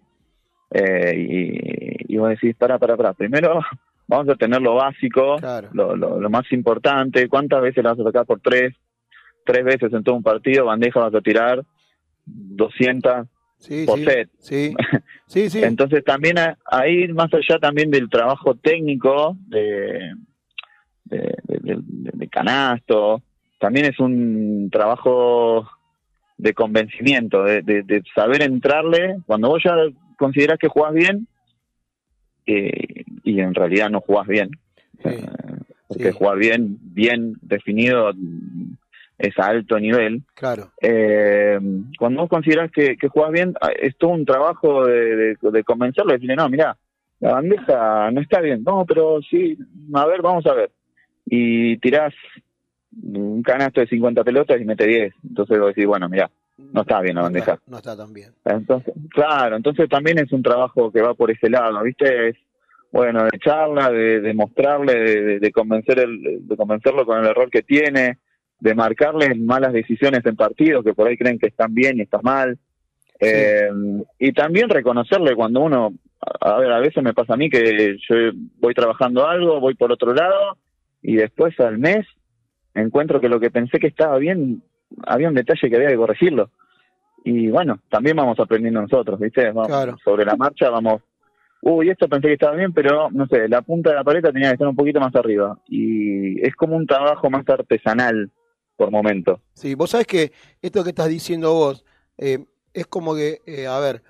[0.71, 1.15] Eh,
[2.09, 3.61] y, y vos decís, para, para, para, primero
[4.07, 5.69] vamos a tener lo básico, Claro.
[5.73, 8.75] lo, lo, lo más importante, ¿cuántas veces la vas a sacar por tres?
[9.45, 11.65] Tres veces en todo un partido, bandeja vas a tirar
[12.27, 13.27] 200
[13.59, 14.05] Sí, por sí.
[14.05, 14.31] set.
[14.39, 14.75] Sí.
[15.27, 15.63] Sí, sí.
[15.63, 20.15] Entonces también ahí, más allá también del trabajo técnico de,
[21.09, 23.23] de, de- de- de canasto,
[23.59, 25.69] también es un trabajo
[26.37, 29.75] de convencimiento, de, de- de saber entrarle, cuando vos ya
[30.17, 31.27] considerás que jugás bien,
[32.47, 34.51] eh, y en realidad no jugás bien.
[35.05, 35.27] Eh,
[35.87, 38.13] porque jugar bien, bien definido
[39.19, 40.23] es a alto nivel.
[40.35, 40.71] Claro.
[40.81, 41.59] Eh,
[41.99, 45.65] cuando vos considerás que, que jugás bien, ah, es todo un trabajo de, de, de
[45.65, 46.77] convencerlo, de decirle, no, mira,
[47.21, 48.63] la bandeja no está bien.
[48.65, 49.59] No, pero sí,
[49.95, 50.71] a ver, vamos a ver.
[51.31, 52.15] Y tirás
[53.03, 55.15] un canasto de 50 pelotas y mete 10.
[55.29, 57.59] Entonces vos decís, bueno, mira, no está bien la bandeja.
[57.67, 58.31] No está tan bien.
[58.45, 62.31] Entonces, claro, entonces también es un trabajo que va por ese lado, ¿viste?
[62.31, 62.37] Es,
[62.91, 67.51] bueno, de charla, de, de mostrarle, de, de- convencer el, de convencerlo con el error
[67.51, 68.19] que tiene,
[68.59, 72.23] de marcarle malas decisiones en partidos que por ahí creen que están bien y están
[72.25, 72.59] mal.
[73.21, 73.69] Eh,
[74.19, 75.93] y también reconocerle cuando uno,
[76.41, 78.17] a a ver, a veces me pasa a mí que yo
[78.59, 80.57] voy trabajando algo, voy por otro lado
[81.03, 82.07] y después al mes
[82.75, 84.63] encuentro que lo que pensé que estaba bien,
[85.07, 86.51] había un detalle que había que corregirlo.
[87.25, 89.47] Y bueno, también vamos aprendiendo nosotros, ¿viste?
[89.51, 89.97] Vamos- Claro.
[90.05, 91.03] Sobre la marcha vamos,
[91.63, 94.49] uy, esto pensé que estaba bien, pero no sé, la punta de la paleta tenía
[94.49, 95.59] que estar un poquito más arriba.
[95.67, 98.31] Y es como un trabajo más artesanal
[98.77, 99.41] por momento.
[99.55, 101.85] Sí, vos sabés que esto que estás diciendo vos
[102.17, 102.39] eh,
[102.73, 104.03] es como que, eh, a ver,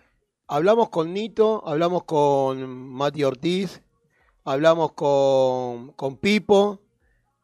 [0.46, 3.82] hablamos con Nito, hablamos con Mati Ortiz,
[4.48, 6.80] hablamos con, con Pipo,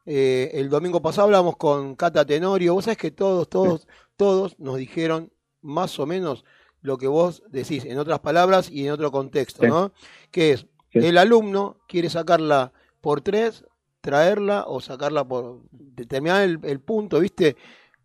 [0.06, 3.86] eh, el domingo pasado hablamos con Cata Tenorio, vos sabés que todos, todos,
[4.16, 5.32] todos nos dijeron
[5.62, 6.44] más o menos
[6.82, 9.66] lo que vos decís, en otras palabras y en otro contexto.
[9.66, 9.92] ¿no?
[10.30, 13.64] Que es, el alumno quiere sacarla por tres,
[14.02, 17.56] traerla o sacarla por determinar el, el punto, ¿viste?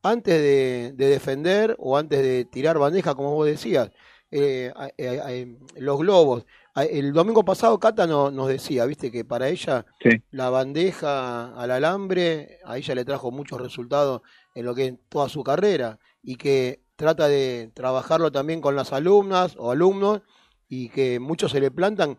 [0.02, 3.92] Antes de, de defender o antes de tirar bandeja, como vos decías,
[4.32, 4.90] eh, a-
[5.80, 6.46] los globos.
[6.80, 9.12] A- El domingo pasado Cata no- nos decía, ¿viste?
[9.12, 10.10] Que para ella Sí.
[10.32, 14.22] la bandeja al alambre, a ella le trajo muchos resultados
[14.56, 18.94] en lo que es toda su carrera y que trata de trabajarlo también con las
[18.94, 20.22] alumnas o alumnos
[20.70, 22.18] y que muchos se le plantan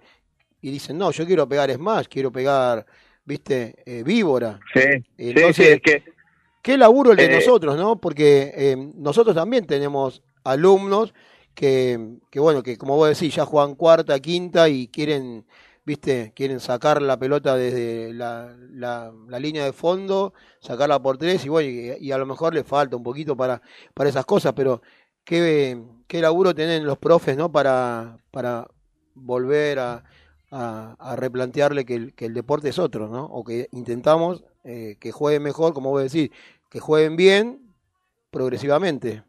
[0.60, 2.84] y dicen, no, yo quiero pegar Smash, quiero pegar,
[3.24, 4.60] viste, eh, víbora.
[4.74, 6.04] Sí, sí, Entonces, sí, es que
[6.62, 7.98] Qué laburo el de Eh, nosotros, ¿no?
[7.98, 11.14] Porque eh, nosotros también tenemos alumnos
[11.60, 15.44] que, que, bueno, que como vos decís, ya juegan cuarta, quinta y quieren,
[15.84, 21.44] viste, quieren sacar la pelota desde la, la, la línea de fondo, sacarla por tres
[21.44, 21.68] y bueno,
[22.00, 23.60] y, a lo mejor le falta un poquito para,
[23.92, 24.80] para esas cosas, pero
[25.22, 27.52] qué, qué laburo tienen los profes, ¿no?
[27.52, 28.66] Para, para
[29.14, 30.04] volver a,
[30.50, 33.26] a, replantearle que el, que el deporte es otro, ¿no?
[33.26, 36.30] O que intentamos eh, que jueguen mejor, como vos decís,
[36.70, 37.74] que jueguen bien
[38.30, 39.24] progresivamente.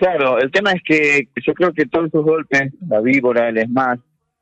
[0.00, 3.98] Claro, el tema es que yo creo que todos esos golpes, la víbora, el smash,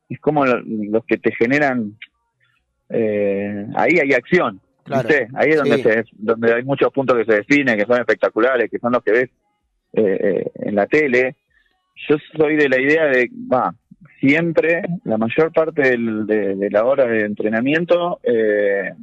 [0.07, 1.97] es como lo- los que te generan,
[2.89, 5.27] eh, ahí hay acción, Claro, ¿viste?
[5.35, 5.83] Ahí es donde, sí.
[5.83, 9.11] se, donde hay muchos puntos que se definen, que son espectaculares, que son los que
[9.11, 9.29] ves
[9.91, 11.35] eh, eh, en la tele.
[12.07, 13.75] Yo soy de la idea de, va,
[14.21, 18.93] siempre, la mayor parte del- de, de la hora de entrenamiento, eh,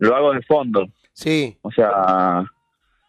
[0.00, 0.88] lo hago de fondo.
[1.12, 2.42] Sí, O sea,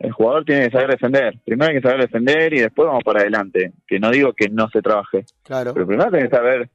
[0.04, 1.40] el jugador tiene que saber defender.
[1.46, 3.74] Primero hay que saber defender y después vamos para adelante.
[3.88, 5.74] Que no digo que no se trabaje, claro.
[5.74, 6.70] pero primero tenés que saber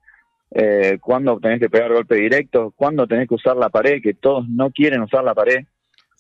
[0.53, 4.49] eh, cuándo tenés que pegar golpe directo, cuándo tenés que usar la pared, que todos
[4.49, 5.65] no quieren usar la pared.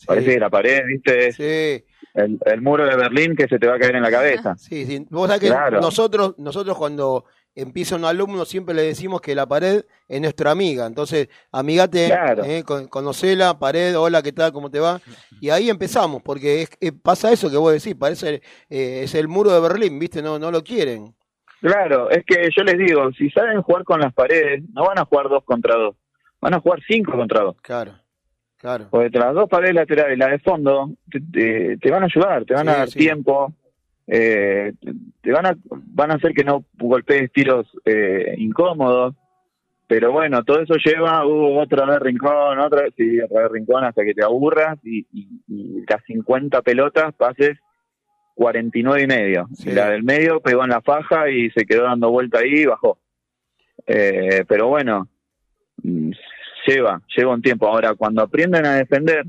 [0.07, 1.85] Parece que la pared, viste, Sí,
[2.15, 4.55] el, el muro de Berlín que se te va a caer en la cabeza.
[4.57, 5.07] sí, sí.
[5.09, 5.81] Vos sabés que Claro.
[5.81, 7.24] nosotros, nosotros cuando
[7.57, 10.87] empieza un alumno siempre le decimos que la pared es nuestra amiga.
[10.87, 12.45] Entonces, amigate, Claro.
[12.45, 14.53] eh, con- conocela, pared, hola, ¿qué tal?
[14.53, 15.01] ¿Cómo te va?
[15.41, 19.27] Y ahí empezamos, porque es- eh, pasa eso que vos decís, parece eh, es el
[19.27, 20.23] muro de Berlín, ¿viste?
[20.23, 21.15] No, no lo quieren.
[21.62, 25.07] Claro, es que yo les digo, si saben jugar con las paredes, no van a
[25.07, 25.97] jugar dos contra dos,
[26.41, 27.57] van a jugar cinco contra dos.
[27.62, 27.95] Claro,
[28.59, 28.89] claro.
[28.91, 32.45] Porque las dos paredes laterales y la de fondo te, te- te van a ayudar,
[32.45, 32.99] te van Sí, a dar sí.
[32.99, 33.53] tiempo,
[34.07, 34.73] eh,
[35.23, 39.15] te, van a van a hacer que no golpees tiros eh, incómodos.
[39.89, 43.85] Pero bueno, todo eso lleva uh, otra vez rincón, otra vez, sí, otra vez rincón
[43.85, 47.57] hasta que te aburras y, y, y las 50 pelotas pases
[48.37, 49.49] 49 y medio.
[49.55, 49.73] Sí.
[49.73, 52.99] La del medio pegó en la faja y se quedó dando vuelta ahí y bajó.
[53.87, 55.09] Eh, pero bueno,
[55.83, 56.11] mm,
[56.66, 57.66] lleva, lleva un tiempo.
[57.66, 59.24] Ahora, cuando aprenden a defender,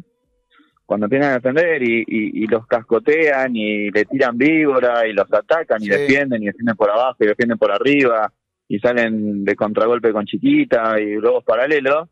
[0.87, 5.31] cuando aprenden a defender y, y, y los cascotean y le tiran víbora y los
[5.31, 8.31] atacan y defienden y defienden por abajo y defienden por arriba
[8.69, 12.07] y salen de contragolpe con chiquita y globos paralelos,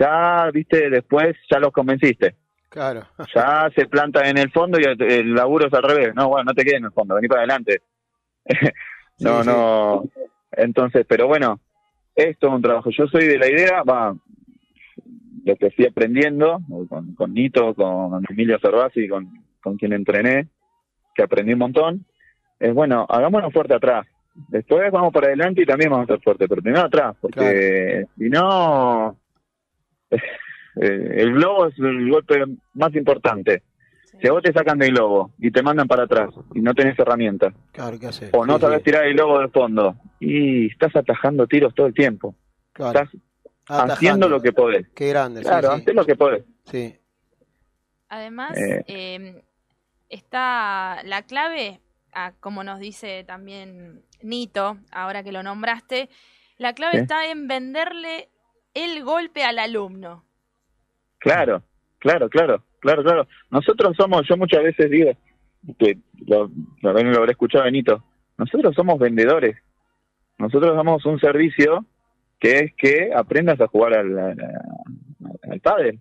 [0.00, 2.34] ya, viste, después ya los convenciste.
[2.70, 3.06] Claro.
[3.34, 6.14] Ya se plantan en el fondo y el, el laburo es al revés.
[6.14, 7.82] No, bueno, no te quedes en el fondo, vení para adelante.
[9.20, 9.48] no, Sí, sí.
[9.50, 10.04] no.
[10.52, 11.60] Entonces, pero bueno,
[12.14, 12.88] esto es un trabajo.
[12.90, 14.16] Yo soy de la idea, va,
[15.46, 16.58] lo que fui aprendiendo
[16.88, 19.28] con, con Nito, con Emilio Cervasi, con,
[19.62, 20.48] con quien entrené,
[21.14, 22.04] que aprendí un montón,
[22.58, 24.06] es bueno, hagámonos fuerte atrás.
[24.48, 28.28] Después vamos para adelante y también vamos a estar fuertes, pero primero atrás, porque si
[28.28, 29.16] no,
[30.10, 32.44] eh, el globo es el golpe
[32.74, 33.62] más importante.
[34.20, 36.98] Si a vos te sacan del globo y te mandan para atrás y no tenés
[36.98, 37.98] herramientas, Claro,
[38.32, 38.84] o no Sí, sabes sí.
[38.84, 42.34] tirar el globo de fondo, y estás atajando tiros todo el tiempo.
[42.72, 42.98] Claro.
[42.98, 43.16] Estás
[43.68, 44.88] haciendo lo que podés.
[44.94, 45.92] Qué grande, sí, Claro, sí.
[45.92, 46.44] lo que podés.
[46.64, 46.94] Sí.
[48.08, 48.84] Además, Eh.
[48.86, 49.42] eh,
[50.08, 51.80] está la clave,
[52.12, 56.08] ah, como nos dice también Nito, ahora que lo nombraste,
[56.58, 58.28] la clave está en venderle
[58.74, 60.24] el golpe al alumno.
[61.18, 61.62] Claro,
[61.98, 63.28] claro, claro, claro, claro.
[63.50, 65.12] Nosotros somos, yo muchas veces digo,
[65.78, 66.50] que lo,
[66.82, 68.04] lo, lo habré escuchado Benito,
[68.38, 69.56] nosotros somos vendedores.
[70.38, 71.84] Nosotros damos un servicio
[72.38, 75.98] que es que aprendas a jugar al, al, al.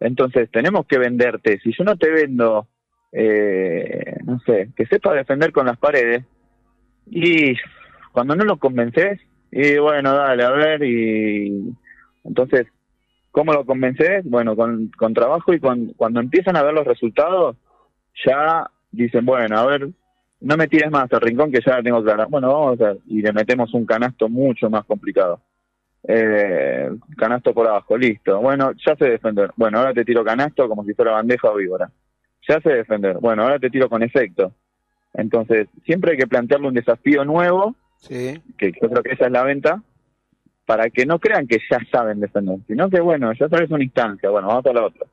[0.00, 1.58] Entonces tenemos que venderte.
[1.60, 2.68] Si yo no te vendo,
[3.12, 6.24] eh, no sé, que sepa defender con las paredes,
[7.06, 7.54] y
[8.12, 9.20] cuando no lo convences,
[9.50, 11.74] y bueno, dale, a ver, y
[12.24, 12.66] entonces
[13.34, 14.24] ¿Cómo lo convences?
[14.24, 17.56] Bueno, con, con trabajo y con, cuando empiezan a ver los resultados,
[18.24, 19.88] ya dicen, bueno, a ver,
[20.40, 22.26] no me tires más al rincón que ya la tengo clara.
[22.26, 25.40] Bueno, vamos a ver, y le metemos un canasto mucho más complicado.
[26.06, 28.40] Eh, canasto por abajo, listo.
[28.40, 29.50] Bueno, ya sé defender.
[29.56, 31.90] Bueno, ahora te tiro canasto como si fuera bandeja o víbora.
[32.46, 33.16] Ya sé defender.
[33.20, 34.52] Bueno, ahora te tiro con efecto.
[35.14, 38.38] Entonces, siempre hay que plantearle un desafío nuevo, Sí.
[38.58, 39.80] que yo creo que esa es la venta,
[40.66, 44.28] para que no crean que ya saben defender, sino que bueno, ya sabes una instancia,
[44.30, 45.06] bueno, vamos a la otra,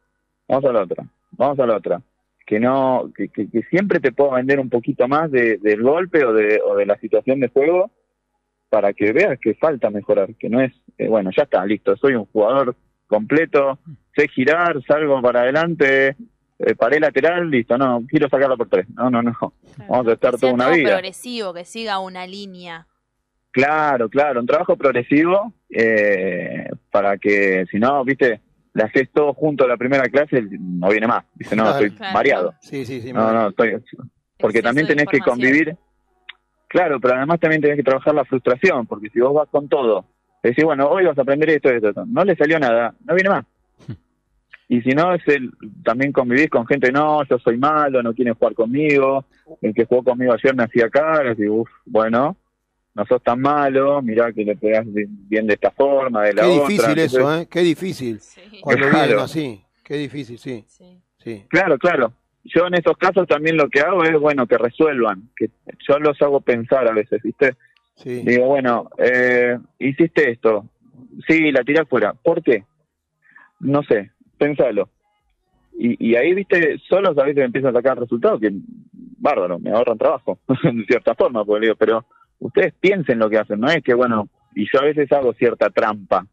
[0.47, 2.01] vamos a la otra, vamos a la otra.
[2.45, 6.25] Que no, que, que, que siempre te puedo vender un poquito más de, del golpe
[6.25, 7.91] o de, o de la situación de juego
[8.71, 12.15] para que veas que falta mejorar, que no es, eh, bueno, ya está, listo, soy
[12.15, 12.73] un jugador
[13.05, 13.77] completo,
[14.15, 16.15] sé girar, salgo para adelante,
[16.57, 19.33] eh, paré lateral, listo, no, quiero sacarlo por tres, no, no, no,
[19.89, 20.91] vamos a estar Que toda una vida.
[20.91, 22.87] progresivo, que siga una línea.
[23.51, 28.39] Claro, claro, un trabajo progresivo eh, para que, si no, viste,
[28.73, 31.25] le haces todo junto a la primera clase, no viene más.
[31.35, 31.77] Dice, no, Claro.
[31.79, 32.13] estoy Claro.
[32.13, 32.53] mareado.
[32.61, 33.11] Sí, sí, sí.
[33.11, 33.73] No, no, estoy.
[34.39, 35.75] Porque también tenés que convivir.
[36.71, 40.05] Claro, pero además también tenés que trabajar la frustración, porque si vos vas con todo,
[40.41, 43.29] decís, bueno, hoy vas a aprender esto, esto, esto, no le salió nada, no viene
[43.29, 43.45] más.
[44.69, 45.51] Y si no, es el,
[45.83, 49.25] también convivís con gente, no, yo soy malo, no quieren jugar conmigo,
[49.61, 52.37] el que jugó conmigo ayer me hacía caras, y uff, bueno,
[52.95, 56.47] no sos tan malo, mirá que le pegás bien de esta forma, de la Qué
[56.47, 56.67] otra.
[56.69, 57.47] difícil eso, ¿eh?
[57.51, 58.21] Qué difícil.
[58.61, 59.07] Cuando Claro.
[59.07, 59.61] vienen así.
[59.83, 60.63] Qué difícil, sí.
[61.17, 61.45] Sí.
[61.49, 62.13] Claro, claro.
[62.43, 65.49] Yo en esos casos también lo que hago es, bueno, que resuelvan, que
[65.87, 67.55] yo los hago pensar a veces, ¿viste?
[67.95, 68.23] Sí.
[68.25, 70.65] Digo, bueno, eh, hiciste esto,
[71.27, 72.63] sí, la tiré afuera, ¿por qué?
[73.59, 74.89] No sé, pensalo.
[75.77, 78.51] Y, y ahí, viste, solos a veces empiezan a sacar resultados que,
[79.19, 82.05] bárbaro, me ahorran trabajo, de cierta forma, porque digo, pero
[82.39, 85.69] ustedes piensen lo que hacen, no es que, bueno, y yo a veces hago cierta
[85.69, 86.25] trampa.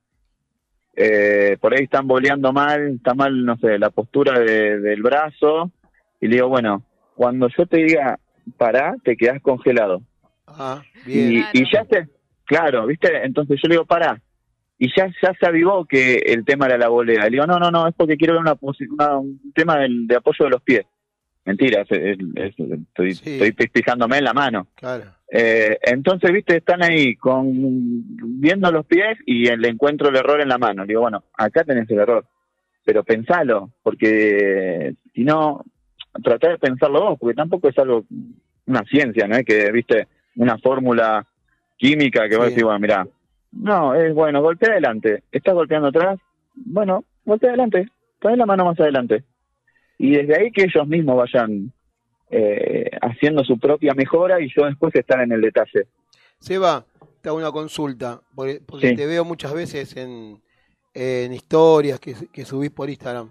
[0.97, 5.71] Eh, por ahí están boleando mal, está mal, no sé, la postura de- del brazo,
[6.21, 6.83] y le digo, bueno,
[7.15, 8.19] cuando yo te diga
[8.57, 10.03] pará, te quedás congelado.
[10.47, 12.09] Ah, Y, y ya se,
[12.45, 13.09] claro, ¿viste?
[13.25, 14.21] Entonces yo le digo, pará.
[14.79, 17.25] Y ya, ya se avivó que el tema era la volea.
[17.25, 20.07] Le digo, no, no, no, es porque quiero ver una, posi- una- un tema del,
[20.07, 20.87] de apoyo de los pies.
[21.45, 23.11] Mentira, es- es- es- estoy,
[23.49, 24.69] estoy fijándome en la mano.
[24.77, 25.05] Claro.
[25.31, 27.45] Eh, entonces, viste, están ahí con
[28.41, 30.83] viendo los pies y le encuentro el error en la mano.
[30.85, 32.25] Le digo, bueno, acá tenés el error,
[32.85, 35.65] pero pensalo, porque si no,
[36.23, 38.05] tratá de pensarlo vos, porque tampoco es algo,
[38.67, 39.37] una ciencia, ¿no?
[39.37, 41.27] Es que, viste, una fórmula
[41.77, 42.53] química que va a Sí.
[42.53, 43.07] decir, bueno, mira,
[43.53, 46.19] no, es bueno, golpea adelante, estás golpeando atrás,
[46.55, 47.89] bueno, golpea adelante,
[48.21, 49.25] pon la mano más adelante.
[49.97, 51.73] Y desde ahí que ellos mismos vayan
[52.31, 55.87] eh, haciendo su propia mejora y yo después estar en el detalle.
[56.39, 56.85] Seba,
[57.23, 58.97] te hago una consulta, porque, porque Sí.
[58.97, 60.41] te veo muchas veces en,
[60.95, 63.31] en historias que, que subís por Instagram.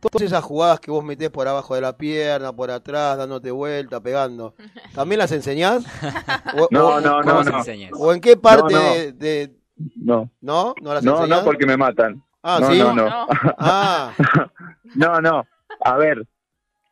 [0.00, 4.00] Todas esas jugadas que vos metés por abajo de la pierna, por atrás, dándote vuelta,
[4.00, 4.54] pegando,
[4.94, 5.84] ¿también las enseñás?
[6.56, 7.62] O- No, o- no, no, no.
[7.98, 8.94] ¿O en qué parte No, no.
[8.94, 9.56] de, de-
[9.96, 10.30] No.
[10.40, 10.74] ¿No?
[10.82, 11.38] ¿No las No, enseñás?
[11.40, 12.22] no, porque me matan.
[12.42, 12.78] Ah, no, ¿sí?
[12.78, 13.26] no, no.
[13.58, 14.12] Ah,
[14.94, 15.46] no, no.
[15.84, 16.26] A ver,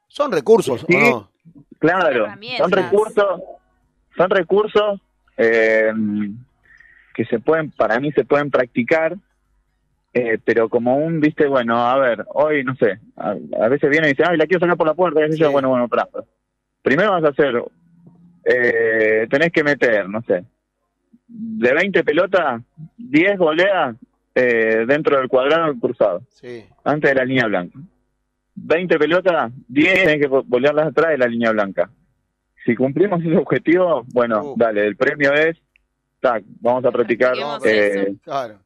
[0.09, 1.31] son recursos, Sí, ¿o no?
[1.79, 2.27] claro.
[2.59, 3.41] Son recursos,
[4.17, 5.01] son recursos
[5.37, 5.93] eh,
[7.15, 9.17] que se pueden, para mí se pueden practicar,
[10.15, 14.07] eh, pero como un, viste, bueno, a ver, hoy, no sé, a, a veces viene
[14.07, 16.09] y dice, ay, la quiero sacar por la puerta, y así yo, bueno, bueno, pará.
[16.83, 17.63] Primero vas a hacer,
[18.45, 20.45] eh, tenés que meter, no sé,
[21.27, 22.63] de 20 pelotas,
[22.97, 23.97] 10 goleas
[24.35, 26.65] eh, dentro del cuadrado cruzado, Sí.
[26.85, 27.79] antes de la línea blanca.
[28.57, 31.91] 20 pelotas, 10 tenés que vo- volearlas atrás de la línea blanca.
[32.65, 35.57] Si cumplimos ese objetivo, bueno, dale, el premio es,
[36.21, 37.35] tac, vamos a practicar.
[37.65, 38.61] Eh, Claro.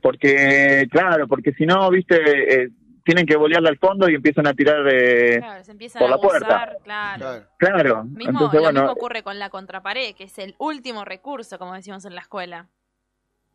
[0.00, 2.68] Porque, claro, porque si no, viste, eh,
[3.04, 6.10] tienen que volearla al fondo y empiezan a tirar eh, Claro, se empiezan por a
[6.10, 6.72] la puerta.
[6.84, 7.44] claro.
[7.58, 11.58] Claro, Mismo, entonces lo bueno, mismo ocurre con la contrapared, que es el último recurso,
[11.58, 12.68] como decimos en la escuela.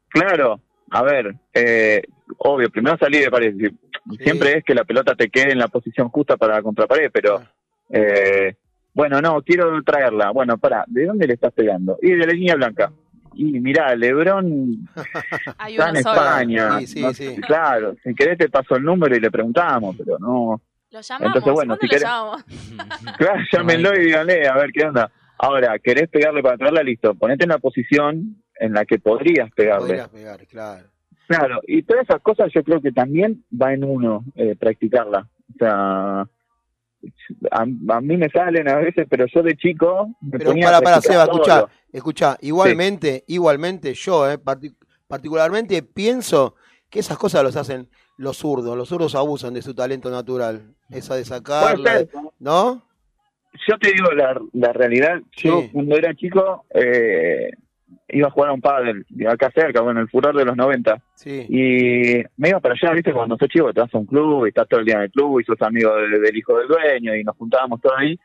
[0.09, 0.59] claro,
[0.89, 2.01] a ver, eh,
[2.37, 3.53] obvio, primero salir de pared.
[3.57, 3.77] si-
[4.23, 7.41] Siempre es que la pelota te quede en la posición justa para la contrapared, pero
[7.89, 8.55] eh,
[8.93, 10.31] bueno, no, quiero traerla.
[10.31, 11.97] Bueno, para, ¿de dónde le estás pegando?
[12.01, 12.91] Y de la línea blanca.
[13.39, 15.95] Y mirá, Lebrón está en.
[15.97, 16.79] España.
[16.79, 17.35] Sí, sí, no- sí.
[17.41, 20.61] Claro, si querés te paso el número y le preguntamos, pero no.
[20.89, 22.45] Lo llamamos, Entonces, bueno, ¿cuándo si lo querés- llamamos?
[23.17, 25.11] Claro, llámenlo y díganle, a ver qué onda.
[25.39, 26.81] Ahora, ¿querés pegarle para traerla?
[26.81, 29.87] Listo, ponete en la posición en la que podrías pegarle.
[29.87, 30.87] Podrías pegar, claro.
[31.27, 35.27] Claro, y todas esas cosas yo creo que también va en uno eh, practicarla.
[35.53, 36.27] O sea,
[37.51, 40.81] a, a mí me salen a veces, pero yo de chico me Pero ponía para,
[40.81, 41.69] para, Seba, escuchá, solo.
[41.91, 44.75] escuchá, igualmente, igualmente yo, eh, parti-
[45.07, 46.55] particularmente pienso
[46.89, 51.15] que esas cosas los hacen los zurdos, los zurdos abusan de su talento natural, esa
[51.15, 52.05] de sacarla.
[52.39, 52.83] ¿no?
[53.67, 57.51] Yo te digo la, la realidad, yo cuando era chico eh,
[58.09, 61.01] iba a jugar a un pádel, de acá cerca, bueno, el furor de los 90.
[61.15, 61.45] Sí.
[61.49, 64.49] Y me iba para allá, viste, cuando sos chico te vas a un club y
[64.49, 67.15] estás todo el día en el club y sos amigo del, del hijo del dueño
[67.15, 68.17] y nos juntábamos todos ahí.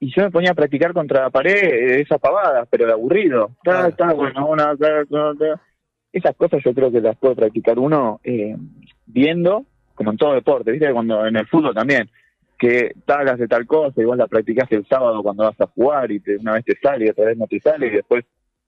[0.00, 3.52] Y yo me ponía a practicar contra la pared esas pavadas, pero de aburrido.
[3.64, 5.60] Está, está, bueno, una, ta, ta, ta.
[6.12, 8.56] Esas cosas yo creo que las puede practicar uno eh,
[9.06, 9.64] viendo,
[9.94, 12.08] como en todo deporte, viste, cuando en el fútbol también,
[12.58, 16.10] que tal hace tal cosa y vos la practicás el sábado cuando vas a jugar
[16.10, 18.24] y te, una vez te sale y otra vez no te sale y después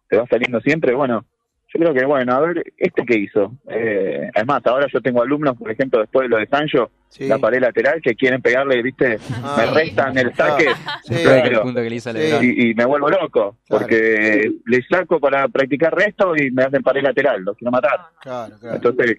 [0.08, 1.24] te va saliendo siempre, bueno,
[1.68, 3.52] yo creo que bueno, a ver, ¿este qué hizo?
[3.68, 7.60] Eh, además, ahora yo tengo alumnos, por ejemplo, después de lo de Sancho, la pared
[7.60, 9.18] lateral, que quieren pegarle, ¿viste?
[9.42, 9.56] Ah.
[9.58, 10.66] me restan el saque.
[11.02, 11.14] Sí.
[11.24, 12.44] Pero- El punto que le hizo a Lebrón.
[12.44, 17.02] y, y me vuelvo loco, porque le saco para practicar resto y me hacen pared
[17.02, 17.98] lateral, los quiero matar.
[18.20, 18.76] Claro, claro.
[18.76, 19.16] Entonces,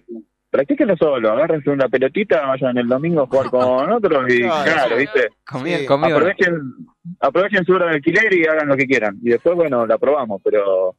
[0.50, 4.96] practíquenlo solo, agárrense una pelotita, vayan el domingo a jugar con otros y Claro.
[4.96, 5.28] ¿viste?
[5.46, 6.60] Conmigo- aprovechen,
[7.20, 9.18] aprovechen su hora de alquiler y hagan lo que quieran.
[9.22, 10.96] Y después, bueno, la probamos, pero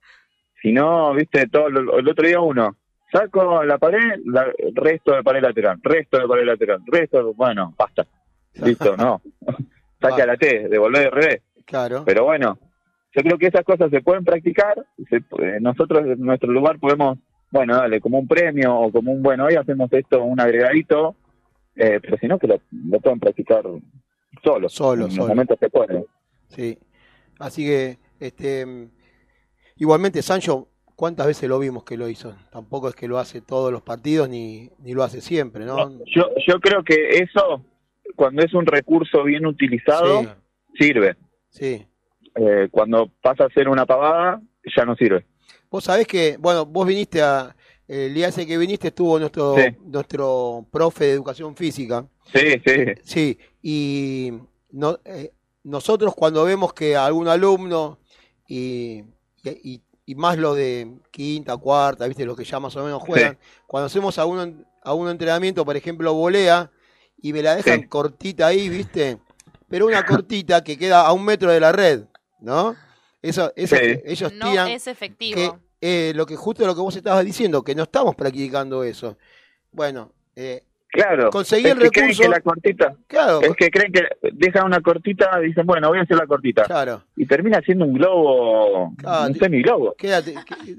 [0.61, 1.47] si no, ¿viste?
[1.47, 2.75] todo lo- El otro día uno,
[3.11, 4.45] saco la pared, la,
[4.75, 8.05] resto de pared lateral, resto de pared lateral, resto, bueno, basta.
[8.55, 9.21] Listo, no.
[10.01, 11.41] Saque a la T, devolver de revés.
[11.65, 12.03] Claro.
[12.05, 12.57] Pero bueno,
[13.15, 14.75] yo creo que esas cosas se pueden practicar.
[15.09, 17.17] se- eh, nosotros en nuestro lugar podemos,
[17.51, 21.15] bueno, dale, como un premio o como un, bueno, hoy hacemos esto, un agregadito,
[21.75, 23.63] eh, pero si no, que lo, lo pueden practicar
[24.43, 24.69] solo.
[24.69, 25.21] Solo, en solo.
[25.23, 26.05] los momentos que pueden.
[26.47, 26.77] Sí.
[27.39, 28.65] Así que, este,
[29.77, 32.35] igualmente Sancho, ¿cuántas veces lo vimos que lo hizo?
[32.51, 35.89] Tampoco es que lo hace todos los partidos ni, ni lo hace siempre, ¿no?
[36.13, 37.63] Yo, yo creo que eso,
[38.15, 40.27] cuando es un recurso bien utilizado, Sí.
[40.87, 41.15] sirve.
[41.49, 41.85] Sí.
[42.35, 44.41] Eh, cuando pasa a ser una pavada,
[44.75, 45.25] ya no sirve.
[45.71, 47.55] Vos sabés que, bueno, vos viniste a,
[47.87, 49.75] el día ese que viniste estuvo nuestro, Sí.
[49.85, 52.05] nuestro profe de educación física.
[52.33, 52.85] Sí, sí.
[53.03, 54.33] Sí, y
[54.71, 55.31] no, eh,
[55.63, 57.99] nosotros cuando vemos que algún alumno
[58.47, 59.03] y,
[59.43, 63.37] y, y más lo de quinta, cuarta, viste, los que ya más o menos juegan,
[63.67, 66.71] cuando hacemos algún, algún entrenamiento, por ejemplo, volea,
[67.21, 69.19] y me la dejan cortita ahí, viste,
[69.67, 72.05] pero una cortita que queda a un metro de la red,
[72.39, 72.75] ¿no?
[73.21, 73.99] Eso, eso Sí.
[74.05, 75.59] ellos No tiran es efectivo.
[75.81, 79.17] que eh, lo que justo lo que vos estabas diciendo, que no estamos practicando eso.
[79.71, 81.29] Bueno, eh, Claro.
[81.29, 82.23] Conseguí es el que creen recurso.
[82.23, 82.95] que la cortita.
[83.05, 83.41] Claro.
[83.43, 84.01] Es que creen que
[84.33, 86.63] dejan una cortita y dicen, bueno, voy a hacer la cortita.
[86.63, 87.03] Claro.
[87.15, 89.93] Y termina siendo un globo, Ah, un semiglobo.
[89.95, 90.33] queda, que-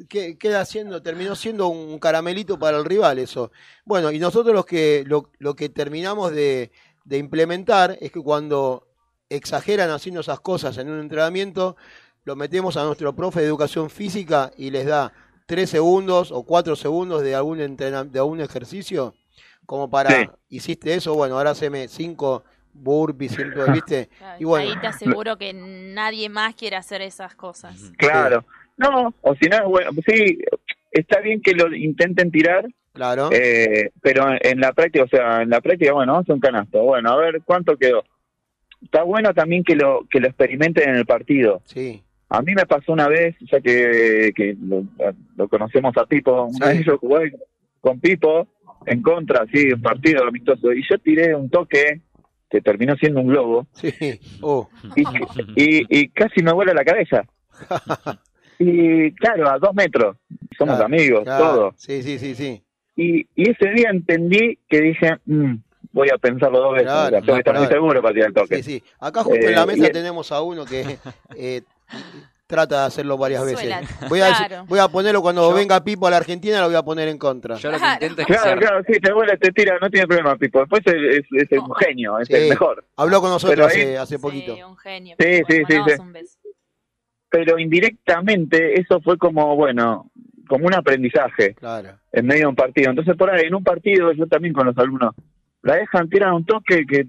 [0.09, 3.53] que- queda siendo, terminó siendo un caramelito para el rival eso.
[3.85, 6.73] Bueno, y nosotros los que, lo, lo que terminamos de,
[7.05, 8.89] de implementar es que cuando
[9.29, 11.77] exageran haciendo esas cosas en un entrenamiento,
[12.25, 15.13] lo metemos a nuestro profe de educación física y les da
[15.47, 19.15] tres segundos o cuatro segundos de algún de algún ejercicio,
[19.67, 20.29] como para, Sí.
[20.51, 24.09] hiciste eso, bueno, ahora haceme cinco burpees, siempre, ¿viste?
[24.19, 27.93] Claro, Y bueno, Ahí te aseguro que nadie más quiere hacer esas cosas.
[27.99, 28.45] Claro.
[28.77, 29.91] No, o si no es bueno.
[30.07, 30.39] Sí,
[30.91, 32.67] está bien que lo intenten tirar.
[32.93, 33.29] Claro.
[33.33, 36.83] eh, pero en la práctica, o sea, en la práctica, bueno, a un canasto.
[36.83, 38.03] Bueno, a ver cuánto quedó.
[38.83, 41.61] Está bueno también que lo que lo experimenten en el partido.
[41.67, 42.03] Sí.
[42.31, 44.85] A mí me pasó una vez, ya que, que lo,
[45.37, 46.79] lo conocemos a Pipo, una Sí.
[46.79, 47.33] vez yo jugué
[47.81, 48.47] con Pipo
[48.87, 52.01] en contra, sí, un partido amistoso, y yo tiré un toque
[52.49, 53.93] que terminó siendo un globo Sí.
[54.41, 54.69] Oh.
[54.97, 55.03] y,
[55.57, 57.25] y, y casi me vuela la cabeza.
[58.63, 60.17] Y claro, a dos metros,
[60.59, 61.45] somos Claro, amigos, claro.
[61.45, 61.75] todo.
[61.79, 62.63] Sí, sí, sí, sí.
[62.95, 65.55] Y, y ese día entendí que dije, "Mm,
[65.93, 68.57] voy a pensarlo dos veces, Claro, tengo que estar muy seguro para tirar el toque.
[68.57, 68.83] Sí, sí.
[69.01, 70.99] Acá justo en Eh, la mesa y- tenemos a uno que
[71.39, 71.63] eh,
[72.47, 73.73] trata de hacerlo varias veces.
[74.09, 74.65] Voy a, claro.
[74.67, 77.55] voy a ponerlo cuando venga Pipo a la Argentina, lo voy a poner en contra.
[77.57, 80.07] Yo lo que intento es Claro, ser- claro, sí, te vuelve, te tira, no tiene
[80.09, 80.59] problema, Pipo.
[80.61, 82.35] Después es, es, es un genio, es Sí.
[82.35, 82.85] el mejor.
[82.97, 84.57] Habló con nosotros ahí- hace, hace poquito.
[84.57, 85.17] Sí, un genio.
[85.19, 86.01] Sí, sí, sí, mandamos sí.
[86.01, 86.39] un beso.
[87.31, 90.11] Pero indirectamente eso fue como, bueno,
[90.49, 91.91] como un aprendizaje Claro.
[92.11, 92.91] en medio de un partido.
[92.91, 95.15] Entonces por ahí, en un partido, yo también con los alumnos,
[95.63, 97.05] la dejan tirar un toque que,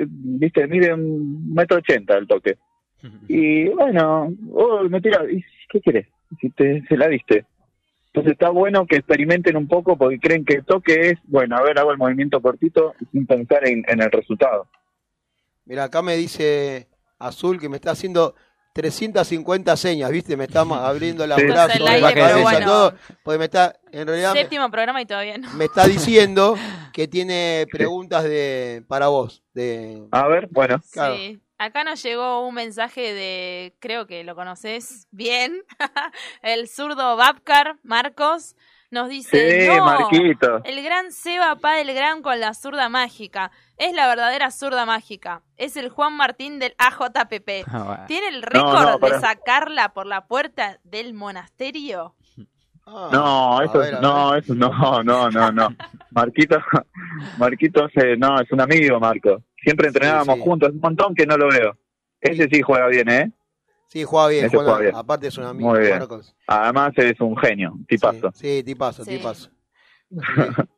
[0.00, 2.56] viste, mide un metro ochenta el toque.
[3.28, 6.06] Y bueno, oh, me tira, ¿y qué querés?
[6.40, 7.44] Si te, se la diste.
[8.08, 11.62] Entonces está bueno que experimenten un poco porque creen que el toque es, bueno, a
[11.62, 14.66] ver, hago el movimiento cortito sin pensar en, en el resultado.
[15.66, 18.34] Mira, acá me dice Azul que me está haciendo
[18.72, 20.36] 350 señas, ¿viste?
[20.36, 21.46] Me está abriendo las Sí.
[21.46, 22.66] brazos, la aire, cabeza, bueno.
[22.66, 22.94] todo.
[23.22, 25.52] Porque me está, en realidad, me, Séptimo programa y todavía no.
[25.54, 26.56] me está diciendo
[26.92, 29.42] que tiene preguntas de para vos.
[29.54, 30.80] De, A ver, bueno.
[30.92, 31.16] claro.
[31.16, 31.40] Sí.
[31.58, 35.62] Acá nos llegó un mensaje de, creo que lo conoces bien,
[36.42, 38.56] el zurdo Babcar Marcos.
[38.88, 40.60] Nos dice, Sí, no, Marquito.
[40.64, 43.50] el gran Seba Pa del Gran con la zurda mágica.
[43.78, 45.42] Es la verdadera zurda mágica.
[45.56, 47.66] Es el Juan Martín del AJPP.
[47.68, 48.04] Ah, bueno.
[48.06, 52.14] ¿Tiene el No, récord de sacarla por la puerta del monasterio?
[52.86, 55.68] Ah, No, eso, ver, no, eso no, no, no, no.
[56.12, 56.56] Marquito,
[57.38, 57.88] Marquito,
[58.18, 59.42] no, es un amigo, Marco.
[59.66, 60.42] Siempre entrenábamos sí.
[60.42, 61.76] juntos, es un montón que no lo veo.
[62.20, 63.32] Ese sí juega bien, ¿eh?
[63.88, 64.94] Sí, juega bien, juega, juega bien.
[64.94, 65.98] aparte es un amigo, Muy bien.
[65.98, 66.36] Marcos.
[66.46, 68.30] Además es un genio, tipazo.
[68.32, 69.16] Sí, tipazo, Sí.
[69.16, 69.50] tipazo.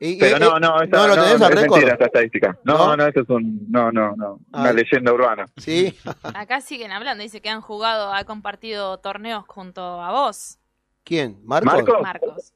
[0.00, 2.58] Y- Pero no, no, esa, ¿no lo tenés no, al es mentira esa estadística.
[2.64, 2.96] No, ¿No?
[2.96, 4.72] no, eso es un, no, no, no, una Ah.
[4.72, 5.46] leyenda urbana.
[5.56, 10.58] Sí, Acá siguen hablando, dice que han jugado, ha compartido torneos junto a vos,
[11.04, 11.38] ¿quién?
[11.44, 11.72] ¿Marcos?
[11.74, 12.02] ¿Marco?
[12.02, 12.52] Marcos.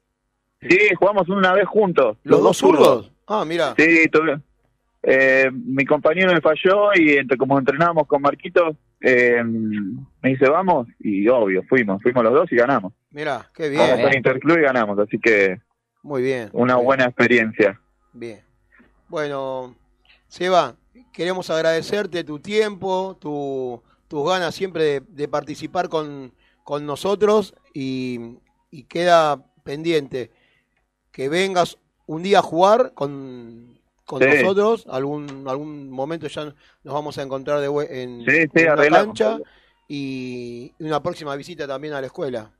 [0.61, 2.17] Sí, jugamos una vez juntos.
[2.23, 3.11] ¿Los dos zurdos?
[3.25, 3.73] Ah, mira.
[3.77, 4.41] Sí, tuve-
[5.03, 10.87] eh, mi compañero me falló y entre, como entrenábamos con Marquito, eh, me dice, vamos,
[10.99, 12.93] y obvio, fuimos, fuimos los dos y ganamos.
[13.11, 14.01] Mira, qué Vamos bien.
[14.07, 15.61] con Interclub y ganamos, así que
[16.03, 16.49] Muy bien.
[16.53, 16.85] una muy bien.
[16.85, 17.79] buena experiencia.
[18.13, 18.41] Bien.
[19.07, 19.75] Bueno,
[20.27, 20.75] Seba,
[21.13, 28.37] queremos agradecerte tu tiempo, tu, tus ganas siempre de, de participar con, con nosotros y,
[28.69, 30.29] y queda pendiente
[31.11, 33.78] que vengas un día a jugar con,
[34.09, 34.27] con Sí.
[34.41, 36.45] nosotros, algún, algún momento ya
[36.83, 39.05] nos vamos a encontrar de, en, Sí, sí, en arreglamos.
[39.19, 39.37] cancha
[39.87, 42.51] y una próxima visita también a la escuela.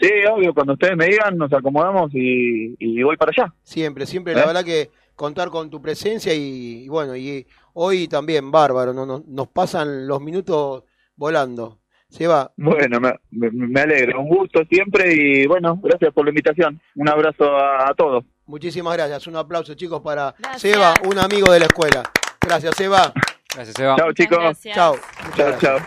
[0.00, 3.52] Sí, obvio, cuando ustedes me digan, nos acomodamos y, y voy para allá.
[3.62, 4.36] Siempre, siempre, ¿Eh?
[4.36, 9.04] la verdad que contar con tu presencia y, y bueno, y hoy también bárbaro, no,
[9.04, 10.84] no- nos pasan los minutos
[11.14, 11.76] volando.
[12.08, 16.80] Seba, Bueno, me, me, me alegro, un gusto siempre y bueno, gracias por la invitación.
[16.96, 18.24] Un abrazo a, a todos.
[18.50, 19.26] Muchísimas gracias.
[19.26, 20.60] Un aplauso, chicos, para Gracias.
[20.60, 22.02] Seba, un amigo de la escuela.
[22.40, 23.12] Gracias, Seba.
[23.54, 23.96] Gracias, Seba.
[23.96, 24.60] Chao, chicos.
[24.74, 24.96] Chao.
[25.36, 25.78] Chao, chao.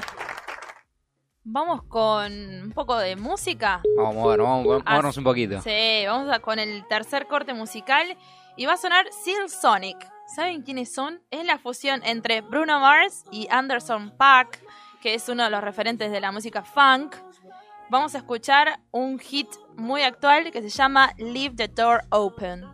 [1.45, 3.81] Vamos con un poco de música.
[3.97, 5.61] Vamos a movernos, vamos a movernos un poquito.
[5.61, 8.17] Sí, vamos a con el tercer corte musical
[8.55, 9.97] y va a sonar Seal Sonic.
[10.33, 11.21] ¿Saben quiénes son?
[11.31, 14.59] Es la fusión entre Bruno Mars y Anderson Paak,
[15.01, 17.15] que es uno de los referentes de la música funk.
[17.89, 22.73] Vamos a escuchar un hit muy actual que se llama Leave the Door Open.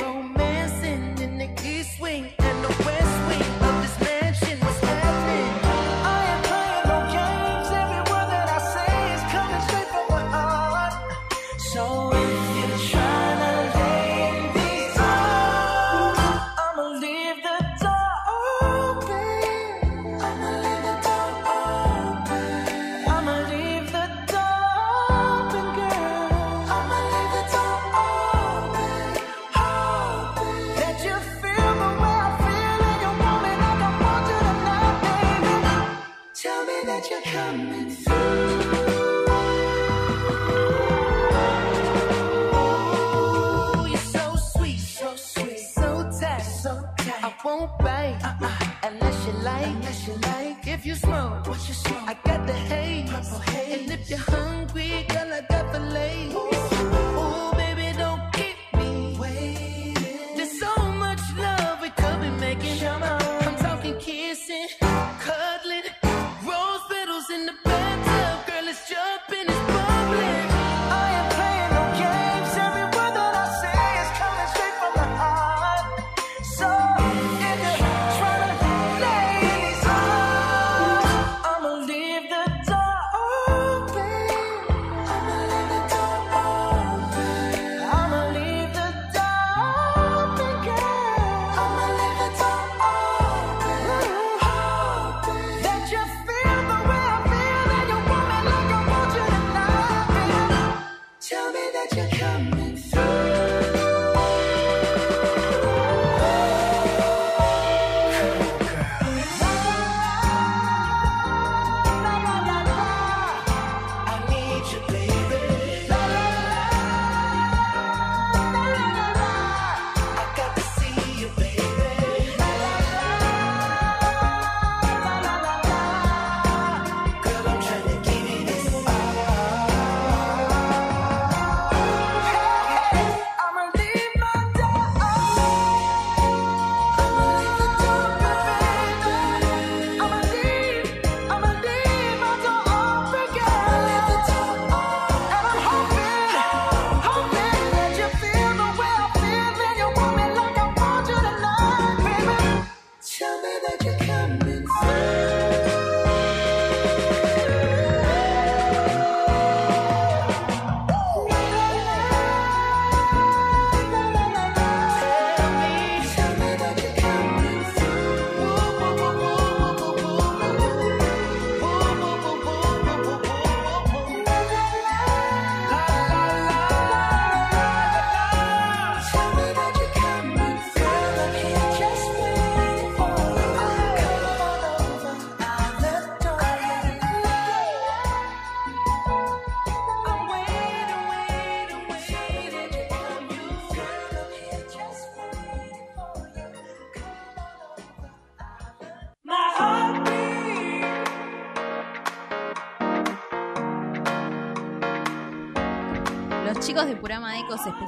[50.11, 50.67] you like.
[50.67, 52.07] If you smoke, what you smoke.
[52.07, 53.09] I got the haze.
[53.09, 53.81] Purple haze.
[53.81, 54.60] And if you're hungry.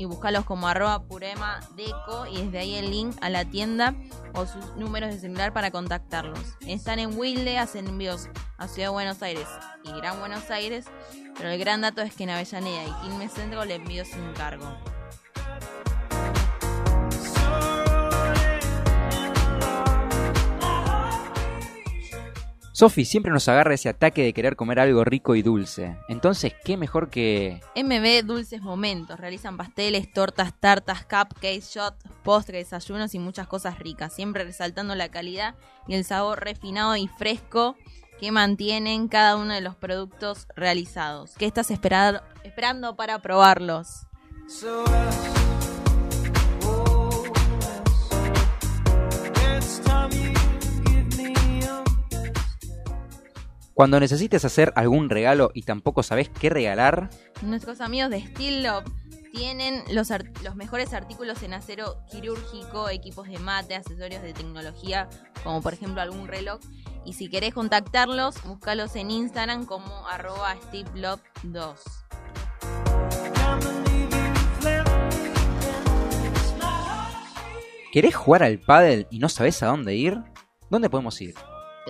[0.01, 3.93] y buscalos como arroba purema deco y desde ahí el link a la tienda
[4.33, 6.39] o sus números de celular para contactarlos.
[6.61, 9.47] Están en Wilde, hacen envíos a Ciudad de Buenos Aires
[9.83, 10.85] y Gran Buenos Aires,
[11.37, 14.75] pero el gran dato es que en Avellaneda y Quilmes Centro le envío sin cargo.
[22.73, 25.97] Sofi siempre nos agarra ese ataque de querer comer algo rico y dulce.
[26.07, 29.19] Entonces, ¿qué mejor que MB Dulces Momentos.
[29.19, 34.13] Realizan pasteles, tortas, tartas, cupcakes, shots, postres, desayunos y muchas cosas ricas.
[34.13, 35.55] Siempre resaltando la calidad
[35.87, 37.75] y el sabor refinado y fresco
[38.19, 41.33] que mantienen cada uno de los productos realizados.
[41.37, 44.05] ¿Qué estás esperar- esperando para probarlos?
[44.47, 44.83] So
[46.63, 47.25] oh,
[49.55, 50.30] it's time you
[53.81, 57.09] cuando necesites hacer algún regalo y tampoco sabes qué regalar?
[57.41, 58.83] Nuestros amigos de Steel Love
[59.33, 60.09] tienen los,
[60.43, 65.09] los mejores artículos en acero quirúrgico, equipos de mate, accesorios de tecnología,
[65.43, 66.59] como por ejemplo algún reloj.
[67.05, 71.77] Y si querés contactarlos, búscalos en Instagram como arroba stevelove2.
[77.91, 80.21] ¿Querés jugar al pádel y no sabes a dónde ir?
[80.69, 81.33] ¿Dónde podemos ir?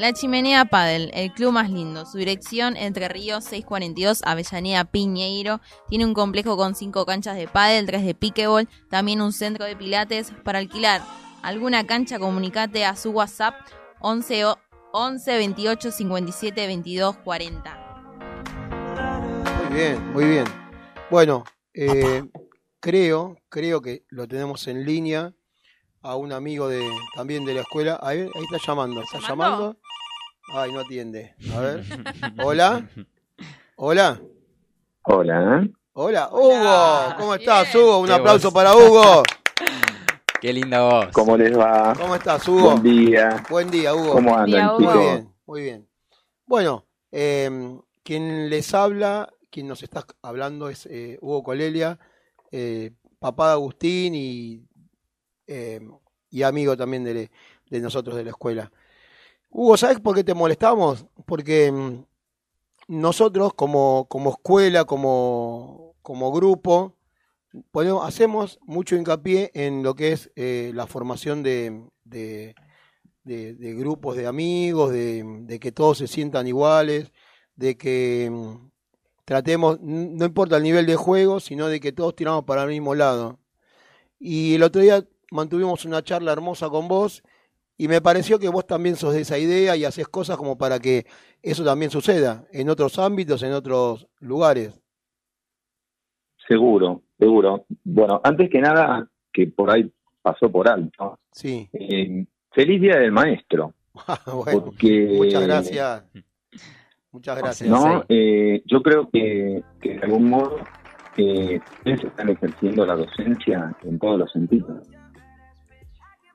[0.01, 2.07] La Chimenea Padel, el club más lindo.
[2.07, 5.61] Su dirección, Entre Ríos 642, Avellaneda Piñeiro.
[5.89, 9.75] Tiene un complejo con cinco canchas de pádel, tres de pickleball, también un centro de
[9.75, 10.31] pilates.
[10.43, 11.03] Para alquilar
[11.43, 13.53] alguna cancha, comunicate a su WhatsApp
[13.99, 14.57] 11, o-
[14.91, 18.03] 11 28 57 22 40.
[19.69, 20.45] Muy bien, muy bien.
[21.11, 21.43] Bueno,
[21.75, 22.23] eh,
[22.79, 25.35] creo, creo que lo tenemos en línea
[26.01, 26.83] a un amigo de
[27.15, 27.99] también de la escuela.
[28.01, 29.77] Ahí, ahí está llamando, está llamando.
[30.53, 31.33] Ay, no atiende.
[31.53, 31.85] A ver.
[32.43, 32.89] Hola.
[33.77, 34.21] Hola.
[35.03, 35.69] Hola.
[35.93, 37.15] Hola, Hugo.
[37.17, 37.99] ¿Cómo estás, Hugo?
[37.99, 38.53] Un aplauso voz.
[38.53, 39.23] para Hugo.
[40.41, 41.07] Qué linda voz.
[41.13, 41.93] ¿Cómo les va?
[41.95, 42.71] ¿Cómo estás, Hugo?
[42.71, 43.43] Buen día.
[43.49, 44.13] Buen día, Hugo.
[44.13, 44.91] ¿Cómo andan, día, Hugo.
[44.91, 45.87] Muy bien, muy bien.
[46.45, 51.97] Bueno, eh, quien les habla, quien nos está hablando es eh, Hugo Colelia,
[52.51, 54.65] eh, papá de Agustín y,
[55.47, 55.79] eh,
[56.29, 57.31] y amigo también de,
[57.69, 58.71] de nosotros de la escuela.
[59.51, 61.05] Hugo, ¿sabes por qué te molestamos?
[61.25, 62.03] Porque mm,
[62.89, 66.95] nosotros como, como escuela, como, como grupo,
[68.03, 72.55] hacemos mucho hincapié en lo que es eh, la formación de, de-
[73.23, 77.11] de- de grupos de amigos, de, que todos se sientan iguales,
[77.55, 78.69] de que mm,
[79.25, 82.95] tratemos, no importa el nivel de juego, sino de que todos tiramos para el mismo
[82.95, 83.39] lado.
[84.19, 87.23] Y el otro día mantuvimos una charla hermosa con vos
[87.81, 90.77] y me pareció que vos también sos de esa idea y haces cosas como para
[90.77, 91.07] que
[91.41, 94.79] eso también suceda en otros ámbitos, en otros lugares.
[96.47, 97.65] Seguro, seguro.
[97.83, 99.91] Bueno, antes que nada, que por ahí
[100.21, 101.17] pasó por alto.
[101.31, 101.67] Sí.
[101.73, 103.73] eh, feliz Día del Maestro.
[104.31, 106.03] bueno, porque, muchas gracias.
[107.11, 107.67] Muchas gracias.
[107.67, 108.05] ¿no?
[108.09, 110.57] Eh, yo creo que, que de algún modo
[111.17, 114.87] eh, ustedes están ejerciendo la docencia en todos los sentidos.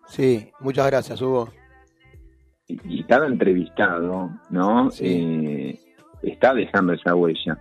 [0.09, 1.49] Sí, muchas gracias, Hugo.
[2.69, 4.91] Y, y cada entrevistado, ¿no?
[5.01, 5.79] Eh,
[6.23, 7.59] está dejando esa huella.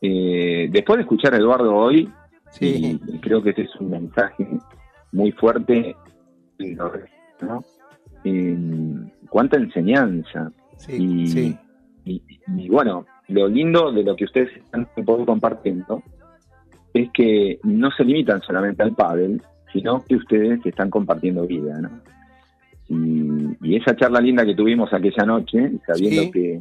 [0.00, 2.10] Eh, después de escuchar a Eduardo hoy,
[2.66, 4.46] y, y creo que este es un mensaje
[5.12, 5.94] muy fuerte,
[7.40, 7.64] ¿no?
[8.24, 8.56] Eh,
[9.28, 10.50] cuánta enseñanza.
[10.88, 11.58] y,
[12.04, 12.22] y-
[12.56, 16.02] y bueno, lo lindo de lo que ustedes están un poco compartiendo
[16.92, 19.40] es que no se limitan solamente al pádel,
[19.72, 21.90] sino que ustedes están compartiendo vida, ¿no?
[22.88, 26.30] Y, y esa charla linda que tuvimos aquella noche, sabiendo Sí.
[26.32, 26.60] que,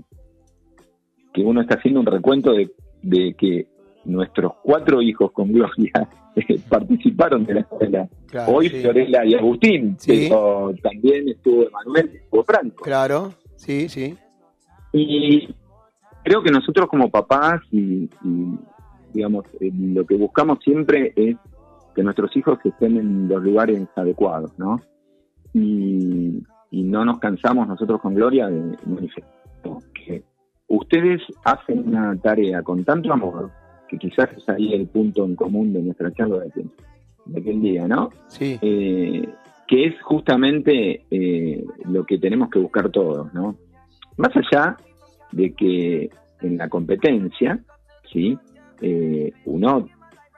[1.33, 2.71] que uno está haciendo un recuento de,
[3.01, 3.67] de que
[4.05, 8.07] nuestros cuatro hijos con Gloria eh, participaron de la escuela.
[8.27, 8.77] Claro, Hoy sí.
[8.81, 10.27] Fiorella y Agustín, Sí.
[10.29, 12.83] pero también estuvo Emanuel y estuvo Franco.
[12.83, 14.15] Claro, sí, sí.
[14.93, 15.49] Y
[16.23, 18.57] creo que nosotros como papás y, y,
[19.13, 21.35] digamos, eh, lo que buscamos siempre es
[21.95, 24.79] que nuestros hijos estén en los lugares adecuados, ¿no?
[25.53, 26.41] Y,
[26.71, 29.41] y no nos cansamos nosotros con Gloria de manifestar
[29.93, 30.23] que
[30.67, 33.51] ustedes hacen una tarea con tanto amor
[33.87, 36.71] que quizás es ahí el punto en común de nuestra charla de aquel,
[37.25, 38.09] de aquel día, ¿no?
[38.27, 38.57] Sí.
[38.61, 39.27] Eh,
[39.67, 43.57] que es justamente eh, lo que tenemos que buscar todos, ¿no?
[44.17, 44.77] Más allá
[45.33, 46.09] de que
[46.41, 47.59] en la competencia,
[48.11, 48.37] ¿sí?
[48.81, 49.87] Eh, uno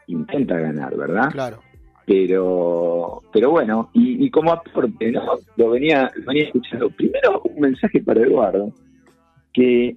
[0.08, 1.30] intenta ganar, ¿verdad?
[1.32, 1.60] Claro.
[2.06, 5.22] Pero, pero bueno, y, y como aporte, ¿no?
[5.56, 6.90] Lo venía, lo venía escuchando.
[6.90, 8.72] Primero, un mensaje para Eduardo,
[9.54, 9.96] que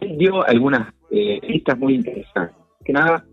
[0.00, 2.56] él dio algunas eh, listas muy interesantes.
[2.84, 3.24] Que nada,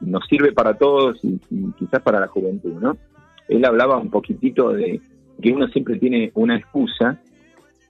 [0.00, 2.96] nos sirve para todos y, y quizás para la juventud, ¿no?
[3.48, 5.00] Él hablaba un poquitito de
[5.42, 7.20] que uno siempre tiene una excusa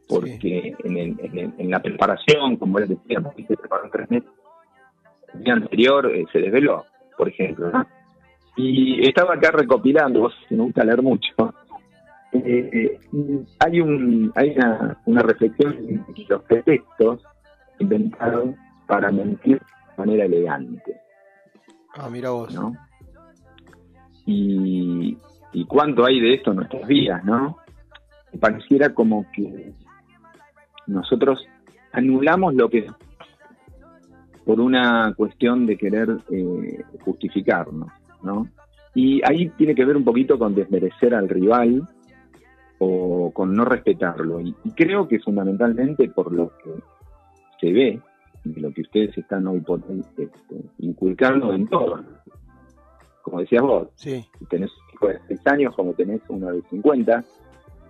[0.09, 4.11] porque en, el- en el- en la preparación, como él decía, porque se preparó tres
[4.11, 4.29] meses,
[5.35, 6.85] el día anterior eh, se desveló,
[7.21, 7.87] por ejemplo, ¿no?
[8.57, 11.53] Y estaba acá recopilando, vos me gusta leer mucho,
[12.33, 12.71] eh,
[13.13, 17.23] eh, hay un hay una, una reflexión en que los pretextos
[17.79, 18.57] inventaron
[18.87, 20.99] para mentir de manera elegante,
[21.93, 22.55] Ah, mira vos.
[22.55, 22.73] ¿no?
[24.25, 25.19] Y,
[25.53, 27.59] y cuánto hay de esto en nuestras vidas, ¿no?
[28.41, 29.75] Pareciera como que
[30.87, 31.47] nosotros
[31.93, 32.87] anulamos lo que
[34.45, 37.89] por una cuestión de querer eh, justificarnos,
[38.23, 38.49] ¿no?
[38.95, 41.87] Y ahí tiene que ver un poquito con desmerecer al rival
[42.79, 44.41] o con no respetarlo.
[44.41, 46.71] Y, y creo que fundamentalmente por lo que
[47.61, 48.01] se ve,
[48.45, 50.31] y lo que ustedes están hoy por hoy este,
[50.79, 52.03] inculcando en todo.
[53.23, 54.25] Como decías vos, Sí.
[54.39, 57.23] si tenés un hijo de 6 años como tenés uno de 50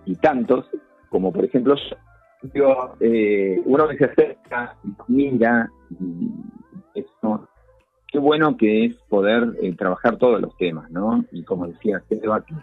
[0.05, 0.65] y tantos,
[1.09, 1.95] como por ejemplo yo,
[2.41, 6.29] digo, eh, uno que se acerca, y mira, y
[6.99, 7.47] eso,
[8.07, 11.23] qué bueno que es poder eh, trabajar todos los temas, ¿no?
[11.31, 12.53] Y como decía Seba, que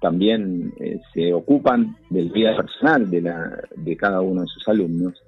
[0.00, 5.22] también eh, se ocupan del vida personal de, la, de cada uno de sus alumnos,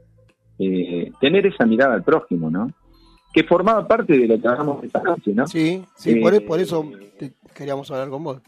[0.59, 2.71] eh, tener esa mirada al prójimo, ¿no?
[3.33, 5.47] Que formaba parte de lo que hablamos esta noche, ¿no?
[5.47, 6.85] Sí, sí, por, e- por eso
[7.19, 8.43] te- queríamos hablar con vos.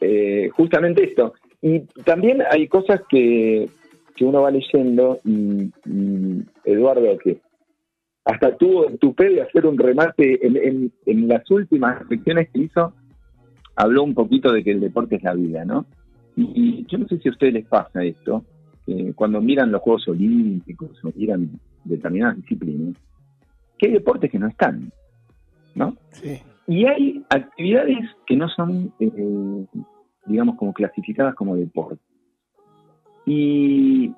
[0.00, 1.32] eh, justamente esto.
[1.62, 3.68] Y también hay cosas que,
[4.14, 7.40] que uno va leyendo, y, y Eduardo, que
[8.24, 12.60] hasta tuvo el tupé de hacer un remate en, en- en las últimas reflexiones que
[12.60, 12.92] hizo,
[13.76, 15.84] habló un poquito de que el deporte es la vida, ¿no?
[16.36, 18.44] Y, y yo no sé si a ustedes les pasa esto,
[18.86, 21.50] que cuando miran los Juegos Olímpicos o miran
[21.84, 22.96] determinadas disciplinas,
[23.78, 24.90] que hay deportes que no están,
[25.74, 25.96] ¿no?
[26.12, 26.40] Sí.
[26.66, 29.66] Y hay actividades que no son, eh,
[30.24, 32.00] digamos, como clasificadas como deporte.
[33.26, 34.12] Y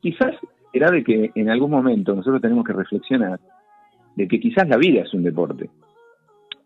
[0.00, 0.36] quizás
[0.72, 3.40] será de que en algún momento nosotros tenemos que reflexionar
[4.16, 5.70] de que quizás la vida es un deporte.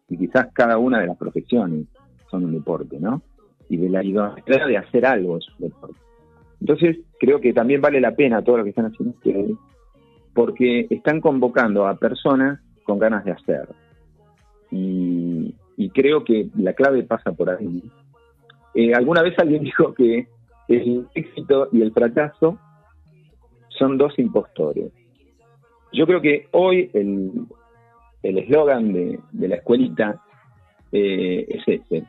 [0.08, 1.86] Y quizás cada una de las profesiones
[2.30, 3.22] son un deporte, ¿no?
[3.68, 5.96] Y de la idoneidad de hacer algo es un deporte.
[6.60, 9.56] Entonces, creo que también vale la pena todo lo que están haciendo ustedes,
[10.34, 13.68] porque están convocando a personas con ganas de hacer.
[14.70, 17.82] Y, y creo que la clave pasa por ahí.
[18.74, 20.28] Eh, alguna vez alguien dijo que
[20.68, 22.58] el éxito y el fracaso
[23.68, 24.92] son dos impostores.
[25.92, 27.46] Yo creo que hoy el
[28.22, 30.20] el eslogan de, de la escuelita
[30.92, 32.04] eh, es ese.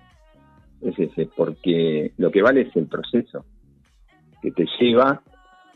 [0.81, 3.45] Es ese, porque lo que vale es el proceso
[4.41, 5.21] que te lleva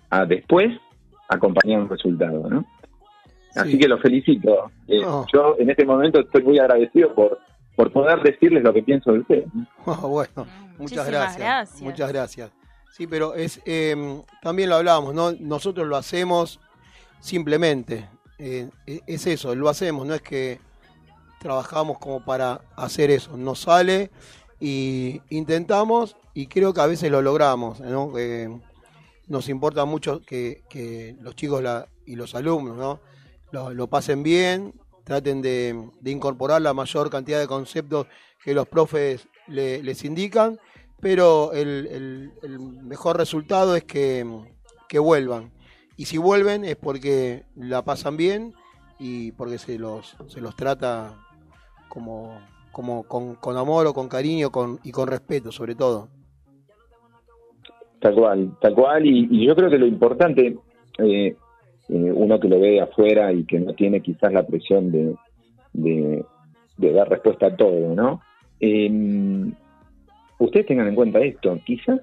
[0.09, 0.69] a después
[1.27, 2.65] acompañar un resultado, ¿no?
[3.55, 4.71] Así que lo felicito.
[4.87, 5.25] Eh, No.
[5.33, 7.39] Yo en este momento estoy muy agradecido por,
[7.75, 9.45] por poder decirles lo que pienso de ustedes.
[9.85, 10.45] Ah, bueno,
[10.77, 11.81] muchas gracias.
[11.81, 12.60] Muchas gracias.
[12.91, 13.95] Sí, pero es eh,
[14.41, 15.31] también lo hablábamos, ¿no?
[15.31, 16.59] Nosotros lo hacemos
[17.21, 18.09] simplemente.
[18.37, 20.59] Eh, e- es eso, lo hacemos, no es que
[21.39, 23.37] trabajamos como para hacer eso.
[23.37, 24.11] Nos sale
[24.59, 28.11] y intentamos y creo que a veces lo logramos, ¿no?
[29.27, 32.99] Nos importa mucho que, los chicos la- y los alumnos, ¿no?
[33.51, 34.73] Lo, lo pasen bien,
[35.05, 38.07] traten de, de incorporar la mayor cantidad de conceptos
[38.43, 40.59] que los profes le- les indican,
[41.01, 44.25] pero el, el- mejor resultado es que,
[44.87, 45.51] que vuelvan.
[45.97, 48.53] Y si vuelven es porque la pasan bien
[48.99, 51.15] y porque se los, se los trata
[51.89, 52.39] como,
[52.71, 56.09] como con, con amor o con cariño con, y con respeto sobre todo.
[57.99, 59.05] Tal cual, tal cual.
[59.05, 60.57] Y, yo creo que lo importante,
[60.97, 61.35] eh,
[61.89, 65.15] eh, uno que lo ve afuera y que no tiene quizás la presión de,
[65.73, 66.25] de,
[66.77, 68.21] de dar respuesta a todo, ¿no?
[68.59, 69.51] Eh,
[70.41, 71.59] ustedes tengan en cuenta esto.
[71.63, 72.01] Quizás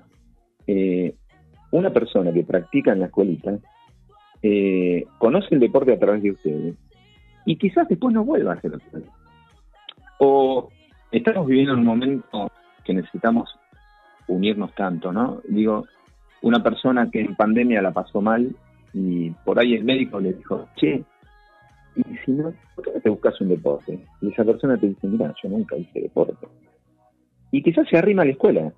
[0.67, 1.15] eh,
[1.71, 3.59] una persona que practica en la escuelita
[4.43, 6.75] eh, conoce el deporte a través de ustedes
[7.45, 8.79] y quizás después no vuelva a hacerlo.
[10.19, 10.71] O
[11.11, 12.51] estamos viviendo en un momento
[12.85, 13.51] que necesitamos
[14.29, 15.41] unirnos tanto, ¿no?
[15.49, 15.87] Digo,
[16.43, 18.55] una persona que en pandemia la pasó mal
[18.93, 21.05] y por ahí el médico le dijo, che,
[21.97, 23.99] y si no, ¿por qué no te buscas un deporte?
[24.21, 26.47] Y esa persona te dice, mira, yo nunca hice deporte.
[27.51, 28.73] Y quizás se arrima a la escuela.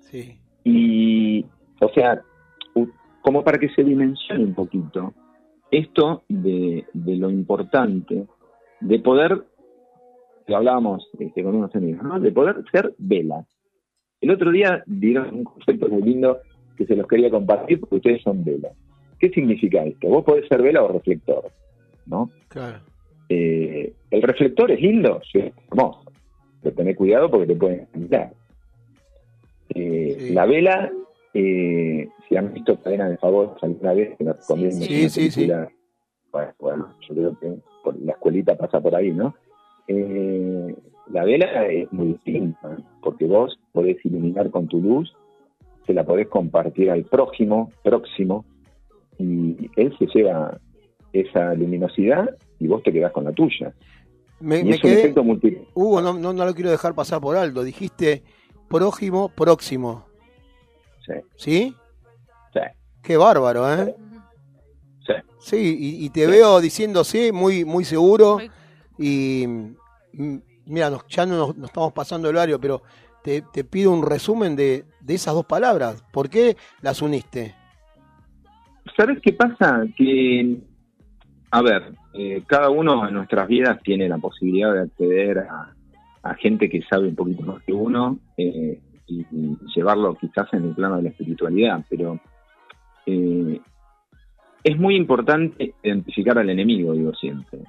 [0.00, 0.38] Sí.
[0.64, 1.44] Y,
[1.80, 2.22] o sea,
[3.22, 5.12] como para que se dimensione un poquito
[5.70, 8.26] esto de, de lo importante
[8.80, 9.42] de poder,
[10.46, 12.20] lo hablábamos este, con unos amigos, ¿no?
[12.20, 13.44] de poder ser vela.
[14.20, 16.38] El otro día dieron un concepto muy lindo
[16.76, 18.70] que se los quería compartir porque ustedes son vela.
[19.18, 20.08] ¿Qué significa esto?
[20.08, 21.50] Vos podés ser vela o reflector,
[22.06, 22.30] ¿no?
[22.48, 22.78] Claro.
[23.28, 26.04] Eh, el reflector es lindo, sí, hermoso,
[26.66, 28.32] pero tenés cuidado porque te pueden mirar.
[29.68, 30.90] Eh, La vela,
[31.32, 35.48] eh, si han visto Cadena de Favor alguna vez, que nos recomiendo Sí, sí, sí.
[36.32, 39.36] Bueno, bueno, yo creo que por la escuelita pasa por ahí, ¿no?
[39.86, 40.74] Eh,
[41.12, 45.14] la vela es muy distinta, porque vos podés iluminar con tu luz,
[45.86, 48.44] se la podés compartir al prójimo, próximo,
[49.18, 50.58] y él se lleva
[51.12, 53.72] esa luminosidad y vos te quedás con la tuya.
[54.40, 55.02] Me, y me es un quedé.
[55.74, 57.62] Hugo, no, no, no lo quiero dejar pasar por alto.
[57.62, 58.22] Dijiste
[58.68, 60.06] prójimo, próximo.
[61.04, 61.12] Sí.
[61.36, 61.74] ¿Sí?
[62.52, 62.60] Sí.
[63.02, 63.94] Qué bárbaro, ¿eh?
[65.06, 65.12] Sí.
[65.38, 68.38] Sí, y, y te veo diciendo sí, muy, muy seguro.
[68.98, 70.36] Y mm,
[70.66, 72.82] mira, nos- ya no nos, nos estamos pasando el horario, pero
[73.22, 76.02] te, te pido un resumen de, de esas dos palabras.
[76.12, 77.54] ¿Por qué las uniste?
[78.96, 79.84] ¿Sabes qué pasa?
[79.96, 80.58] Que,
[81.50, 85.72] a ver, eh, cada uno en nuestras vidas tiene la posibilidad de acceder a,
[86.22, 90.64] a gente que sabe un poquito más que uno eh, y, y llevarlo quizás en
[90.64, 92.18] el plano de la espiritualidad, pero
[93.06, 93.60] eh,
[94.64, 97.60] es muy importante identificar al enemigo, digo siempre.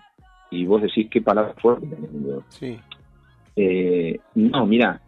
[0.50, 2.44] Y vos decís qué palabra fuerte enemigo.
[2.48, 2.80] Sí.
[4.36, 5.02] No, mira,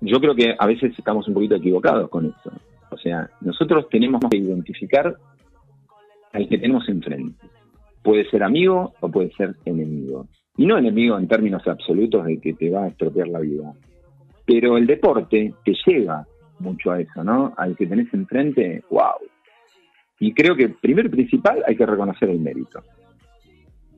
[0.00, 2.50] yo creo que a veces estamos un poquito equivocados con esto.
[2.90, 5.16] O sea, nosotros tenemos que identificar
[6.32, 7.46] al que tenemos enfrente.
[8.02, 10.26] Puede ser amigo o puede ser enemigo.
[10.56, 13.72] Y no enemigo en términos absolutos de que te va a estropear la vida.
[14.46, 16.26] Pero el deporte te lleva
[16.58, 17.54] mucho a eso, ¿no?
[17.56, 19.14] Al que tenés enfrente, wow.
[20.18, 22.82] Y creo que primero y principal hay que reconocer el mérito.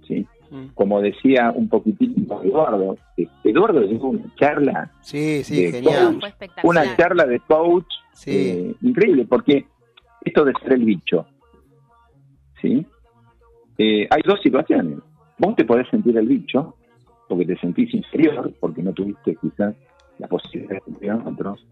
[0.06, 0.26] ¿Sí?
[0.74, 2.96] Como decía un poquitito Eduardo,
[3.42, 6.20] Eduardo dio una charla Sí, sí, de genial.
[6.20, 8.30] coach, una charla de coach Sí.
[8.30, 9.64] eh, increíble, porque
[10.22, 11.24] esto de ser el bicho,
[12.60, 12.84] ¿sí?
[13.84, 15.00] Eh, hay dos situaciones.
[15.38, 16.76] Vos te podés sentir el bicho,
[17.28, 19.74] porque te sentís inferior, porque no tuviste quizás
[20.18, 21.66] la posibilidad de cumplir a otros,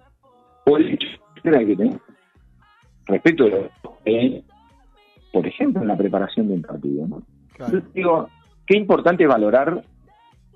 [0.67, 1.07] o el bicho
[1.41, 2.01] que tenés
[3.07, 3.71] respecto de lo
[4.05, 4.43] que,
[5.33, 7.23] por ejemplo, en la preparación de un partido, ¿no?
[7.71, 8.29] Yo digo,
[8.67, 9.85] qué importante valorar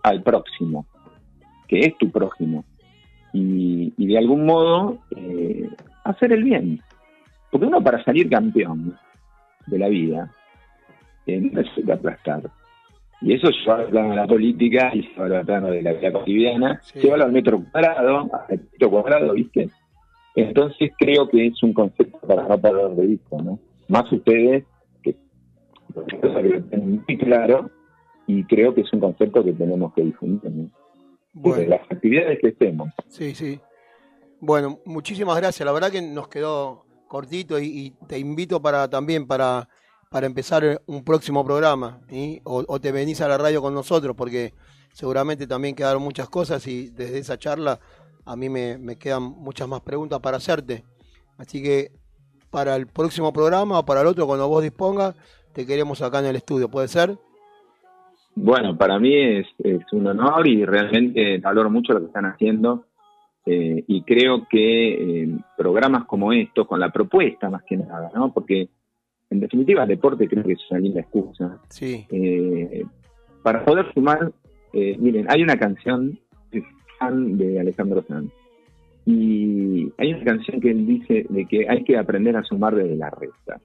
[0.02, 0.86] al próximo,
[1.68, 2.64] que es tu prójimo,
[3.32, 5.70] y, y de algún modo eh,
[6.02, 6.80] hacer el bien.
[7.52, 8.98] Porque uno para salir campeón
[9.68, 10.32] de la vida
[11.26, 12.42] eh, no necesita aplastar.
[13.20, 16.12] Y eso lleva al plano de la política y lleva al plano de la vida
[16.12, 19.70] cotidiana, lleva al metro cuadrado, al metro cuadrado, ¿viste?
[20.34, 23.58] Entonces creo que es un concepto para no perder de vista, ¿no?
[23.88, 24.64] Más ustedes
[25.02, 27.70] que que lo tienen muy claro
[28.26, 30.50] y creo que es un concepto que tenemos que difundir.
[30.50, 30.70] ¿no?
[31.32, 31.62] Bueno.
[31.62, 32.90] de las actividades que hacemos.
[33.08, 33.60] Sí, sí.
[34.40, 35.64] Bueno, muchísimas gracias.
[35.64, 39.68] La verdad que nos quedó cortito y, y te invito para también para,
[40.14, 41.98] para empezar un próximo programa.
[42.44, 44.52] O, te venís a la radio con nosotros porque
[44.92, 47.80] seguramente también quedaron muchas cosas y desde esa charla
[48.24, 50.84] a mí me, me quedan muchas más preguntas para hacerte.
[51.36, 51.90] Así que
[52.48, 55.16] para el próximo programa o para el otro, cuando vos dispongas,
[55.52, 56.68] te queremos acá en el estudio.
[56.68, 57.18] ¿Puede ser?
[58.36, 62.86] Bueno, para mí es, es un honor y realmente valoro mucho lo que están haciendo.
[63.46, 68.32] eh, y creo que eh, programas como estos, con la propuesta más que nada, ¿no?
[68.32, 68.68] Porque
[69.34, 71.58] en definitiva el deporte creo que es una linda excusa.
[71.68, 72.06] Sí.
[72.10, 72.84] Eh,
[73.42, 74.32] para poder sumar,
[74.72, 76.18] eh, miren, hay una canción
[76.98, 78.32] fan de Alejandro Sanz.
[79.06, 82.96] Y hay una canción que él dice de que hay que aprender a sumar desde
[82.96, 83.60] la resta.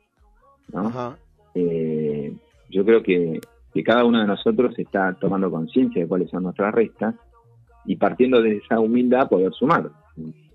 [0.73, 0.87] ¿no?
[0.87, 1.17] Ajá.
[1.53, 2.33] Eh,
[2.69, 3.39] yo creo que,
[3.73, 7.15] que cada uno de nosotros está tomando conciencia de cuáles son nuestras restas
[7.85, 9.89] y partiendo de esa humildad poder sumar.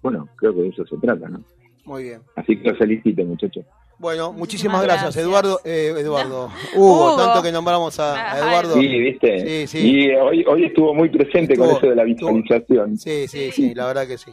[0.02, 1.40] Bueno, creo que de eso se trata, ¿no?
[1.86, 2.20] Muy bien.
[2.36, 3.64] Así que los felicito, muchachos.
[3.98, 5.24] Bueno, muchísimas Muchísimas gracias, gracias.
[5.24, 5.60] Eduardo.
[5.64, 6.50] eh, Eduardo.
[6.74, 7.16] Hugo, Hugo.
[7.16, 8.74] tanto que nombramos a, a Eduardo.
[8.74, 9.66] Sí, viste.
[9.66, 9.78] Sí, sí.
[9.90, 12.96] Y hoy, hoy estuvo muy presente con eso de la estuvo- visualización.
[12.98, 14.32] Sí, sí, sí, la verdad que sí.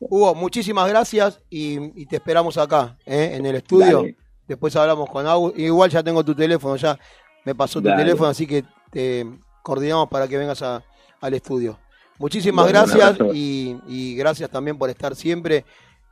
[0.00, 3.32] Hugo, muchísimas gracias y, y te esperamos acá, ¿eh?
[3.34, 3.98] en el estudio.
[3.98, 4.16] Dale.
[4.48, 5.52] Después hablamos con Agus.
[5.56, 6.98] Igual ya tengo tu teléfono, ya
[7.44, 8.02] me pasó tu Dale.
[8.02, 9.24] teléfono, así que te
[9.62, 10.82] coordinamos para que vengas a-
[11.20, 11.78] al estudio.
[12.18, 15.64] Muchísimas Bueno, gracias y gracias también por estar siempre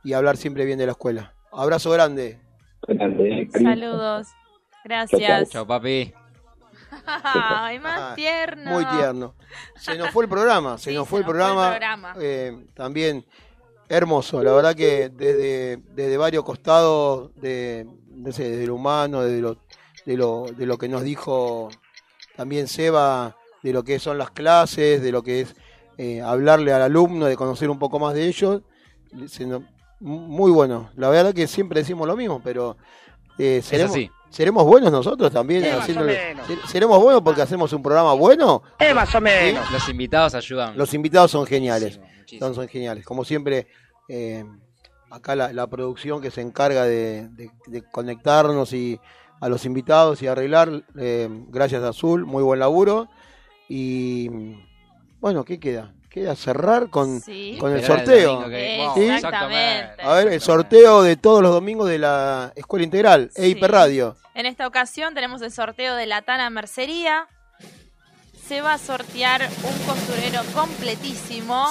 [0.03, 1.33] y hablar siempre bien de la escuela.
[1.51, 2.39] Abrazo grande.
[2.87, 3.49] Grande, eh.
[3.51, 4.27] Saludos.
[4.83, 5.49] Gracias.
[5.49, 6.13] Chao, papi.
[7.05, 8.71] Ay, Ah, más tierno.
[8.71, 9.35] Muy tierno.
[9.75, 11.69] Se nos fue el programa, se Sí, nos se fue el nos fue el programa.
[11.69, 12.15] programa.
[12.19, 13.25] Eh, también
[13.87, 19.41] hermoso, la verdad que desde, desde varios costados, de, no sé, desde lo humano, desde
[19.41, 19.57] lo,
[20.05, 21.69] de, lo, de lo que nos dijo
[22.35, 25.55] también Seba, de lo que son las clases, de lo que es
[25.97, 28.61] eh, hablarle al alumno, de conocer un poco más de ellos.
[29.27, 29.63] Se nos-
[29.99, 30.89] muy bueno.
[30.95, 32.77] La verdad que siempre decimos lo mismo, pero
[33.37, 33.97] eh, seremos,
[34.29, 35.63] seremos buenos nosotros también.
[35.65, 36.47] Eh, más haciéndole- o menos.
[36.47, 38.63] ser- seremos buenos porque hacemos un programa bueno.
[38.79, 39.71] Eh, más o menos.
[39.71, 40.77] Los invitados ayudan.
[40.77, 41.97] Los invitados son geniales.
[41.97, 42.45] Muchísimo, muchísimo.
[42.47, 43.05] Son, son geniales.
[43.05, 43.67] Como siempre,
[44.07, 44.45] eh,
[45.09, 48.99] acá la, la producción que se encarga de, de- de conectarnos y
[49.41, 53.07] a los invitados y arreglar, eh, gracias a Azul, muy buen laburo.
[53.69, 54.29] Y
[55.21, 55.93] bueno, ¿qué queda?
[56.09, 57.57] Queda cerrar con, Sí.
[57.59, 58.49] con el sorteo.
[58.49, 59.09] que- Sí, ¿Sí?
[59.11, 60.01] Exactamente.
[60.01, 63.67] A ver, el sorteo de todos los domingos de la Escuela Integral, EIP Sí.
[63.67, 64.17] Radio.
[64.33, 67.27] En esta ocasión tenemos el sorteo de la Tana Mercería.
[68.47, 71.67] Se va a sortear un costurero completísimo.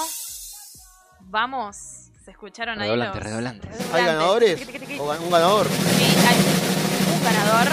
[1.21, 1.75] Vamos,
[2.23, 2.87] ¿se escucharon ahí?
[2.87, 3.67] Redoblante, los- redoblante.
[3.67, 4.05] ¿Hay redoblantes?
[4.05, 4.99] ganadores?
[4.99, 5.67] ¿O ¿Un ganador?
[5.67, 7.67] Sí, hay un ganador.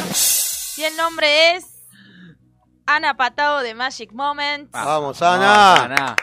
[0.78, 1.64] Y el nombre es
[2.86, 4.72] Ana Patado de Magic Moments.
[4.72, 6.16] Vamos, Vamos, Ana.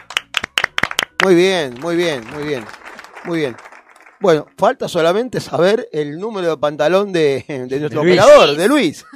[1.24, 2.64] Muy bien, muy bien, muy bien,
[3.24, 3.56] muy bien.
[4.20, 9.06] Bueno, falta solamente saber el número de pantalón de, de nuestro operador, de Luis.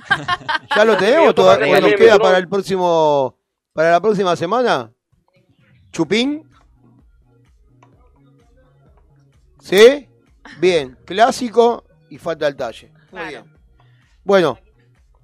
[0.75, 1.35] ¿Ya lo tenemos?
[1.35, 3.37] ¿Todavía nos queda para el próximo,
[3.75, 4.91] para la próxima semana?
[5.93, 6.49] ¿Chupín?
[9.61, 10.09] ¿Sí?
[10.59, 12.91] Bien, clásico y falta el talle.
[12.91, 13.29] Muy Claro.
[13.29, 13.45] bien.
[14.25, 14.59] Bueno,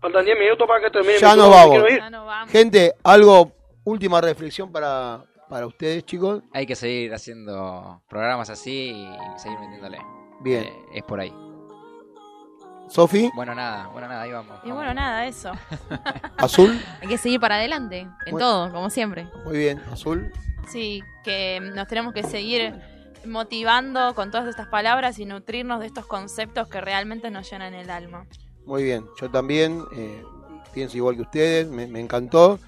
[0.03, 1.19] Faltan 10 minutos para que termine.
[1.19, 1.83] Ya nos vamos.
[1.89, 2.51] Ya no vamos.
[2.51, 3.53] gente, algo,
[3.85, 5.25] última reflexión para,
[5.55, 6.43] para ustedes, chicos.
[6.53, 9.99] Hay que seguir haciendo programas así y seguir metiéndole.
[10.41, 10.65] Bien.
[10.65, 11.33] Eh, es por ahí.
[12.89, 14.57] Sofi, Bueno, nada, bueno, nada, ahí vamos.
[14.65, 14.79] Y vamos.
[14.79, 15.53] bueno, nada, eso.
[16.39, 16.77] Azul.
[17.01, 18.39] Hay que seguir para adelante, en Bueno.
[18.39, 19.29] todo, como siempre.
[19.45, 20.33] Muy bien, Azul.
[20.67, 22.75] Sí, que nos tenemos que seguir
[23.25, 27.91] motivando con todas estas palabras y nutrirnos de estos conceptos que realmente nos llenan el
[27.91, 28.27] alma.
[28.67, 30.21] Muy bien, yo también eh,
[30.73, 32.59] pienso igual que ustedes, me, me encantó.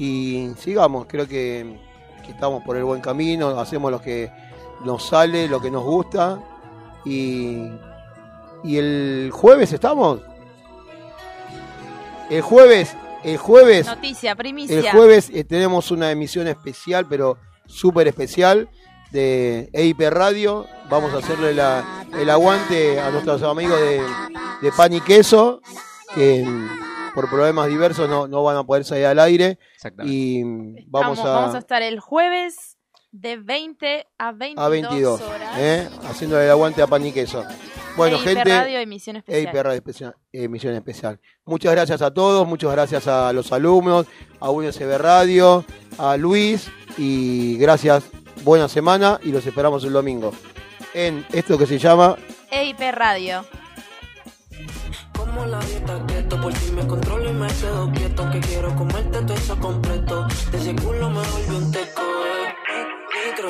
[0.00, 1.87] Y sigamos, creo que,
[2.28, 4.30] que estamos por el buen camino, hacemos lo que
[4.84, 6.38] nos sale, lo que nos gusta.
[7.04, 7.68] Y,
[8.64, 10.20] y el jueves estamos.
[12.30, 12.94] El jueves,
[13.24, 14.78] el jueves, Noticia, primicia.
[14.78, 18.68] el jueves eh, tenemos una emisión especial, pero súper especial
[19.10, 20.66] de EIP Radio.
[20.90, 24.02] Vamos a hacerle la- el aguante a nuestros amigos de,
[24.60, 25.60] de Pan y Queso,
[26.14, 26.44] que
[27.18, 29.58] por problemas diversos no, no van a poder salir al aire.
[29.74, 30.14] Exactamente.
[30.14, 30.42] Y
[30.86, 32.78] vamos Vamos, vamos a a, estar el jueves
[33.10, 35.58] de 20 a 22, a 22, horas.
[35.58, 35.88] ¿eh?
[36.04, 37.44] haciéndole el aguante a Pan y Queso.
[37.96, 38.44] Bueno, EIP gente.
[38.44, 39.46] Radio, emisión especial.
[39.46, 41.20] EIP Radio especial, emisión especial.
[41.44, 44.06] Muchas gracias a todos, muchas gracias a los alumnos,
[44.38, 45.64] a UNSB Radio,
[45.98, 48.04] a Luis y gracias.
[48.44, 50.32] Buena semana y los esperamos el domingo
[50.94, 52.14] en esto que se llama
[52.52, 53.44] EIP Radio.
[55.16, 55.60] Como la
[56.36, 58.30] por si me controlo y me cedo quieto.
[58.30, 60.26] Que quiero comerte todo eso completo.
[60.50, 62.02] De ese culo me volvió un teco.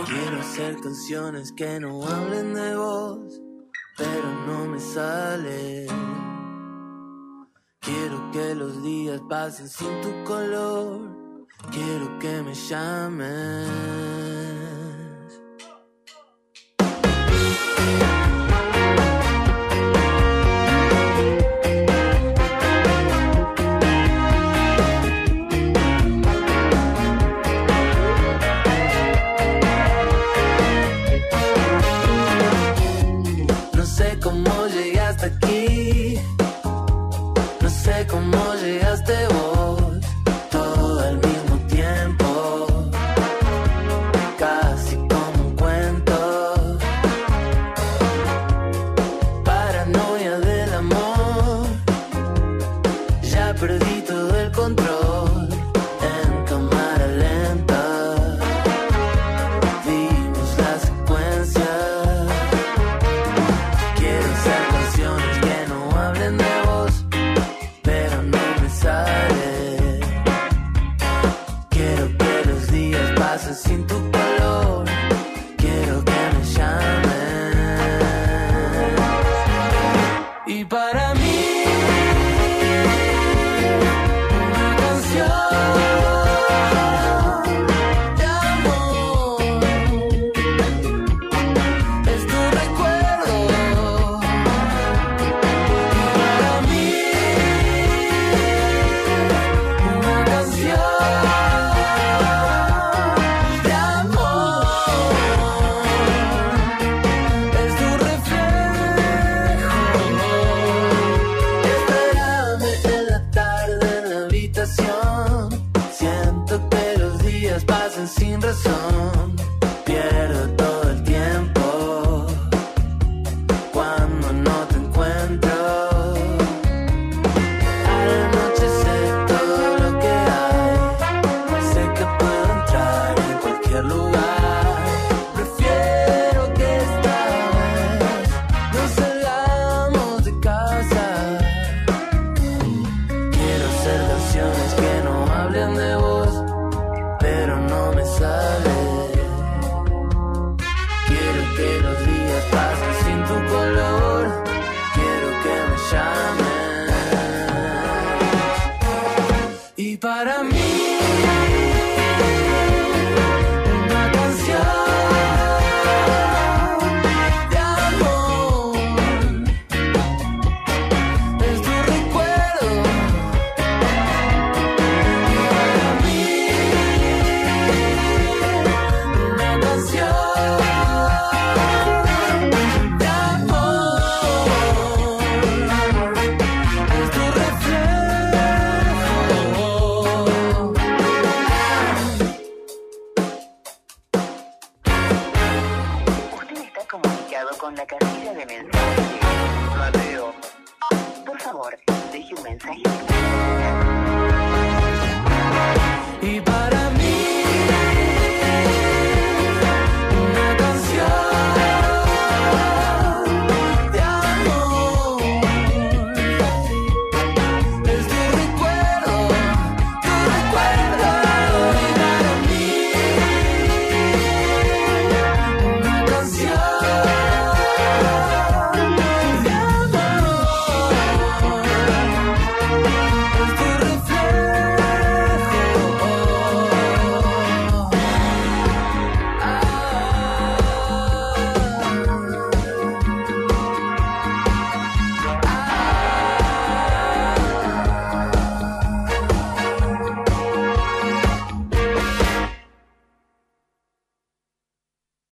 [0.07, 3.41] Quiero hacer canciones que no hablen de vos,
[3.97, 5.87] pero no me sale.
[7.81, 11.01] Quiero que los días pasen sin tu color.
[11.71, 14.48] Quiero que me llamen.